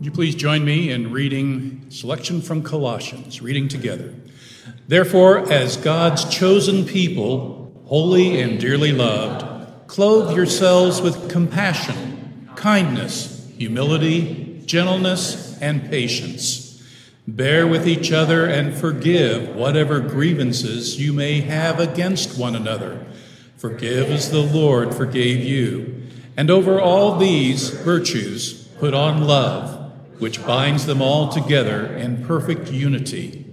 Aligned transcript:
Would 0.00 0.06
you 0.06 0.12
please 0.12 0.34
join 0.34 0.64
me 0.64 0.90
in 0.90 1.12
reading 1.12 1.84
selection 1.90 2.40
from 2.40 2.62
Colossians, 2.62 3.42
reading 3.42 3.68
together. 3.68 4.14
Therefore, 4.88 5.52
as 5.52 5.76
God's 5.76 6.24
chosen 6.34 6.86
people, 6.86 7.70
holy 7.84 8.40
and 8.40 8.58
dearly 8.58 8.92
loved, 8.92 9.86
clothe 9.88 10.34
yourselves 10.34 11.02
with 11.02 11.30
compassion, 11.30 12.48
kindness, 12.56 13.46
humility, 13.58 14.62
gentleness, 14.64 15.60
and 15.60 15.90
patience. 15.90 16.82
Bear 17.28 17.66
with 17.66 17.86
each 17.86 18.10
other 18.10 18.46
and 18.46 18.74
forgive 18.74 19.54
whatever 19.54 20.00
grievances 20.00 20.98
you 20.98 21.12
may 21.12 21.42
have 21.42 21.78
against 21.78 22.38
one 22.38 22.56
another. 22.56 23.04
Forgive 23.58 24.10
as 24.10 24.30
the 24.30 24.40
Lord 24.40 24.94
forgave 24.94 25.44
you. 25.44 26.08
And 26.38 26.48
over 26.48 26.80
all 26.80 27.18
these 27.18 27.68
virtues, 27.68 28.62
put 28.78 28.94
on 28.94 29.24
love, 29.24 29.79
which 30.20 30.44
binds 30.46 30.86
them 30.86 31.02
all 31.02 31.28
together 31.28 31.86
in 31.86 32.24
perfect 32.24 32.70
unity. 32.70 33.44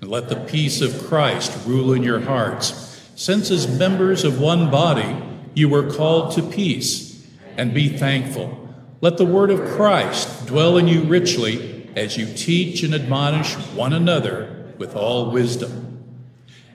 And 0.00 0.10
let 0.10 0.28
the 0.28 0.36
peace 0.36 0.80
of 0.80 1.06
Christ 1.06 1.66
rule 1.66 1.92
in 1.92 2.02
your 2.02 2.20
hearts, 2.20 3.02
since 3.14 3.50
as 3.50 3.78
members 3.78 4.24
of 4.24 4.40
one 4.40 4.70
body 4.70 5.16
you 5.54 5.68
were 5.68 5.92
called 5.92 6.32
to 6.32 6.42
peace, 6.42 7.26
and 7.56 7.74
be 7.74 7.88
thankful. 7.88 8.74
Let 9.02 9.18
the 9.18 9.26
word 9.26 9.50
of 9.50 9.68
Christ 9.76 10.46
dwell 10.46 10.78
in 10.78 10.88
you 10.88 11.04
richly 11.04 11.90
as 11.94 12.16
you 12.16 12.26
teach 12.26 12.82
and 12.82 12.94
admonish 12.94 13.54
one 13.74 13.92
another 13.92 14.72
with 14.78 14.96
all 14.96 15.30
wisdom 15.30 15.84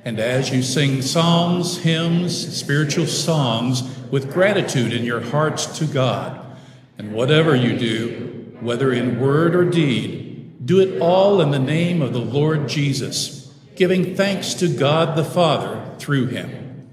and 0.06 0.20
as 0.20 0.50
you 0.50 0.64
sing 0.64 1.02
psalms, 1.02 1.78
hymns, 1.80 2.58
spiritual 2.58 3.06
songs 3.06 3.84
with 4.10 4.34
gratitude 4.34 4.94
in 4.94 5.04
your 5.04 5.20
hearts 5.20 5.66
to 5.78 5.86
God, 5.86 6.58
and 6.98 7.14
whatever 7.14 7.56
you 7.56 7.78
do, 7.78 8.29
whether 8.62 8.92
in 8.92 9.20
word 9.20 9.56
or 9.56 9.66
deed, 9.66 10.66
do 10.66 10.80
it 10.80 11.02
all 11.02 11.42
in 11.42 11.52
the 11.52 11.60
name 11.60 12.02
of 12.02 12.14
the 12.14 12.20
Lord 12.20 12.68
Jesus, 12.68 13.54
giving 13.76 14.16
thanks 14.16 14.54
to 14.56 14.68
God 14.68 15.18
the 15.18 15.24
Father 15.24 15.96
through 15.98 16.28
him. 16.28 16.88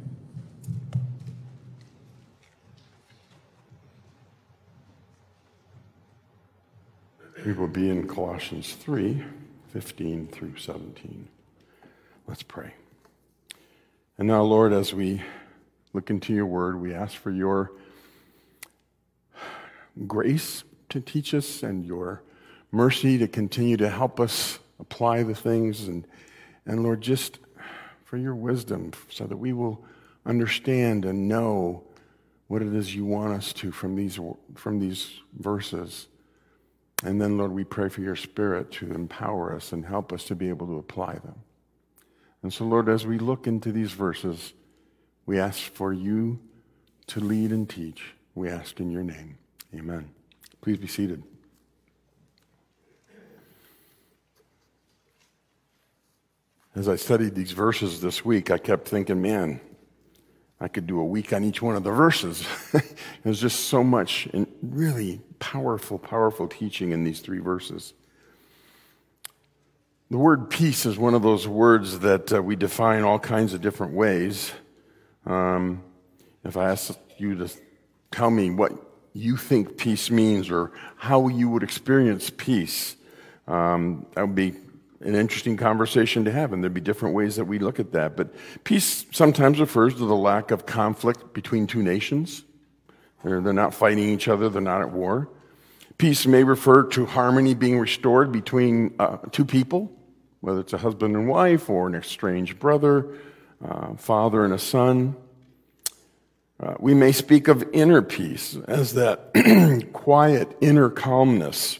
We 7.44 7.52
will 7.52 7.68
be 7.68 7.90
in 7.90 8.08
Colossians 8.08 8.72
3 8.74 9.22
15 9.72 10.28
through 10.28 10.56
17. 10.56 11.28
Let's 12.26 12.42
pray. 12.42 12.74
And 14.18 14.26
now, 14.26 14.42
Lord, 14.42 14.72
as 14.72 14.94
we 14.94 15.22
look 15.92 16.08
into 16.08 16.32
your 16.32 16.46
word, 16.46 16.80
we 16.80 16.94
ask 16.94 17.14
for 17.14 17.30
your 17.30 17.72
grace 20.06 20.64
to 20.96 21.12
teach 21.12 21.34
us 21.34 21.62
and 21.62 21.84
your 21.84 22.22
mercy 22.72 23.18
to 23.18 23.28
continue 23.28 23.76
to 23.76 23.88
help 23.88 24.18
us 24.18 24.58
apply 24.80 25.22
the 25.22 25.34
things. 25.34 25.88
And, 25.88 26.06
and 26.64 26.82
Lord, 26.82 27.00
just 27.00 27.38
for 28.04 28.16
your 28.16 28.34
wisdom 28.34 28.92
so 29.10 29.26
that 29.26 29.36
we 29.36 29.52
will 29.52 29.84
understand 30.24 31.04
and 31.04 31.28
know 31.28 31.84
what 32.48 32.62
it 32.62 32.74
is 32.74 32.94
you 32.94 33.04
want 33.04 33.32
us 33.32 33.52
to 33.52 33.72
from 33.72 33.96
these, 33.96 34.18
from 34.54 34.78
these 34.78 35.10
verses. 35.38 36.08
And 37.04 37.20
then, 37.20 37.36
Lord, 37.36 37.52
we 37.52 37.64
pray 37.64 37.88
for 37.88 38.00
your 38.00 38.16
spirit 38.16 38.70
to 38.72 38.90
empower 38.92 39.54
us 39.54 39.72
and 39.72 39.84
help 39.84 40.12
us 40.12 40.24
to 40.24 40.34
be 40.34 40.48
able 40.48 40.66
to 40.68 40.78
apply 40.78 41.14
them. 41.14 41.36
And 42.42 42.52
so, 42.52 42.64
Lord, 42.64 42.88
as 42.88 43.06
we 43.06 43.18
look 43.18 43.46
into 43.46 43.72
these 43.72 43.92
verses, 43.92 44.52
we 45.26 45.38
ask 45.38 45.60
for 45.60 45.92
you 45.92 46.38
to 47.08 47.20
lead 47.20 47.50
and 47.50 47.68
teach. 47.68 48.14
We 48.34 48.48
ask 48.48 48.80
in 48.80 48.90
your 48.90 49.02
name. 49.02 49.36
Amen. 49.74 50.15
Please 50.60 50.78
be 50.78 50.86
seated. 50.86 51.22
As 56.74 56.88
I 56.88 56.96
studied 56.96 57.34
these 57.34 57.52
verses 57.52 58.02
this 58.02 58.24
week, 58.24 58.50
I 58.50 58.58
kept 58.58 58.86
thinking, 58.86 59.22
man, 59.22 59.60
I 60.60 60.68
could 60.68 60.86
do 60.86 61.00
a 61.00 61.04
week 61.04 61.32
on 61.32 61.42
each 61.42 61.62
one 61.62 61.74
of 61.74 61.82
the 61.82 61.90
verses. 61.90 62.46
There's 63.22 63.40
just 63.40 63.68
so 63.68 63.82
much 63.82 64.28
and 64.32 64.46
really 64.62 65.20
powerful, 65.38 65.98
powerful 65.98 66.48
teaching 66.48 66.92
in 66.92 67.02
these 67.02 67.20
three 67.20 67.38
verses. 67.38 67.94
The 70.10 70.18
word 70.18 70.50
peace 70.50 70.86
is 70.86 70.98
one 70.98 71.14
of 71.14 71.22
those 71.22 71.48
words 71.48 71.98
that 72.00 72.32
uh, 72.32 72.42
we 72.42 72.56
define 72.56 73.02
all 73.02 73.18
kinds 73.18 73.54
of 73.54 73.60
different 73.60 73.94
ways. 73.94 74.52
Um, 75.24 75.82
if 76.44 76.56
I 76.56 76.70
ask 76.70 76.96
you 77.18 77.34
to 77.36 77.50
tell 78.10 78.30
me 78.30 78.50
what 78.50 78.72
you 79.16 79.36
think 79.36 79.76
peace 79.76 80.10
means 80.10 80.50
or 80.50 80.72
how 80.96 81.28
you 81.28 81.48
would 81.48 81.62
experience 81.62 82.30
peace, 82.30 82.96
um, 83.48 84.06
that 84.14 84.22
would 84.22 84.34
be 84.34 84.54
an 85.00 85.14
interesting 85.14 85.56
conversation 85.56 86.24
to 86.24 86.32
have, 86.32 86.52
and 86.52 86.62
there'd 86.62 86.74
be 86.74 86.80
different 86.80 87.14
ways 87.14 87.36
that 87.36 87.44
we 87.44 87.58
look 87.58 87.78
at 87.78 87.92
that. 87.92 88.16
But 88.16 88.34
peace 88.64 89.06
sometimes 89.12 89.60
refers 89.60 89.94
to 89.94 90.06
the 90.06 90.16
lack 90.16 90.50
of 90.50 90.66
conflict 90.66 91.32
between 91.32 91.66
two 91.66 91.82
nations. 91.82 92.42
They're, 93.22 93.40
they're 93.40 93.52
not 93.52 93.74
fighting 93.74 94.08
each 94.08 94.28
other, 94.28 94.48
they're 94.48 94.62
not 94.62 94.80
at 94.80 94.92
war. 94.92 95.28
Peace 95.98 96.26
may 96.26 96.44
refer 96.44 96.84
to 96.84 97.06
harmony 97.06 97.54
being 97.54 97.78
restored 97.78 98.32
between 98.32 98.94
uh, 98.98 99.18
two 99.32 99.44
people 99.44 99.92
whether 100.46 100.60
it's 100.60 100.72
a 100.72 100.78
husband 100.78 101.16
and 101.16 101.28
wife 101.28 101.68
or 101.68 101.88
an 101.88 101.94
estranged 101.96 102.60
brother, 102.60 103.14
uh, 103.64 103.94
father 103.96 104.44
and 104.44 104.54
a 104.54 104.58
son. 104.58 105.16
Uh, 106.58 106.74
we 106.78 106.94
may 106.94 107.12
speak 107.12 107.48
of 107.48 107.68
inner 107.72 108.00
peace 108.00 108.56
as 108.66 108.94
that 108.94 109.32
quiet 109.92 110.56
inner 110.60 110.88
calmness 110.88 111.78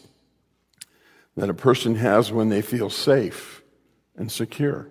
that 1.35 1.49
a 1.49 1.53
person 1.53 1.95
has 1.95 2.31
when 2.31 2.49
they 2.49 2.61
feel 2.61 2.89
safe 2.89 3.63
and 4.15 4.31
secure. 4.31 4.89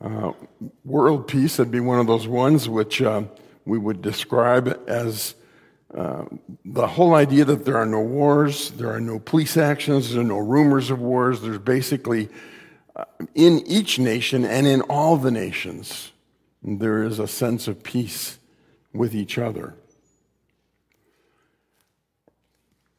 Uh, 0.00 0.32
world 0.84 1.28
peace 1.28 1.58
would 1.58 1.70
be 1.70 1.80
one 1.80 1.98
of 1.98 2.06
those 2.06 2.26
ones 2.26 2.68
which 2.68 3.00
uh, 3.00 3.22
we 3.64 3.78
would 3.78 4.02
describe 4.02 4.78
as 4.86 5.34
uh, 5.94 6.24
the 6.64 6.86
whole 6.86 7.14
idea 7.14 7.44
that 7.44 7.64
there 7.64 7.76
are 7.76 7.86
no 7.86 8.00
wars, 8.00 8.70
there 8.72 8.90
are 8.92 9.00
no 9.00 9.18
police 9.18 9.56
actions, 9.56 10.12
there 10.12 10.20
are 10.20 10.24
no 10.24 10.38
rumors 10.38 10.90
of 10.90 11.00
wars, 11.00 11.40
there's 11.40 11.58
basically 11.58 12.28
uh, 12.96 13.04
in 13.34 13.60
each 13.66 13.98
nation 13.98 14.44
and 14.44 14.66
in 14.66 14.80
all 14.82 15.16
the 15.16 15.30
nations, 15.30 16.12
there 16.64 17.02
is 17.02 17.18
a 17.18 17.28
sense 17.28 17.68
of 17.68 17.82
peace 17.82 18.38
with 18.92 19.14
each 19.14 19.38
other. 19.38 19.74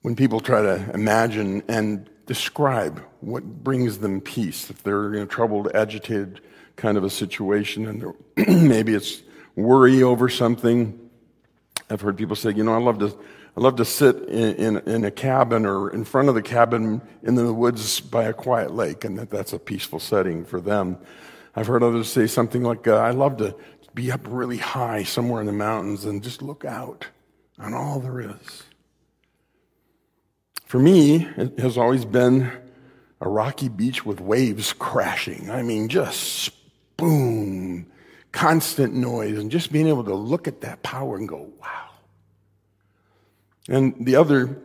When 0.02 0.16
people 0.16 0.40
try 0.40 0.62
to 0.62 0.92
imagine 0.94 1.64
and 1.68 2.08
describe 2.28 3.04
what 3.22 3.44
brings 3.44 3.98
them 3.98 4.22
peace, 4.22 4.70
if 4.70 4.84
they're 4.84 5.14
in 5.16 5.24
a 5.24 5.26
troubled, 5.26 5.72
agitated 5.74 6.42
kind 6.76 6.98
of 6.98 7.04
a 7.04 7.10
situation, 7.10 7.88
and 7.88 8.14
maybe 8.68 8.94
it's 8.94 9.24
worry 9.56 10.04
over 10.04 10.30
something, 10.30 11.00
I've 11.90 12.02
heard 12.02 12.18
people 12.18 12.36
say, 12.36 12.52
you 12.52 12.64
know, 12.64 12.74
I 12.74 12.80
love 12.80 13.00
to, 13.00 13.18
I 13.58 13.62
love 13.62 13.78
to 13.78 13.86
sit 13.86 14.16
in, 14.28 14.56
in, 14.56 14.78
in, 14.90 15.06
a 15.06 15.12
cabin 15.12 15.66
or 15.66 15.92
in 15.92 16.04
front 16.04 16.30
of 16.30 16.36
the 16.36 16.42
cabin 16.42 17.02
in 17.24 17.36
the 17.36 17.54
woods 17.54 18.00
by 18.00 18.26
a 18.26 18.34
quiet 18.34 18.76
lake, 18.76 19.06
and 19.06 19.18
that 19.18 19.30
that's 19.30 19.54
a 19.54 19.60
peaceful 19.60 20.00
setting 20.00 20.46
for 20.46 20.60
them. 20.60 20.98
I've 21.56 21.68
heard 21.68 21.84
others 21.84 22.12
say 22.12 22.28
something 22.28 22.64
like, 22.64 22.88
uh, 22.88 22.98
I 22.98 23.12
love 23.12 23.38
to 23.38 23.56
be 23.94 24.12
up 24.12 24.22
really 24.28 24.58
high 24.58 25.04
somewhere 25.04 25.40
in 25.40 25.48
the 25.48 25.54
mountains 25.54 26.04
and 26.04 26.22
just 26.22 26.42
look 26.42 26.66
out 26.66 27.08
on 27.58 27.74
all 27.74 28.00
there 28.00 28.20
is. 28.20 28.64
For 30.66 30.80
me, 30.80 31.28
it 31.38 31.60
has 31.60 31.78
always 31.78 32.04
been 32.04 32.52
a 33.22 33.30
rocky 33.30 33.70
beach 33.70 34.06
with 34.06 34.20
waves 34.20 34.74
crashing. 34.74 35.50
I 35.50 35.62
mean, 35.62 35.88
just 35.88 36.52
boom, 36.98 37.86
constant 38.34 38.94
noise, 38.94 39.38
and 39.38 39.50
just 39.50 39.72
being 39.72 39.88
able 39.88 40.04
to 40.04 40.14
look 40.14 40.50
at 40.50 40.62
that 40.62 40.84
power 40.84 41.16
and 41.16 41.28
go, 41.28 41.50
wow. 41.62 41.90
And 43.70 44.06
the 44.06 44.18
other, 44.18 44.58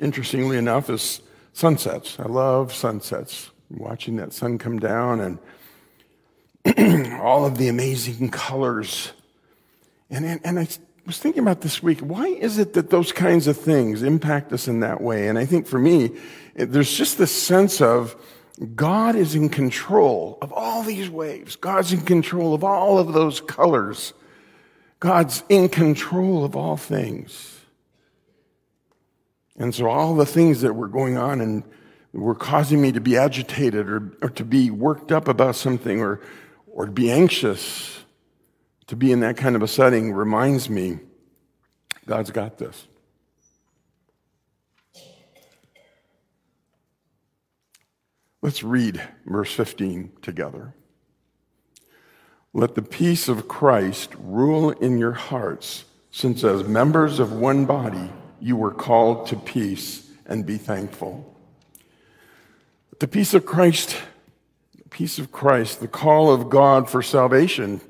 interestingly 0.00 0.56
enough, 0.56 0.88
is 0.88 1.20
sunsets. 1.52 2.20
I 2.20 2.24
love 2.24 2.72
sunsets, 2.72 3.50
watching 3.70 4.16
that 4.16 4.32
sun 4.32 4.58
come 4.58 4.78
down 4.78 5.20
and 5.20 5.38
all 7.20 7.44
of 7.44 7.58
the 7.58 7.68
amazing 7.68 8.30
colors. 8.30 9.12
And, 10.10 10.24
and, 10.24 10.40
and 10.44 10.58
I 10.58 10.68
was 11.06 11.18
thinking 11.18 11.42
about 11.42 11.60
this 11.62 11.82
week, 11.82 12.00
why 12.00 12.26
is 12.26 12.58
it 12.58 12.74
that 12.74 12.90
those 12.90 13.10
kinds 13.12 13.46
of 13.46 13.56
things 13.56 14.02
impact 14.02 14.52
us 14.52 14.68
in 14.68 14.80
that 14.80 15.00
way? 15.00 15.28
And 15.28 15.38
I 15.38 15.44
think 15.44 15.66
for 15.66 15.78
me, 15.78 16.12
there's 16.54 16.92
just 16.92 17.18
this 17.18 17.32
sense 17.32 17.80
of, 17.80 18.14
God 18.76 19.16
is 19.16 19.34
in 19.34 19.48
control 19.48 20.38
of 20.40 20.52
all 20.52 20.82
these 20.82 21.10
waves. 21.10 21.56
God's 21.56 21.92
in 21.92 22.02
control 22.02 22.54
of 22.54 22.62
all 22.62 22.98
of 22.98 23.12
those 23.12 23.40
colors. 23.40 24.12
God's 25.00 25.42
in 25.48 25.68
control 25.68 26.44
of 26.44 26.54
all 26.54 26.76
things. 26.76 27.60
And 29.56 29.74
so, 29.74 29.88
all 29.88 30.14
the 30.14 30.26
things 30.26 30.60
that 30.60 30.74
were 30.74 30.88
going 30.88 31.16
on 31.16 31.40
and 31.40 31.64
were 32.12 32.34
causing 32.34 32.80
me 32.80 32.92
to 32.92 33.00
be 33.00 33.16
agitated 33.16 33.88
or, 33.88 34.12
or 34.22 34.30
to 34.30 34.44
be 34.44 34.70
worked 34.70 35.10
up 35.10 35.28
about 35.28 35.56
something 35.56 36.00
or, 36.00 36.20
or 36.72 36.86
to 36.86 36.92
be 36.92 37.10
anxious 37.10 38.02
to 38.88 38.96
be 38.96 39.12
in 39.12 39.20
that 39.20 39.36
kind 39.36 39.56
of 39.56 39.62
a 39.62 39.68
setting 39.68 40.12
reminds 40.12 40.68
me 40.68 40.98
God's 42.06 42.30
got 42.30 42.58
this. 42.58 42.88
Let's 48.42 48.64
read 48.64 49.00
verse 49.24 49.52
15 49.52 50.12
together. 50.20 50.74
Let 52.52 52.74
the 52.74 52.82
peace 52.82 53.28
of 53.28 53.48
Christ 53.48 54.10
rule 54.18 54.70
in 54.70 54.98
your 54.98 55.12
hearts, 55.12 55.84
since 56.10 56.42
as 56.44 56.64
members 56.64 57.18
of 57.18 57.32
one 57.32 57.64
body 57.64 58.10
you 58.40 58.56
were 58.56 58.74
called 58.74 59.26
to 59.28 59.36
peace 59.36 60.10
and 60.26 60.44
be 60.44 60.58
thankful. 60.58 61.34
The 62.98 63.08
peace 63.08 63.32
of 63.32 63.46
Christ 63.46 63.96
peace 64.92 65.18
of 65.18 65.32
Christ, 65.32 65.80
the 65.80 65.88
call 65.88 66.32
of 66.32 66.50
God 66.50 66.88
for 66.88 67.02
salvation. 67.02 67.80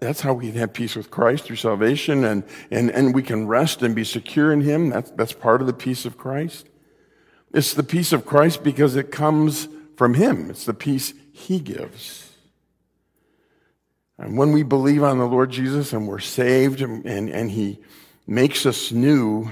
That's 0.00 0.20
how 0.20 0.32
we 0.32 0.46
can 0.46 0.58
have 0.58 0.72
peace 0.72 0.94
with 0.96 1.10
Christ 1.10 1.44
through 1.44 1.56
salvation, 1.56 2.24
and, 2.24 2.44
and, 2.70 2.90
and 2.90 3.14
we 3.14 3.22
can 3.22 3.46
rest 3.46 3.82
and 3.82 3.94
be 3.94 4.04
secure 4.04 4.52
in 4.52 4.62
Him. 4.62 4.90
That's, 4.90 5.10
that's 5.10 5.32
part 5.32 5.60
of 5.60 5.66
the 5.66 5.74
peace 5.74 6.06
of 6.06 6.16
Christ. 6.16 6.68
It's 7.52 7.74
the 7.74 7.82
peace 7.82 8.12
of 8.12 8.24
Christ 8.24 8.62
because 8.62 8.96
it 8.96 9.10
comes 9.10 9.68
from 9.96 10.14
Him, 10.14 10.48
it's 10.48 10.64
the 10.64 10.74
peace 10.74 11.12
He 11.32 11.58
gives. 11.58 12.32
And 14.16 14.36
when 14.38 14.52
we 14.52 14.62
believe 14.62 15.02
on 15.02 15.18
the 15.18 15.26
Lord 15.26 15.50
Jesus 15.50 15.92
and 15.92 16.08
we're 16.08 16.18
saved 16.18 16.80
and, 16.80 17.04
and, 17.04 17.28
and 17.28 17.50
He 17.50 17.78
makes 18.26 18.64
us 18.64 18.90
new, 18.90 19.50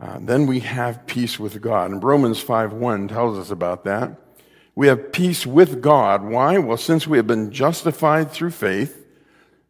uh, 0.00 0.18
then 0.20 0.46
we 0.46 0.60
have 0.60 1.06
peace 1.06 1.38
with 1.38 1.60
God. 1.60 1.90
And 1.90 2.02
Romans 2.02 2.42
5.1 2.42 3.08
tells 3.08 3.38
us 3.38 3.50
about 3.50 3.84
that. 3.84 4.16
We 4.78 4.86
have 4.86 5.10
peace 5.10 5.44
with 5.44 5.82
God. 5.82 6.22
Why? 6.22 6.56
Well, 6.58 6.76
since 6.76 7.04
we 7.04 7.16
have 7.16 7.26
been 7.26 7.50
justified 7.50 8.30
through 8.30 8.52
faith, 8.52 9.04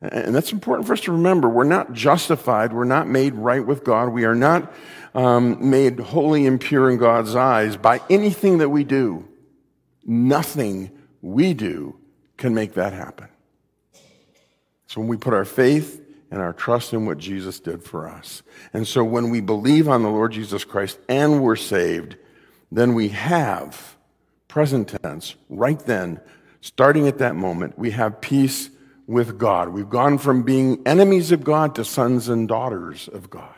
and 0.03 0.35
that's 0.35 0.53
important 0.53 0.87
for 0.87 0.93
us 0.93 1.01
to 1.01 1.13
remember. 1.13 1.49
We're 1.49 1.65
not 1.65 1.95
justified. 1.95 2.75
We're 2.75 2.85
not 2.85 3.09
made 3.09 3.35
right 3.35 3.67
with 3.67 3.85
God. 3.85 4.11
We 4.11 4.27
are 4.27 4.35
not 4.35 4.71
um, 5.15 5.71
made 5.71 5.99
holy 5.99 6.47
and 6.47 6.61
pure 6.61 6.91
in 6.91 6.99
God's 6.99 7.35
eyes 7.35 7.79
by 7.79 8.03
anything 8.11 8.59
that 8.59 8.69
we 8.69 8.85
do. 8.85 9.27
Nothing 10.05 10.91
we 11.23 11.55
do 11.55 11.97
can 12.37 12.55
make 12.55 12.75
that 12.75 12.93
happen. 12.93 13.29
So 14.89 15.01
when 15.01 15.09
we 15.09 15.17
put 15.17 15.33
our 15.33 15.47
faith 15.47 16.05
and 16.31 16.39
our 16.39 16.53
trust 16.53 16.93
in 16.93 17.07
what 17.07 17.17
Jesus 17.17 17.61
did 17.61 17.83
for 17.83 18.07
us. 18.07 18.43
And 18.75 18.87
so 18.87 19.03
when 19.05 19.31
we 19.31 19.41
believe 19.41 19.89
on 19.89 20.03
the 20.03 20.11
Lord 20.11 20.33
Jesus 20.33 20.65
Christ 20.65 20.99
and 21.09 21.43
we're 21.43 21.57
saved, 21.57 22.17
then 22.71 22.93
we 22.93 23.09
have, 23.09 23.97
present 24.49 24.97
tense, 25.03 25.37
right 25.49 25.79
then, 25.81 26.21
starting 26.61 27.07
at 27.07 27.19
that 27.19 27.37
moment, 27.37 27.79
we 27.79 27.93
have 27.93 28.21
peace 28.21 28.71
with 29.07 29.39
God. 29.39 29.69
We've 29.71 29.89
gone 29.89 30.19
from 30.19 30.43
being 30.43 30.83
enemies 30.87 31.33
of 31.33 31.45
God 31.45 31.75
to 31.77 31.85
sons 31.85 32.29
and 32.29 32.49
daughters 32.49 33.09
of 33.09 33.31
God. 33.31 33.55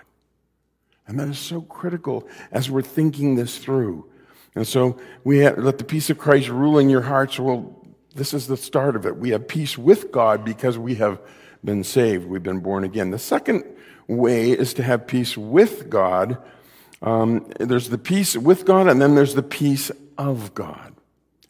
And 1.07 1.19
that 1.19 1.29
is 1.29 1.39
so 1.39 1.63
critical 1.63 2.29
as 2.53 2.71
we're 2.71 2.83
thinking 2.83 3.35
this 3.35 3.59
through. 3.59 4.07
And 4.55 4.67
so 4.67 5.01
we 5.25 5.39
have, 5.39 5.59
let 5.59 5.79
the 5.79 5.85
peace 5.85 6.11
of 6.11 6.19
Christ 6.19 6.49
rule 6.49 6.79
in 6.79 6.89
your 6.89 7.03
hearts. 7.03 7.39
Well, 7.39 7.85
this 8.15 8.35
is 8.35 8.47
the 8.47 8.57
start 8.57 8.97
of 8.97 9.07
it. 9.07 9.17
We 9.17 9.31
have 9.31 9.49
peace 9.49 9.79
with 9.79 10.13
God 10.13 10.45
because 10.45 10.79
we 10.79 10.97
have 10.97 11.21
been 11.65 11.85
saved. 11.85 12.27
We've 12.27 12.43
been 12.43 12.61
born 12.61 12.85
again. 12.85 13.11
The 13.11 13.19
second 13.19 13.65
way 14.07 14.51
is 14.51 14.75
to 14.75 14.83
have 14.83 15.07
peace 15.07 15.37
with 15.37 15.91
God. 15.91 16.39
Um, 17.03 17.51
there's 17.59 17.89
the 17.89 17.99
peace 17.99 18.37
with 18.37 18.65
God, 18.65 18.89
and 18.89 19.01
then 19.01 19.15
there's 19.15 19.35
the 19.35 19.43
peace 19.43 19.91
of 20.21 20.53
God. 20.53 20.95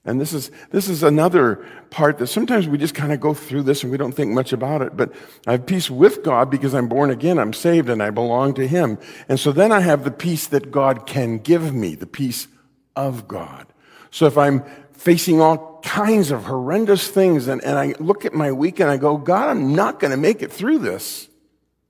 And 0.05 0.19
this 0.19 0.33
is, 0.33 0.51
this 0.71 0.89
is 0.89 1.03
another 1.03 1.67
part 1.91 2.19
that 2.19 2.29
sometimes 2.29 2.69
we 2.69 2.79
just 2.79 2.95
kind 2.95 3.13
of 3.13 3.21
go 3.21 3.35
through 3.35 3.65
this 3.65 3.83
and 3.83 3.93
we 3.93 3.99
don't 3.99 4.13
think 4.13 4.31
much 4.31 4.53
about 4.53 4.81
it. 4.81 4.97
But 4.97 5.13
I 5.47 5.53
have 5.53 5.67
peace 5.67 5.91
with 5.91 6.23
God 6.23 6.51
because 6.51 6.73
I'm 6.73 6.89
born 6.89 7.11
again, 7.11 7.39
I'm 7.39 7.53
saved, 7.53 7.91
and 7.91 8.03
I 8.03 8.11
belong 8.11 8.55
to 8.55 8.67
Him. 8.67 8.97
And 9.29 9.39
so 9.39 9.53
then 9.53 9.73
I 9.73 9.81
have 9.81 10.05
the 10.05 10.11
peace 10.11 10.47
that 10.47 10.71
God 10.71 11.05
can 11.05 11.39
give 11.39 11.75
me, 11.75 11.97
the 11.97 12.07
peace 12.07 12.49
of 12.97 13.29
God. 13.29 13.67
So 14.11 14.27
if 14.27 14.39
I'm 14.39 14.65
facing 14.93 15.41
all 15.41 15.81
kinds 15.83 16.31
of 16.31 16.45
horrendous 16.45 17.09
things 17.09 17.49
and, 17.49 17.63
and 17.63 17.77
I 17.77 17.95
look 17.99 18.25
at 18.25 18.33
my 18.33 18.53
week 18.53 18.81
and 18.81 18.89
I 18.89 18.97
go, 18.97 19.17
God, 19.17 19.49
I'm 19.49 19.75
not 19.75 19.99
going 19.99 20.13
to 20.13 20.17
make 20.17 20.43
it 20.43 20.53
through 20.53 20.79
this 20.79 21.29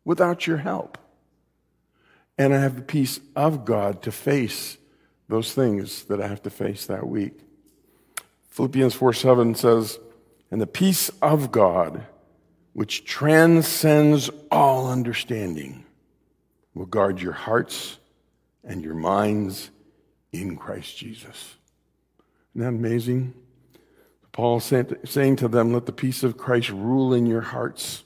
without 0.05 0.47
your 0.47 0.57
help. 0.57 0.97
And 2.39 2.55
I 2.55 2.61
have 2.61 2.77
the 2.77 2.83
peace 2.83 3.21
of 3.37 3.65
God 3.65 4.03
to 4.03 4.11
face 4.11 4.79
those 5.31 5.55
things 5.55 6.05
that 6.05 6.21
I 6.21 6.27
have 6.27 6.43
to 6.43 6.51
face 6.51 6.87
that 6.87 7.07
week. 7.07 7.41
Philippians 8.51 8.95
4 8.95 9.13
7 9.13 9.55
says, 9.55 9.99
And 10.51 10.61
the 10.61 10.67
peace 10.67 11.09
of 11.23 11.51
God, 11.51 12.07
which 12.73 13.05
transcends 13.05 14.31
all 14.51 14.91
understanding, 14.91 15.85
will 16.75 16.87
guard 16.87 17.21
your 17.21 17.33
hearts 17.33 17.99
and 18.65 18.83
your 18.83 18.95
minds 18.95 19.71
in 20.33 20.57
Christ 20.57 20.97
Jesus. 20.97 21.57
Isn't 22.55 22.63
that 22.63 22.69
amazing? 22.69 23.35
Paul 24.33 24.61
saying 24.61 25.37
to 25.37 25.49
them, 25.49 25.73
Let 25.73 25.87
the 25.87 25.93
peace 25.93 26.23
of 26.23 26.37
Christ 26.37 26.71
rule 26.71 27.15
in 27.15 27.27
your 27.27 27.41
hearts. 27.41 28.05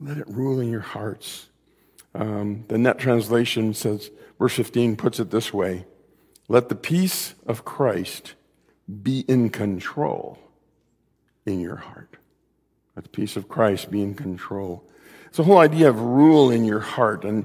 Let 0.00 0.18
it 0.18 0.28
rule 0.28 0.60
in 0.60 0.70
your 0.70 0.80
hearts. 0.80 1.48
Um, 2.14 2.64
the 2.68 2.78
net 2.78 2.98
translation 2.98 3.74
says, 3.74 4.10
verse 4.38 4.54
15 4.54 4.96
puts 4.96 5.20
it 5.20 5.30
this 5.30 5.52
way 5.52 5.84
Let 6.48 6.70
the 6.70 6.74
peace 6.74 7.34
of 7.46 7.64
Christ 7.64 8.34
be 9.02 9.20
in 9.28 9.50
control 9.50 10.38
in 11.44 11.60
your 11.60 11.76
heart. 11.76 12.16
Let 12.96 13.04
the 13.04 13.10
peace 13.10 13.36
of 13.36 13.48
Christ 13.48 13.90
be 13.90 14.02
in 14.02 14.14
control. 14.14 14.82
It's 15.26 15.36
the 15.36 15.44
whole 15.44 15.58
idea 15.58 15.90
of 15.90 16.00
rule 16.00 16.50
in 16.50 16.64
your 16.64 16.80
heart 16.80 17.24
and, 17.24 17.44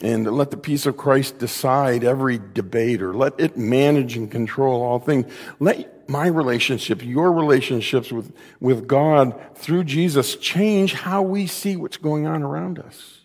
and 0.00 0.24
let 0.32 0.52
the 0.52 0.56
peace 0.56 0.86
of 0.86 0.96
Christ 0.96 1.38
decide 1.38 2.04
every 2.04 2.38
debate 2.38 3.02
or 3.02 3.12
let 3.12 3.34
it 3.38 3.56
manage 3.56 4.16
and 4.16 4.30
control 4.30 4.82
all 4.82 5.00
things. 5.00 5.30
Let 5.58 6.08
my 6.08 6.28
relationship, 6.28 7.04
your 7.04 7.32
relationships 7.32 8.12
with, 8.12 8.32
with 8.60 8.86
God 8.86 9.38
through 9.56 9.84
Jesus 9.84 10.36
change 10.36 10.94
how 10.94 11.22
we 11.22 11.46
see 11.48 11.76
what's 11.76 11.96
going 11.96 12.26
on 12.26 12.42
around 12.42 12.78
us. 12.78 13.23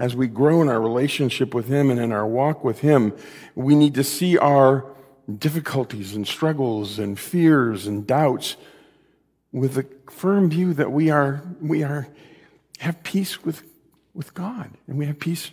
As 0.00 0.16
we 0.16 0.28
grow 0.28 0.62
in 0.62 0.70
our 0.70 0.80
relationship 0.80 1.52
with 1.52 1.68
Him 1.68 1.90
and 1.90 2.00
in 2.00 2.10
our 2.10 2.26
walk 2.26 2.64
with 2.64 2.80
Him, 2.80 3.12
we 3.54 3.74
need 3.74 3.92
to 3.96 4.02
see 4.02 4.38
our 4.38 4.86
difficulties 5.38 6.14
and 6.16 6.26
struggles 6.26 6.98
and 6.98 7.18
fears 7.18 7.86
and 7.86 8.06
doubts 8.06 8.56
with 9.52 9.76
a 9.76 9.86
firm 10.10 10.48
view 10.48 10.72
that 10.72 10.90
we 10.90 11.10
are, 11.10 11.42
we 11.60 11.82
are, 11.82 12.08
have 12.78 13.02
peace 13.02 13.44
with, 13.44 13.62
with 14.14 14.32
God 14.32 14.70
and 14.88 14.96
we 14.96 15.04
have 15.04 15.18
peace 15.18 15.50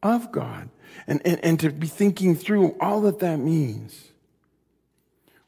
of 0.00 0.30
God. 0.30 0.70
And, 1.08 1.20
and, 1.26 1.44
and 1.44 1.58
to 1.58 1.70
be 1.70 1.88
thinking 1.88 2.36
through 2.36 2.76
all 2.80 3.00
that 3.00 3.18
that 3.18 3.38
means. 3.38 4.10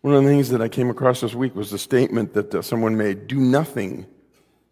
One 0.01 0.13
of 0.13 0.25
the 0.25 0.29
things 0.29 0.49
that 0.49 0.61
I 0.61 0.69
came 0.69 0.91
across 0.91 1.21
this 1.21 1.35
week 1.35 1.55
was 1.55 1.71
the 1.71 1.79
statement 1.79 2.35
that 2.35 2.53
uh, 2.53 2.63
someone 2.63 2.97
made 2.97 3.29
do 3.29 3.39
nothing 3.39 4.07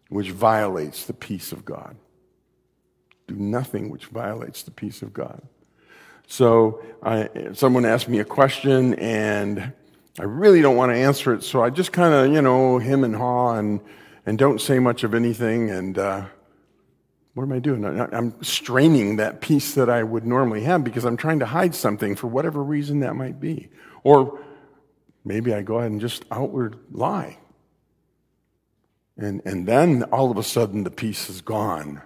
which 0.09 0.31
violates 0.31 1.05
the 1.05 1.13
peace 1.13 1.53
of 1.53 1.63
God. 1.63 1.95
Do 3.29 3.35
nothing 3.35 3.91
which 3.91 4.07
violates 4.07 4.63
the 4.63 4.71
peace 4.71 5.03
of 5.03 5.13
God. 5.13 5.43
So 6.25 6.81
I, 7.03 7.29
someone 7.53 7.85
asked 7.85 8.09
me 8.09 8.17
a 8.17 8.25
question 8.25 8.95
and 8.95 9.71
I 10.19 10.23
really 10.23 10.63
don't 10.63 10.75
want 10.75 10.91
to 10.91 10.95
answer 10.97 11.31
it. 11.35 11.43
So 11.43 11.61
I 11.61 11.69
just 11.69 11.91
kind 11.91 12.11
of, 12.11 12.33
you 12.33 12.41
know, 12.41 12.79
him 12.79 13.03
and 13.03 13.15
haw 13.15 13.53
and, 13.53 13.81
and 14.25 14.39
don't 14.39 14.59
say 14.59 14.79
much 14.79 15.03
of 15.03 15.13
anything. 15.13 15.69
And 15.69 15.99
uh, 15.99 16.25
what 17.35 17.43
am 17.43 17.51
I 17.51 17.59
doing? 17.59 17.85
I'm 17.85 18.33
straining 18.43 19.17
that 19.17 19.41
peace 19.41 19.75
that 19.75 19.91
I 19.91 20.01
would 20.01 20.25
normally 20.25 20.61
have 20.63 20.83
because 20.83 21.05
I'm 21.05 21.15
trying 21.15 21.37
to 21.39 21.45
hide 21.45 21.75
something 21.75 22.15
for 22.15 22.25
whatever 22.25 22.63
reason 22.63 23.01
that 23.01 23.15
might 23.15 23.39
be. 23.39 23.69
Or 24.03 24.39
maybe 25.23 25.53
I 25.53 25.61
go 25.61 25.77
ahead 25.77 25.91
and 25.91 26.01
just 26.01 26.25
outward 26.31 26.79
lie. 26.91 27.37
And, 29.17 29.43
and 29.45 29.67
then 29.67 30.01
all 30.05 30.31
of 30.31 30.37
a 30.37 30.43
sudden 30.43 30.83
the 30.83 30.89
peace 30.89 31.29
is 31.29 31.41
gone. 31.41 32.01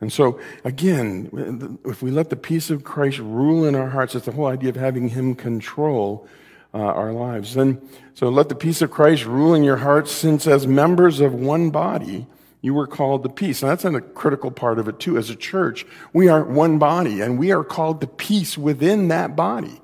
And 0.00 0.12
so, 0.12 0.38
again, 0.64 1.78
if 1.84 2.02
we 2.02 2.10
let 2.10 2.30
the 2.30 2.36
peace 2.36 2.70
of 2.70 2.84
Christ 2.84 3.18
rule 3.18 3.64
in 3.64 3.74
our 3.74 3.88
hearts, 3.88 4.14
it's 4.14 4.26
the 4.26 4.32
whole 4.32 4.46
idea 4.46 4.70
of 4.70 4.76
having 4.76 5.08
Him 5.08 5.34
control 5.34 6.28
uh, 6.72 6.78
our 6.78 7.12
lives. 7.12 7.54
Then, 7.54 7.80
so 8.14 8.28
let 8.28 8.48
the 8.48 8.54
peace 8.54 8.80
of 8.80 8.90
Christ 8.90 9.24
rule 9.24 9.54
in 9.54 9.64
your 9.64 9.78
hearts, 9.78 10.12
since 10.12 10.46
as 10.46 10.66
members 10.66 11.20
of 11.20 11.34
one 11.34 11.70
body, 11.70 12.26
you 12.60 12.74
were 12.74 12.86
called 12.86 13.22
to 13.24 13.28
peace. 13.28 13.62
And 13.62 13.70
that's 13.70 13.84
a 13.84 14.00
critical 14.00 14.50
part 14.50 14.78
of 14.78 14.88
it 14.88 15.00
too. 15.00 15.16
As 15.16 15.30
a 15.30 15.36
church, 15.36 15.86
we 16.12 16.28
are 16.28 16.44
one 16.44 16.78
body, 16.78 17.20
and 17.20 17.38
we 17.38 17.52
are 17.52 17.64
called 17.64 18.00
to 18.00 18.06
peace 18.06 18.58
within 18.58 19.08
that 19.08 19.34
body. 19.34 19.80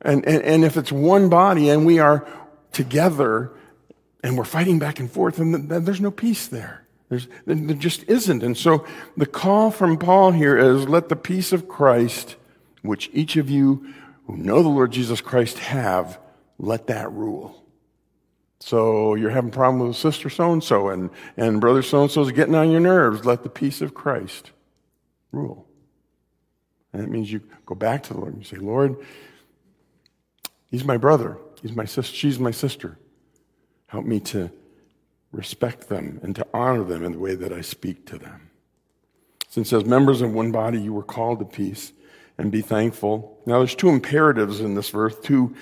And, 0.00 0.26
and, 0.26 0.42
and 0.42 0.64
if 0.64 0.76
it's 0.76 0.92
one 0.92 1.28
body 1.28 1.68
and 1.68 1.84
we 1.86 1.98
are 1.98 2.26
together 2.72 3.52
and 4.22 4.36
we're 4.36 4.44
fighting 4.44 4.78
back 4.78 5.00
and 5.00 5.10
forth, 5.10 5.36
then 5.36 5.68
there's 5.68 6.00
no 6.00 6.10
peace 6.10 6.46
there. 6.46 6.85
There's, 7.08 7.28
there 7.44 7.76
just 7.76 8.02
isn't. 8.04 8.42
And 8.42 8.56
so 8.56 8.84
the 9.16 9.26
call 9.26 9.70
from 9.70 9.96
Paul 9.96 10.32
here 10.32 10.56
is 10.56 10.88
let 10.88 11.08
the 11.08 11.16
peace 11.16 11.52
of 11.52 11.68
Christ, 11.68 12.36
which 12.82 13.10
each 13.12 13.36
of 13.36 13.48
you 13.48 13.94
who 14.26 14.36
know 14.36 14.62
the 14.62 14.68
Lord 14.68 14.90
Jesus 14.90 15.20
Christ 15.20 15.58
have, 15.60 16.18
let 16.58 16.88
that 16.88 17.12
rule. 17.12 17.62
So 18.58 19.14
you're 19.14 19.30
having 19.30 19.50
problems 19.50 19.88
with 19.88 19.96
sister 19.96 20.28
so 20.28 20.52
and 20.52 20.64
so 20.64 20.88
and 20.88 21.10
and 21.36 21.60
brother 21.60 21.82
so 21.82 22.02
and 22.02 22.10
so 22.10 22.22
is 22.22 22.32
getting 22.32 22.54
on 22.54 22.70
your 22.70 22.80
nerves. 22.80 23.24
Let 23.24 23.42
the 23.42 23.48
peace 23.48 23.80
of 23.80 23.94
Christ 23.94 24.50
rule. 25.30 25.68
And 26.92 27.02
it 27.02 27.10
means 27.10 27.30
you 27.30 27.42
go 27.66 27.74
back 27.74 28.02
to 28.04 28.14
the 28.14 28.18
Lord 28.18 28.32
and 28.32 28.42
you 28.42 28.48
say, 28.48 28.56
Lord, 28.56 28.96
he's 30.70 30.84
my 30.84 30.96
brother. 30.96 31.36
He's 31.62 31.76
my 31.76 31.84
sister. 31.84 32.16
She's 32.16 32.38
my 32.38 32.50
sister. 32.50 32.98
Help 33.86 34.06
me 34.06 34.18
to 34.20 34.50
respect 35.32 35.88
them 35.88 36.20
and 36.22 36.34
to 36.36 36.46
honor 36.54 36.84
them 36.84 37.04
in 37.04 37.12
the 37.12 37.18
way 37.18 37.34
that 37.34 37.52
I 37.52 37.60
speak 37.60 38.06
to 38.06 38.18
them. 38.18 38.50
Since 39.48 39.72
as 39.72 39.84
members 39.84 40.20
of 40.20 40.32
one 40.32 40.52
body, 40.52 40.80
you 40.80 40.92
were 40.92 41.02
called 41.02 41.38
to 41.38 41.44
peace 41.44 41.92
and 42.38 42.52
be 42.52 42.60
thankful. 42.60 43.40
Now, 43.46 43.58
there's 43.58 43.74
two 43.74 43.88
imperatives 43.88 44.60
in 44.60 44.74
this 44.74 44.90
verse. 44.90 45.16
Two, 45.22 45.54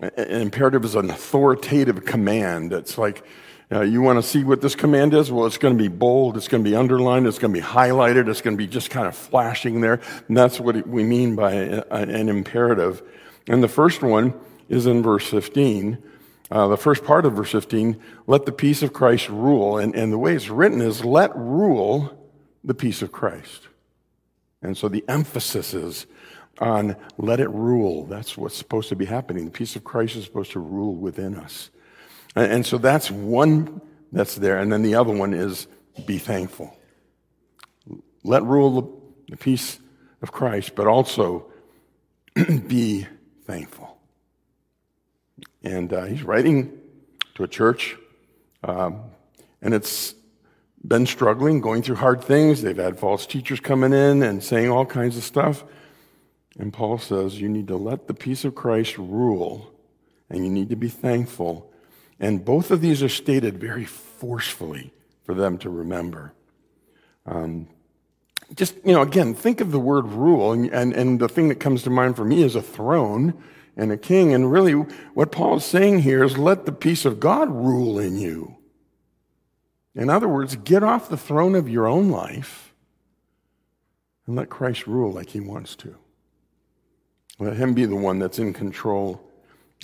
an 0.00 0.40
imperative 0.42 0.84
is 0.84 0.94
an 0.94 1.10
authoritative 1.10 2.04
command. 2.04 2.72
It's 2.72 2.96
like, 2.96 3.24
uh, 3.70 3.80
you 3.80 4.02
want 4.02 4.18
to 4.18 4.22
see 4.22 4.44
what 4.44 4.60
this 4.60 4.74
command 4.74 5.14
is? 5.14 5.32
Well, 5.32 5.46
it's 5.46 5.58
going 5.58 5.76
to 5.76 5.82
be 5.82 5.88
bold, 5.88 6.36
it's 6.36 6.48
going 6.48 6.62
to 6.62 6.68
be 6.68 6.76
underlined, 6.76 7.26
it's 7.26 7.38
going 7.38 7.54
to 7.54 7.60
be 7.60 7.64
highlighted, 7.64 8.28
it's 8.28 8.42
going 8.42 8.54
to 8.54 8.58
be 8.58 8.66
just 8.66 8.90
kind 8.90 9.06
of 9.06 9.16
flashing 9.16 9.80
there. 9.80 10.00
And 10.28 10.36
that's 10.36 10.60
what 10.60 10.86
we 10.86 11.04
mean 11.04 11.36
by 11.36 11.52
an 11.52 12.28
imperative. 12.28 13.02
And 13.46 13.62
the 13.62 13.68
first 13.68 14.02
one 14.02 14.34
is 14.68 14.86
in 14.86 15.02
verse 15.02 15.26
15. 15.26 16.02
Uh, 16.52 16.68
the 16.68 16.76
first 16.76 17.02
part 17.02 17.24
of 17.24 17.32
verse 17.32 17.50
15, 17.50 17.98
let 18.26 18.44
the 18.44 18.52
peace 18.52 18.82
of 18.82 18.92
Christ 18.92 19.30
rule. 19.30 19.78
And, 19.78 19.94
and 19.94 20.12
the 20.12 20.18
way 20.18 20.34
it's 20.34 20.50
written 20.50 20.82
is, 20.82 21.02
let 21.02 21.34
rule 21.34 22.30
the 22.62 22.74
peace 22.74 23.00
of 23.00 23.10
Christ. 23.10 23.68
And 24.60 24.76
so 24.76 24.90
the 24.90 25.02
emphasis 25.08 25.72
is 25.72 26.06
on 26.58 26.94
let 27.16 27.40
it 27.40 27.48
rule. 27.48 28.04
That's 28.04 28.36
what's 28.36 28.54
supposed 28.54 28.90
to 28.90 28.96
be 28.96 29.06
happening. 29.06 29.46
The 29.46 29.50
peace 29.50 29.76
of 29.76 29.84
Christ 29.84 30.14
is 30.14 30.24
supposed 30.24 30.52
to 30.52 30.60
rule 30.60 30.94
within 30.94 31.36
us. 31.36 31.70
And, 32.36 32.52
and 32.52 32.66
so 32.66 32.76
that's 32.76 33.10
one 33.10 33.80
that's 34.12 34.34
there. 34.34 34.58
And 34.58 34.70
then 34.70 34.82
the 34.82 34.96
other 34.96 35.14
one 35.14 35.32
is 35.32 35.66
be 36.04 36.18
thankful. 36.18 36.76
Let 38.24 38.42
rule 38.42 38.82
the, 38.82 39.32
the 39.32 39.36
peace 39.38 39.80
of 40.20 40.32
Christ, 40.32 40.74
but 40.74 40.86
also 40.86 41.50
be 42.66 43.06
thankful. 43.46 44.01
And 45.62 45.92
uh, 45.92 46.04
he's 46.04 46.22
writing 46.22 46.78
to 47.34 47.44
a 47.44 47.48
church, 47.48 47.96
um, 48.64 49.02
and 49.60 49.74
it's 49.74 50.14
been 50.86 51.06
struggling, 51.06 51.60
going 51.60 51.82
through 51.82 51.96
hard 51.96 52.22
things. 52.22 52.62
They've 52.62 52.76
had 52.76 52.98
false 52.98 53.26
teachers 53.26 53.60
coming 53.60 53.92
in 53.92 54.22
and 54.22 54.42
saying 54.42 54.70
all 54.70 54.84
kinds 54.84 55.16
of 55.16 55.22
stuff. 55.22 55.64
And 56.58 56.72
Paul 56.72 56.98
says 56.98 57.40
you 57.40 57.48
need 57.48 57.68
to 57.68 57.76
let 57.76 58.08
the 58.08 58.14
peace 58.14 58.44
of 58.44 58.54
Christ 58.54 58.98
rule, 58.98 59.72
and 60.28 60.44
you 60.44 60.50
need 60.50 60.68
to 60.70 60.76
be 60.76 60.88
thankful. 60.88 61.72
And 62.18 62.44
both 62.44 62.70
of 62.70 62.80
these 62.80 63.02
are 63.02 63.08
stated 63.08 63.58
very 63.58 63.84
forcefully 63.84 64.92
for 65.24 65.34
them 65.34 65.58
to 65.58 65.70
remember. 65.70 66.32
Um, 67.26 67.68
just, 68.54 68.74
you 68.84 68.92
know, 68.92 69.02
again, 69.02 69.34
think 69.34 69.60
of 69.60 69.70
the 69.70 69.78
word 69.78 70.06
rule, 70.06 70.52
and, 70.52 70.68
and, 70.70 70.92
and 70.92 71.20
the 71.20 71.28
thing 71.28 71.48
that 71.48 71.60
comes 71.60 71.84
to 71.84 71.90
mind 71.90 72.16
for 72.16 72.24
me 72.24 72.42
is 72.42 72.54
a 72.54 72.62
throne 72.62 73.42
and 73.76 73.92
a 73.92 73.96
king. 73.96 74.32
And 74.32 74.50
really, 74.50 74.72
what 74.72 75.32
Paul 75.32 75.56
is 75.56 75.64
saying 75.64 76.00
here 76.00 76.22
is 76.22 76.38
let 76.38 76.66
the 76.66 76.72
peace 76.72 77.04
of 77.04 77.20
God 77.20 77.50
rule 77.50 77.98
in 77.98 78.16
you. 78.18 78.56
In 79.94 80.08
other 80.08 80.28
words, 80.28 80.56
get 80.56 80.82
off 80.82 81.08
the 81.08 81.16
throne 81.16 81.54
of 81.54 81.68
your 81.68 81.86
own 81.86 82.10
life 82.10 82.72
and 84.26 84.36
let 84.36 84.50
Christ 84.50 84.86
rule 84.86 85.12
like 85.12 85.30
he 85.30 85.40
wants 85.40 85.76
to. 85.76 85.96
Let 87.38 87.56
him 87.56 87.74
be 87.74 87.84
the 87.84 87.96
one 87.96 88.18
that's 88.18 88.38
in 88.38 88.52
control. 88.52 89.20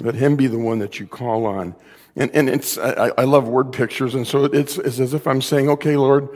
Let 0.01 0.15
him 0.15 0.37
be 0.37 0.47
the 0.47 0.59
one 0.59 0.79
that 0.79 1.01
you 1.01 1.07
call 1.07 1.45
on. 1.45 1.75
And, 2.15 2.31
and 2.33 2.49
it's, 2.49 2.79
I, 2.79 3.13
I 3.19 3.25
love 3.25 3.49
word 3.49 3.73
pictures. 3.73 4.15
And 4.15 4.27
so 4.27 4.45
it's, 4.45 4.79
it's 4.79 5.01
as 5.01 5.13
if 5.13 5.27
I'm 5.27 5.43
saying, 5.43 5.69
okay, 5.71 5.97
Lord, 5.97 6.29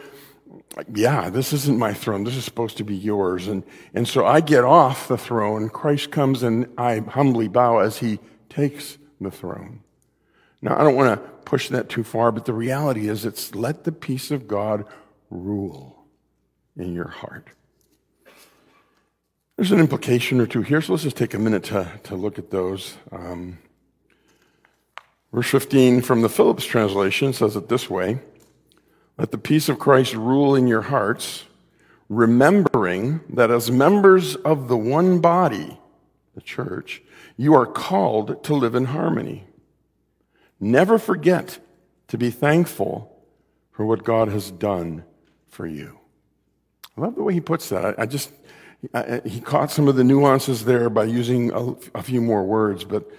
yeah, 0.94 1.30
this 1.30 1.52
isn't 1.52 1.78
my 1.78 1.92
throne. 1.92 2.24
This 2.24 2.36
is 2.36 2.44
supposed 2.44 2.76
to 2.78 2.84
be 2.84 2.96
yours. 2.96 3.46
And, 3.46 3.62
and 3.94 4.06
so 4.08 4.24
I 4.26 4.40
get 4.40 4.64
off 4.64 5.08
the 5.08 5.18
throne. 5.18 5.68
Christ 5.68 6.10
comes 6.10 6.42
and 6.42 6.66
I 6.78 6.98
humbly 7.00 7.48
bow 7.48 7.78
as 7.78 7.98
he 7.98 8.18
takes 8.48 8.98
the 9.20 9.30
throne. 9.30 9.80
Now, 10.60 10.78
I 10.78 10.84
don't 10.84 10.94
want 10.94 11.20
to 11.20 11.28
push 11.44 11.68
that 11.68 11.88
too 11.88 12.04
far, 12.04 12.32
but 12.32 12.44
the 12.44 12.54
reality 12.54 13.08
is 13.08 13.24
it's 13.24 13.54
let 13.54 13.84
the 13.84 13.92
peace 13.92 14.30
of 14.30 14.48
God 14.48 14.86
rule 15.30 16.04
in 16.76 16.94
your 16.94 17.08
heart. 17.08 17.48
There's 19.56 19.72
an 19.72 19.80
implication 19.80 20.40
or 20.40 20.46
two 20.46 20.62
here, 20.62 20.80
so 20.80 20.92
let's 20.92 21.02
just 21.02 21.16
take 21.16 21.34
a 21.34 21.38
minute 21.38 21.64
to, 21.64 22.00
to 22.04 22.16
look 22.16 22.38
at 22.38 22.50
those. 22.50 22.94
Um, 23.10 23.58
verse 25.32 25.48
15 25.48 26.00
from 26.02 26.22
the 26.22 26.28
Phillips 26.28 26.64
translation 26.64 27.32
says 27.32 27.56
it 27.56 27.68
this 27.68 27.90
way 27.90 28.18
let 29.18 29.30
the 29.30 29.38
peace 29.38 29.68
of 29.68 29.78
Christ 29.78 30.14
rule 30.14 30.54
in 30.54 30.66
your 30.66 30.82
hearts, 30.82 31.44
remembering 32.08 33.20
that 33.28 33.50
as 33.50 33.70
members 33.70 34.36
of 34.36 34.68
the 34.68 34.76
one 34.76 35.20
body, 35.20 35.78
the 36.34 36.40
church, 36.40 37.02
you 37.36 37.54
are 37.54 37.66
called 37.66 38.42
to 38.44 38.54
live 38.54 38.74
in 38.74 38.86
harmony. 38.86 39.44
Never 40.58 40.98
forget 40.98 41.58
to 42.08 42.18
be 42.18 42.30
thankful 42.30 43.12
for 43.70 43.86
what 43.86 44.04
God 44.04 44.28
has 44.28 44.50
done 44.50 45.04
for 45.48 45.66
you. 45.66 45.98
I 46.96 47.00
love 47.00 47.14
the 47.14 47.22
way 47.22 47.32
he 47.32 47.40
puts 47.40 47.68
that. 47.70 47.98
I, 47.98 48.06
just, 48.06 48.30
I, 48.92 49.22
he 49.24 49.40
caught 49.40 49.70
some 49.70 49.88
of 49.88 49.96
the 49.96 50.04
nuances 50.04 50.64
there 50.64 50.90
by 50.90 51.04
using 51.04 51.50
a, 51.52 51.98
a 51.98 52.02
few 52.02 52.20
more 52.20 52.44
words, 52.44 52.84
but 52.84 53.10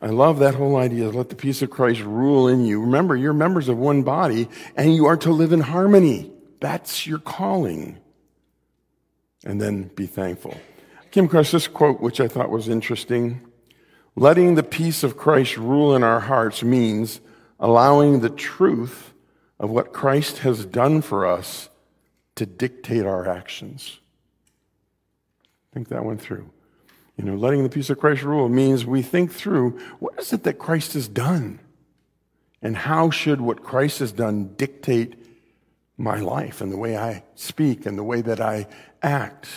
I 0.00 0.08
love 0.08 0.40
that 0.40 0.54
whole 0.54 0.76
idea. 0.76 1.08
Let 1.08 1.30
the 1.30 1.36
peace 1.36 1.62
of 1.62 1.70
Christ 1.70 2.02
rule 2.02 2.48
in 2.48 2.66
you. 2.66 2.80
Remember, 2.80 3.16
you're 3.16 3.32
members 3.32 3.68
of 3.68 3.78
one 3.78 4.02
body 4.02 4.48
and 4.76 4.94
you 4.94 5.06
are 5.06 5.16
to 5.18 5.32
live 5.32 5.52
in 5.52 5.60
harmony. 5.60 6.30
That's 6.60 7.06
your 7.06 7.18
calling. 7.18 7.98
And 9.44 9.60
then 9.60 9.84
be 9.94 10.06
thankful. 10.06 10.56
I 11.00 11.06
came 11.08 11.26
across 11.26 11.50
this 11.50 11.68
quote, 11.68 12.00
which 12.00 12.20
I 12.20 12.28
thought 12.28 12.50
was 12.50 12.68
interesting. 12.68 13.40
Letting 14.16 14.54
the 14.54 14.62
peace 14.62 15.02
of 15.02 15.16
Christ 15.16 15.56
rule 15.56 15.94
in 15.94 16.02
our 16.02 16.20
hearts 16.20 16.62
means 16.62 17.20
allowing 17.58 18.20
the 18.20 18.30
truth 18.30 19.14
of 19.58 19.70
what 19.70 19.92
Christ 19.92 20.38
has 20.38 20.66
done 20.66 21.00
for 21.00 21.26
us 21.26 21.70
to 22.34 22.44
dictate 22.44 23.06
our 23.06 23.28
actions. 23.28 23.98
Think 25.72 25.88
that 25.88 26.04
one 26.04 26.18
through. 26.18 26.50
You 27.16 27.24
know, 27.24 27.34
letting 27.34 27.62
the 27.62 27.70
peace 27.70 27.88
of 27.88 27.98
Christ 27.98 28.22
rule 28.22 28.48
means 28.48 28.84
we 28.84 29.02
think 29.02 29.32
through 29.32 29.78
what 29.98 30.18
is 30.18 30.32
it 30.32 30.42
that 30.44 30.58
Christ 30.58 30.92
has 30.92 31.08
done? 31.08 31.60
And 32.60 32.76
how 32.76 33.10
should 33.10 33.40
what 33.40 33.62
Christ 33.62 34.00
has 34.00 34.12
done 34.12 34.54
dictate 34.56 35.14
my 35.96 36.20
life 36.20 36.60
and 36.60 36.70
the 36.70 36.76
way 36.76 36.96
I 36.96 37.22
speak 37.34 37.86
and 37.86 37.96
the 37.96 38.04
way 38.04 38.20
that 38.20 38.40
I 38.40 38.66
act? 39.02 39.48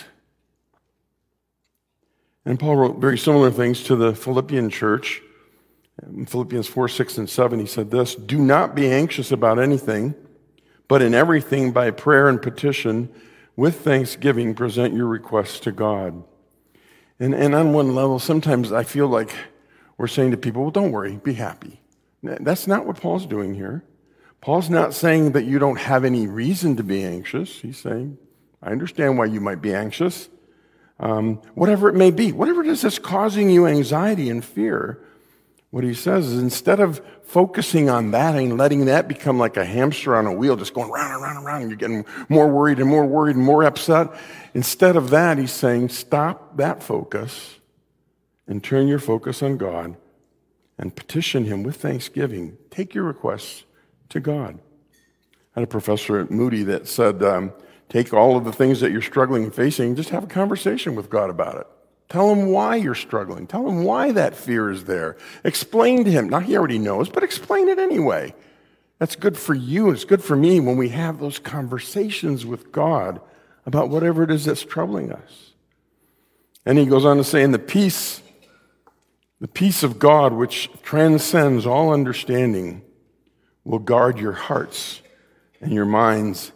And 2.46 2.60
Paul 2.60 2.78
wrote 2.78 2.98
very 2.98 3.18
similar 3.18 3.52
things 3.52 3.84
to 3.86 3.96
the 3.96 4.16
Philippian 4.16 4.70
church. 4.70 5.22
In 6.08 6.26
Philippians 6.26 6.68
4, 6.68 6.88
6, 6.88 7.18
and 7.18 7.30
7, 7.30 7.60
he 7.60 7.66
said 7.66 7.92
this 7.92 8.16
Do 8.16 8.40
not 8.40 8.74
be 8.74 8.90
anxious 8.90 9.32
about 9.32 9.60
anything, 9.60 10.16
but 10.88 11.02
in 11.02 11.14
everything 11.14 11.74
by 11.74 11.92
prayer 11.92 12.30
and 12.30 12.42
petition, 12.42 13.10
with 13.58 13.82
thanksgiving, 13.82 14.56
present 14.56 14.94
your 14.94 15.08
requests 15.08 15.60
to 15.62 15.74
God. 15.74 16.24
And, 17.20 17.36
and 17.36 17.54
on 17.54 17.74
one 17.74 17.94
level, 17.96 18.20
sometimes 18.20 18.72
I 18.72 18.84
feel 18.84 19.08
like 19.08 19.36
we're 19.98 20.08
saying 20.08 20.32
to 20.32 20.38
people, 20.38 20.62
well, 20.62 20.72
don't 20.72 20.92
worry, 20.92 21.18
be 21.18 21.34
happy. 21.34 21.82
That's 22.24 22.68
not 22.68 22.86
what 22.86 23.00
Paul's 23.00 23.26
doing 23.26 23.54
here. 23.54 23.84
Paul's 24.42 24.70
not 24.70 24.94
saying 24.94 25.34
that 25.34 25.44
you 25.44 25.60
don't 25.60 25.80
have 25.80 26.06
any 26.06 26.28
reason 26.28 26.78
to 26.78 26.84
be 26.84 27.04
anxious. 27.04 27.60
He's 27.60 27.78
saying, 27.78 28.18
I 28.62 28.72
understand 28.72 29.18
why 29.18 29.26
you 29.26 29.42
might 29.42 29.62
be 29.62 29.74
anxious. 29.74 30.30
Um, 31.00 31.36
whatever 31.56 31.90
it 31.90 31.96
may 31.96 32.12
be, 32.12 32.32
whatever 32.32 32.62
it 32.62 32.68
is 32.68 32.82
that's 32.82 33.00
causing 33.00 33.50
you 33.50 33.68
anxiety 33.68 34.30
and 34.30 34.44
fear, 34.44 35.02
what 35.72 35.84
he 35.84 35.94
says 35.94 36.28
is 36.28 36.42
instead 36.42 36.80
of 36.80 37.02
focusing 37.24 37.90
on 37.90 38.12
that 38.12 38.36
and 38.36 38.58
letting 38.58 38.86
that 38.86 39.08
become 39.08 39.38
like 39.38 39.56
a 39.56 39.66
hamster 39.66 40.16
on 40.16 40.26
a 40.26 40.34
wheel, 40.34 40.56
just 40.56 40.74
going 40.74 40.90
round 40.90 41.14
and 41.14 41.22
round 41.22 41.38
and 41.38 41.46
round, 41.46 41.62
and 41.62 41.72
you're 41.72 41.78
getting 41.78 42.06
more 42.28 42.48
worried 42.48 42.80
and 42.80 42.90
more 42.90 43.06
worried 43.06 43.36
and 43.36 43.46
more 43.46 43.64
upset, 43.64 44.10
instead 44.56 44.96
of 44.96 45.12
that, 45.12 45.38
he's 45.38 45.52
saying, 45.52 45.90
stop 45.90 46.58
that 46.58 46.82
focus 46.82 47.60
and 48.48 48.64
turn 48.64 48.88
your 48.88 49.00
focus 49.00 49.44
on 49.44 49.58
God 49.58 49.96
and 50.80 50.96
petition 50.96 51.46
him 51.46 51.62
with 51.62 51.76
thanksgiving. 51.76 52.58
Take 52.72 52.96
your 52.96 53.04
requests 53.04 53.64
to 54.10 54.20
God. 54.20 54.58
I 55.56 55.60
had 55.60 55.64
a 55.66 55.68
professor 55.68 56.20
at 56.20 56.32
Moody 56.32 56.64
that 56.64 56.88
said, 56.88 57.22
um, 57.22 57.54
take 57.90 58.12
all 58.12 58.38
of 58.38 58.44
the 58.44 58.54
things 58.54 58.80
that 58.80 58.92
you're 58.92 59.02
struggling 59.04 59.44
and 59.44 59.54
facing, 59.54 59.96
just 59.96 60.10
have 60.10 60.24
a 60.24 60.28
conversation 60.28 60.96
with 60.96 61.12
God 61.12 61.30
about 61.30 61.58
it. 61.58 61.68
Tell 62.10 62.32
him 62.32 62.48
why 62.48 62.76
you're 62.76 62.96
struggling. 62.96 63.46
Tell 63.46 63.68
him 63.68 63.84
why 63.84 64.12
that 64.12 64.36
fear 64.36 64.72
is 64.72 64.86
there. 64.86 65.16
Explain 65.44 66.04
to 66.06 66.12
him. 66.12 66.28
Now, 66.28 66.40
he 66.40 66.58
already 66.58 66.80
knows, 66.80 67.08
but 67.08 67.24
explain 67.24 67.70
it 67.70 67.78
anyway. 67.78 68.34
That's 68.98 69.16
good 69.16 69.38
for 69.38 69.54
you. 69.54 69.92
It's 69.92 70.06
good 70.06 70.24
for 70.24 70.36
me 70.36 70.60
when 70.60 70.76
we 70.76 70.90
have 70.90 71.20
those 71.20 71.40
conversations 71.40 72.46
with 72.46 72.72
God 72.72 73.22
about 73.66 73.90
whatever 73.90 74.24
it 74.24 74.32
is 74.32 74.46
that's 74.46 74.64
troubling 74.64 75.12
us. 75.12 75.52
And 76.66 76.78
he 76.78 76.86
goes 76.86 77.06
on 77.06 77.18
to 77.18 77.24
say, 77.24 77.44
in 77.44 77.52
the 77.52 77.60
peace, 77.60 78.22
the 79.40 79.48
peace 79.48 79.84
of 79.84 80.00
God, 80.00 80.34
which 80.34 80.70
transcends 80.82 81.66
all 81.66 81.94
understanding, 81.94 82.82
will 83.64 83.80
guard 83.80 84.18
your 84.18 84.34
hearts 84.34 85.02
and 85.62 85.72
your 85.72 85.86
minds 85.86 86.52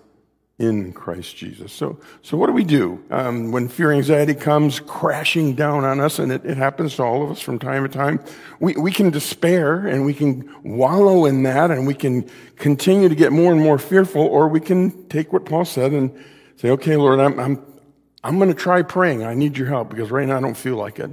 in 0.60 0.94
Christ 0.94 1.36
Jesus. 1.36 1.74
So, 1.74 2.00
so 2.22 2.38
what 2.38 2.48
do 2.48 2.54
we 2.54 2.64
do 2.64 3.04
um, 3.10 3.52
when 3.52 3.68
fear 3.68 3.92
and 3.92 3.98
anxiety 3.98 4.36
comes 4.36 4.80
crashing 4.80 5.56
down 5.56 5.84
on 5.84 6.00
us, 6.00 6.20
and 6.20 6.32
it, 6.32 6.46
it, 6.46 6.58
happens 6.58 6.96
to 6.96 7.04
all 7.04 7.24
of 7.24 7.32
us 7.32 7.42
from 7.42 7.58
time 7.58 7.84
to 7.84 7.90
time? 7.90 8.20
We, 8.60 8.74
we 8.76 8.92
can 8.92 9.10
despair 9.10 9.88
and 9.88 10.06
we 10.06 10.14
can 10.14 10.54
wallow 10.64 11.26
in 11.26 11.44
that, 11.44 11.72
and 11.72 11.88
we 11.88 11.96
can 11.96 12.30
continue 12.58 13.10
to 13.10 13.16
get 13.16 13.32
more 13.32 13.52
and 13.52 13.62
more 13.62 13.80
fearful, 13.80 14.22
or 14.22 14.48
we 14.48 14.60
can 14.60 15.08
take 15.10 15.34
what 15.34 15.46
Paul 15.46 15.66
said 15.66 15.92
and 15.92 16.12
say, 16.58 16.70
"Okay, 16.70 16.98
Lord, 16.98 17.20
I'm 17.20 17.40
I'm 17.40 17.66
I'm 18.24 18.38
going 18.38 18.50
to 18.50 18.56
try 18.56 18.84
praying. 18.84 19.24
I 19.24 19.34
need 19.34 19.58
your 19.58 19.68
help 19.68 19.90
because 19.90 20.12
right 20.12 20.28
now 20.28 20.38
I 20.38 20.42
don't 20.42 20.58
feel 20.58 20.76
like 20.76 21.00
it." 21.00 21.12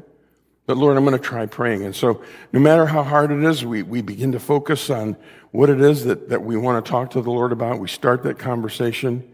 But 0.67 0.77
Lord, 0.77 0.97
I'm 0.97 1.05
going 1.05 1.19
to 1.19 1.23
try 1.23 1.47
praying. 1.47 1.83
And 1.85 1.97
so 1.97 2.23
no 2.53 2.61
matter 2.61 2.87
how 2.87 3.03
hard 3.03 3.33
it 3.33 3.43
is, 3.43 3.65
we, 3.65 3.83
we 3.83 4.03
begin 4.03 4.31
to 4.31 4.39
focus 4.39 4.89
on 4.89 5.17
what 5.53 5.69
it 5.69 5.81
is 5.81 6.05
that, 6.05 6.29
that 6.29 6.43
we 6.43 6.57
want 6.57 6.85
to 6.85 6.91
talk 6.91 7.11
to 7.11 7.23
the 7.23 7.31
Lord 7.31 7.53
about. 7.53 7.79
We 7.81 7.89
start 7.89 8.23
that 8.23 8.39
conversation. 8.39 9.29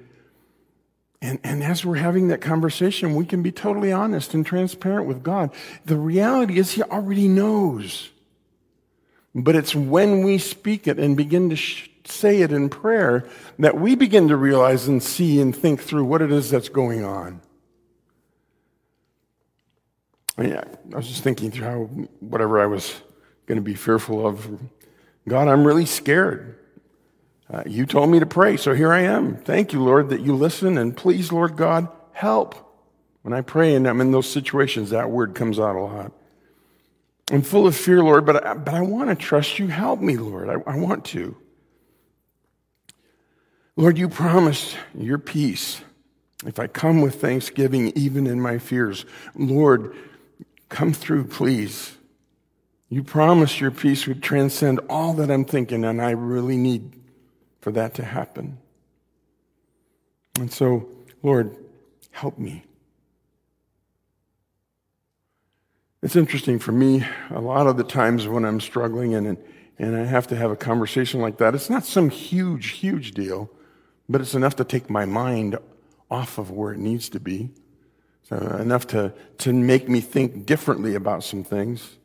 And, 1.21 1.39
and 1.45 1.63
as 1.63 1.85
we're 1.85 1.97
having 1.97 2.29
that 2.29 2.41
conversation, 2.41 3.15
we 3.15 3.27
can 3.27 3.43
be 3.43 3.53
totally 3.53 3.93
honest 3.93 4.35
and 4.35 4.45
transparent 4.45 5.07
with 5.07 5.23
God. 5.23 5.51
The 5.85 5.97
reality 5.97 6.59
is 6.59 6.73
He 6.73 6.83
already 6.83 7.29
knows. 7.29 8.11
But 9.35 9.57
it's 9.57 9.75
when 9.75 10.25
we 10.25 10.39
speak 10.39 10.89
it 10.89 10.99
and 10.99 11.17
begin 11.17 11.51
to 11.51 11.57
sh- 11.57 11.91
say 12.07 12.41
it 12.41 12.53
in 12.53 12.71
prayer 12.71 13.29
that 13.59 13.79
we 13.79 13.95
begin 13.95 14.29
to 14.29 14.37
realize 14.37 14.89
and 14.89 15.03
see 15.03 15.41
and 15.41 15.55
think 15.55 15.83
through 15.83 16.05
what 16.05 16.23
it 16.23 16.33
is 16.33 16.51
that's 16.51 16.71
going 16.71 17.05
on. 17.05 17.43
I, 20.39 20.43
mean, 20.43 20.57
I 20.57 20.97
was 20.97 21.09
just 21.09 21.23
thinking 21.23 21.51
through 21.51 21.65
how 21.65 21.79
whatever 22.21 22.61
I 22.61 22.67
was 22.67 22.95
going 23.47 23.57
to 23.57 23.63
be 23.63 23.75
fearful 23.75 24.27
of, 24.27 24.49
God, 25.29 25.49
I'm 25.49 25.67
really 25.67 25.87
scared. 25.87 26.59
Uh, 27.49 27.63
you 27.67 27.87
told 27.87 28.11
me 28.11 28.19
to 28.21 28.27
pray, 28.27 28.57
so 28.57 28.75
here 28.75 28.93
I 28.93 29.01
am. 29.03 29.37
Thank 29.37 29.73
you, 29.73 29.83
Lord, 29.83 30.09
that 30.11 30.21
you 30.21 30.35
listen, 30.35 30.79
and 30.79 30.97
please, 30.97 31.31
Lord 31.31 31.57
God, 31.57 31.89
help. 32.13 32.55
When 33.23 33.33
I 33.33 33.41
pray 33.41 33.75
and 33.75 33.87
I'm 33.89 34.01
in 34.01 34.13
those 34.13 34.29
situations, 34.29 34.91
that 34.91 35.11
word 35.11 35.35
comes 35.35 35.59
out 35.59 35.77
a 35.77 35.81
lot. 35.81 36.13
I'm 37.31 37.43
full 37.43 37.67
of 37.67 37.75
fear, 37.75 38.03
Lord, 38.03 38.25
but 38.25 38.45
I, 38.45 38.55
but 38.55 38.75
I 38.75 38.83
want 38.83 39.11
to 39.11 39.17
trust 39.17 39.59
you. 39.59 39.67
Help 39.67 40.01
me, 40.01 40.17
Lord. 40.17 40.49
I, 40.49 40.71
I 40.71 40.77
want 40.79 41.05
to. 41.07 41.37
Lord, 43.75 43.99
you 43.99 44.09
promised 44.09 44.77
your 44.97 45.19
peace. 45.19 45.81
If 46.47 46.59
I 46.59 46.67
come 46.67 47.01
with 47.01 47.21
thanksgiving, 47.21 47.93
even 47.97 48.27
in 48.27 48.41
my 48.41 48.59
fears, 48.59 49.05
Lord, 49.35 49.97
come 50.69 50.93
through, 50.93 51.27
please. 51.27 51.97
You 52.89 53.03
promised 53.03 53.61
your 53.61 53.73
peace 53.73 54.07
would 54.07 54.23
transcend 54.23 54.81
all 54.89 55.13
that 55.15 55.31
I'm 55.31 55.45
thinking, 55.45 55.85
and 55.85 56.01
I 56.01 56.11
really 56.11 56.57
need 56.57 56.93
for 57.61 57.73
that 57.73 57.95
to 57.95 58.05
happen. 58.05 58.59
And 60.39 60.53
so, 60.53 60.89
Lord, 61.23 61.57
help 62.13 62.39
me. 62.39 62.65
It's 66.03 66.15
interesting 66.15 66.61
for 66.61 66.71
me, 66.71 67.05
a 67.31 67.41
lot 67.41 67.67
of 67.67 67.77
the 67.77 67.83
times 67.83 68.29
when 68.29 68.45
I'm 68.45 68.61
struggling 68.61 69.15
and, 69.15 69.37
and 69.79 69.97
I 69.97 70.05
have 70.05 70.29
to 70.29 70.37
have 70.37 70.53
a 70.53 70.57
conversation 70.57 71.21
like 71.21 71.39
that, 71.39 71.55
it's 71.55 71.69
not 71.69 71.85
some 71.85 72.11
huge, 72.11 72.71
huge 72.71 73.13
deal, 73.13 73.51
but 74.09 74.21
it's 74.21 74.35
enough 74.35 74.55
to 74.57 74.65
take 74.65 74.89
my 74.89 75.05
mind 75.05 75.59
off 76.09 76.39
of 76.39 76.53
where 76.53 76.73
it 76.73 76.79
needs 76.79 77.09
to 77.09 77.19
be. 77.19 77.51
So 78.23 78.37
enough 78.37 78.87
to, 78.89 79.13
to 79.39 79.53
make 79.53 79.89
me 79.89 80.01
think 80.01 80.47
differently 80.47 80.95
about 80.95 81.25
some 81.25 81.43
things. 81.43 81.97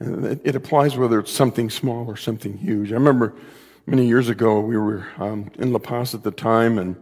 It, 0.00 0.40
it, 0.44 0.54
applies 0.54 0.96
whether 0.96 1.18
it's 1.18 1.32
something 1.32 1.68
small 1.70 2.06
or 2.06 2.16
something 2.16 2.56
huge. 2.56 2.92
I 2.92 2.94
remember 2.94 3.34
many 3.84 4.06
years 4.06 4.28
ago, 4.28 4.60
we 4.60 4.76
were 4.76 5.08
um, 5.18 5.50
in 5.58 5.72
La 5.72 5.80
Paz 5.80 6.14
at 6.14 6.22
the 6.22 6.30
time, 6.30 6.78
and 6.78 6.94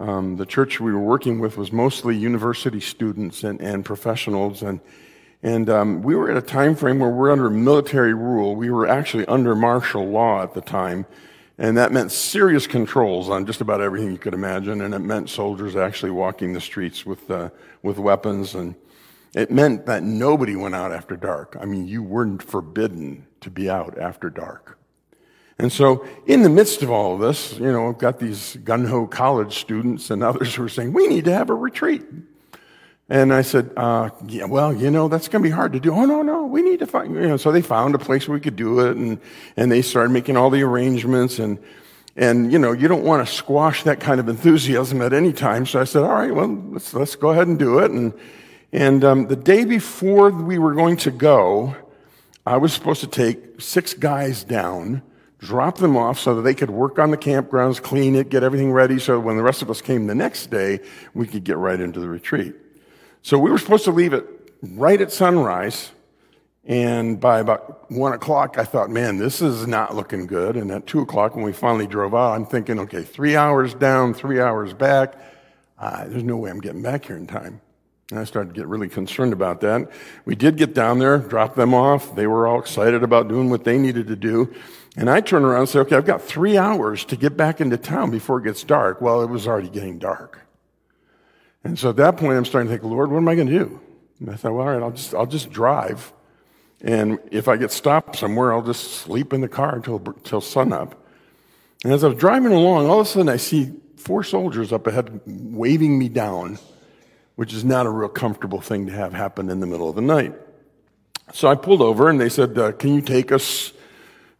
um, 0.00 0.36
the 0.36 0.46
church 0.46 0.80
we 0.80 0.94
were 0.94 1.00
working 1.00 1.40
with 1.40 1.58
was 1.58 1.72
mostly 1.72 2.16
university 2.16 2.80
students 2.80 3.44
and, 3.44 3.60
and 3.60 3.84
professionals. 3.84 4.62
And, 4.62 4.80
and 5.42 5.68
um, 5.68 6.02
we 6.02 6.14
were 6.14 6.30
at 6.30 6.38
a 6.38 6.42
time 6.42 6.74
frame 6.74 7.00
where 7.00 7.10
we're 7.10 7.30
under 7.30 7.50
military 7.50 8.14
rule. 8.14 8.56
We 8.56 8.70
were 8.70 8.88
actually 8.88 9.26
under 9.26 9.54
martial 9.54 10.08
law 10.08 10.42
at 10.42 10.54
the 10.54 10.62
time. 10.62 11.04
And 11.58 11.76
that 11.76 11.92
meant 11.92 12.12
serious 12.12 12.66
controls 12.66 13.28
on 13.28 13.44
just 13.44 13.60
about 13.60 13.82
everything 13.82 14.10
you 14.10 14.18
could 14.18 14.34
imagine. 14.34 14.80
And 14.80 14.94
it 14.94 15.00
meant 15.00 15.28
soldiers 15.28 15.76
actually 15.76 16.12
walking 16.12 16.54
the 16.54 16.62
streets 16.62 17.04
with, 17.04 17.30
uh, 17.30 17.50
with 17.82 17.98
weapons 17.98 18.54
and, 18.54 18.74
it 19.36 19.50
meant 19.50 19.84
that 19.84 20.02
nobody 20.02 20.56
went 20.56 20.74
out 20.74 20.92
after 20.92 21.14
dark. 21.14 21.58
I 21.60 21.66
mean, 21.66 21.86
you 21.86 22.02
weren't 22.02 22.42
forbidden 22.42 23.26
to 23.42 23.50
be 23.50 23.68
out 23.68 23.98
after 23.98 24.30
dark. 24.30 24.78
And 25.58 25.70
so, 25.70 26.06
in 26.26 26.42
the 26.42 26.48
midst 26.48 26.82
of 26.82 26.90
all 26.90 27.14
of 27.14 27.20
this, 27.20 27.52
you 27.58 27.70
know, 27.70 27.90
I've 27.90 27.98
got 27.98 28.18
these 28.18 28.56
gun 28.64 28.86
ho 28.86 29.06
college 29.06 29.58
students 29.58 30.10
and 30.10 30.22
others 30.22 30.54
who 30.54 30.64
are 30.64 30.70
saying, 30.70 30.94
we 30.94 31.06
need 31.06 31.26
to 31.26 31.34
have 31.34 31.50
a 31.50 31.54
retreat. 31.54 32.02
And 33.10 33.32
I 33.32 33.42
said, 33.42 33.70
uh, 33.76 34.08
yeah, 34.26 34.46
well, 34.46 34.72
you 34.72 34.90
know, 34.90 35.06
that's 35.08 35.28
going 35.28 35.42
to 35.42 35.48
be 35.48 35.54
hard 35.54 35.74
to 35.74 35.80
do. 35.80 35.92
Oh, 35.92 36.06
no, 36.06 36.22
no, 36.22 36.46
we 36.46 36.62
need 36.62 36.78
to 36.78 36.86
find, 36.86 37.14
you 37.14 37.28
know, 37.28 37.36
so 37.36 37.52
they 37.52 37.62
found 37.62 37.94
a 37.94 37.98
place 37.98 38.26
where 38.26 38.34
we 38.34 38.40
could 38.40 38.56
do 38.56 38.80
it 38.80 38.96
and, 38.96 39.20
and 39.56 39.70
they 39.70 39.82
started 39.82 40.10
making 40.10 40.38
all 40.38 40.48
the 40.48 40.62
arrangements 40.62 41.38
and, 41.38 41.58
and, 42.16 42.50
you 42.50 42.58
know, 42.58 42.72
you 42.72 42.88
don't 42.88 43.04
want 43.04 43.26
to 43.26 43.32
squash 43.32 43.82
that 43.82 44.00
kind 44.00 44.18
of 44.18 44.30
enthusiasm 44.30 45.02
at 45.02 45.12
any 45.12 45.34
time. 45.34 45.66
So 45.66 45.78
I 45.78 45.84
said, 45.84 46.02
all 46.02 46.14
right, 46.14 46.34
well, 46.34 46.48
let's, 46.70 46.94
let's 46.94 47.16
go 47.16 47.30
ahead 47.30 47.48
and 47.48 47.58
do 47.58 47.78
it. 47.80 47.90
And, 47.90 48.14
and 48.72 49.04
um, 49.04 49.26
the 49.28 49.36
day 49.36 49.64
before 49.64 50.30
we 50.30 50.58
were 50.58 50.74
going 50.74 50.96
to 50.98 51.10
go, 51.10 51.76
I 52.44 52.56
was 52.56 52.72
supposed 52.72 53.00
to 53.00 53.06
take 53.06 53.60
six 53.60 53.94
guys 53.94 54.44
down, 54.44 55.02
drop 55.38 55.78
them 55.78 55.96
off 55.96 56.18
so 56.18 56.34
that 56.36 56.42
they 56.42 56.54
could 56.54 56.70
work 56.70 56.98
on 56.98 57.10
the 57.10 57.16
campgrounds, 57.16 57.82
clean 57.82 58.14
it, 58.14 58.28
get 58.28 58.42
everything 58.42 58.72
ready 58.72 58.98
so 58.98 59.18
when 59.18 59.36
the 59.36 59.42
rest 59.42 59.62
of 59.62 59.70
us 59.70 59.80
came 59.80 60.06
the 60.06 60.14
next 60.14 60.50
day, 60.50 60.80
we 61.14 61.26
could 61.26 61.44
get 61.44 61.56
right 61.56 61.80
into 61.80 62.00
the 62.00 62.08
retreat. 62.08 62.54
So 63.22 63.38
we 63.38 63.50
were 63.50 63.58
supposed 63.58 63.84
to 63.84 63.90
leave 63.90 64.12
it 64.12 64.24
right 64.62 65.00
at 65.00 65.12
sunrise. 65.12 65.90
And 66.64 67.20
by 67.20 67.38
about 67.38 67.90
one 67.90 68.12
o'clock, 68.12 68.58
I 68.58 68.64
thought, 68.64 68.90
man, 68.90 69.18
this 69.18 69.40
is 69.40 69.66
not 69.68 69.94
looking 69.94 70.26
good. 70.26 70.56
And 70.56 70.70
at 70.72 70.86
two 70.86 71.00
o'clock, 71.00 71.36
when 71.36 71.44
we 71.44 71.52
finally 71.52 71.86
drove 71.86 72.14
out, 72.14 72.32
I'm 72.32 72.46
thinking, 72.46 72.80
okay, 72.80 73.02
three 73.02 73.36
hours 73.36 73.74
down, 73.74 74.14
three 74.14 74.40
hours 74.40 74.72
back. 74.72 75.14
Uh, 75.78 76.06
there's 76.08 76.24
no 76.24 76.36
way 76.36 76.50
I'm 76.50 76.60
getting 76.60 76.82
back 76.82 77.06
here 77.06 77.16
in 77.16 77.26
time. 77.26 77.60
I 78.12 78.22
started 78.22 78.54
to 78.54 78.60
get 78.60 78.68
really 78.68 78.88
concerned 78.88 79.32
about 79.32 79.60
that. 79.62 79.90
We 80.24 80.36
did 80.36 80.56
get 80.56 80.74
down 80.74 81.00
there, 81.00 81.18
drop 81.18 81.56
them 81.56 81.74
off. 81.74 82.14
They 82.14 82.28
were 82.28 82.46
all 82.46 82.60
excited 82.60 83.02
about 83.02 83.26
doing 83.26 83.50
what 83.50 83.64
they 83.64 83.78
needed 83.78 84.06
to 84.06 84.16
do. 84.16 84.54
And 84.96 85.10
I 85.10 85.20
turned 85.20 85.44
around 85.44 85.60
and 85.60 85.68
said, 85.68 85.80
okay, 85.80 85.96
I've 85.96 86.06
got 86.06 86.22
three 86.22 86.56
hours 86.56 87.04
to 87.06 87.16
get 87.16 87.36
back 87.36 87.60
into 87.60 87.76
town 87.76 88.12
before 88.12 88.38
it 88.38 88.44
gets 88.44 88.62
dark. 88.62 89.00
Well, 89.00 89.22
it 89.22 89.28
was 89.28 89.48
already 89.48 89.68
getting 89.68 89.98
dark. 89.98 90.38
And 91.64 91.76
so 91.76 91.90
at 91.90 91.96
that 91.96 92.16
point, 92.16 92.36
I'm 92.38 92.44
starting 92.44 92.68
to 92.68 92.78
think, 92.78 92.88
Lord, 92.88 93.10
what 93.10 93.18
am 93.18 93.28
I 93.28 93.34
going 93.34 93.48
to 93.48 93.58
do? 93.58 93.80
And 94.20 94.30
I 94.30 94.36
thought, 94.36 94.52
well, 94.52 94.68
all 94.68 94.72
right, 94.72 94.82
I'll 94.82 94.92
just, 94.92 95.12
I'll 95.12 95.26
just 95.26 95.50
drive. 95.50 96.12
And 96.80 97.18
if 97.32 97.48
I 97.48 97.56
get 97.56 97.72
stopped 97.72 98.16
somewhere, 98.16 98.52
I'll 98.52 98.62
just 98.62 98.92
sleep 98.92 99.32
in 99.32 99.40
the 99.40 99.48
car 99.48 99.74
until, 99.74 99.96
until 99.96 100.40
sunup. 100.40 100.94
And 101.82 101.92
as 101.92 102.04
I 102.04 102.08
was 102.08 102.18
driving 102.18 102.52
along, 102.52 102.86
all 102.86 103.00
of 103.00 103.06
a 103.06 103.10
sudden 103.10 103.28
I 103.28 103.36
see 103.36 103.72
four 103.96 104.22
soldiers 104.22 104.72
up 104.72 104.86
ahead 104.86 105.20
waving 105.26 105.98
me 105.98 106.08
down 106.08 106.60
which 107.36 107.52
is 107.52 107.64
not 107.64 107.86
a 107.86 107.90
real 107.90 108.08
comfortable 108.08 108.60
thing 108.60 108.86
to 108.86 108.92
have 108.92 109.12
happen 109.12 109.48
in 109.48 109.60
the 109.60 109.66
middle 109.66 109.88
of 109.88 109.94
the 109.94 110.02
night. 110.02 110.34
So 111.32 111.48
I 111.48 111.54
pulled 111.54 111.82
over 111.82 112.08
and 112.08 112.20
they 112.20 112.28
said, 112.28 112.58
uh, 112.58 112.72
Can 112.72 112.94
you 112.94 113.00
take 113.00 113.30
us 113.30 113.72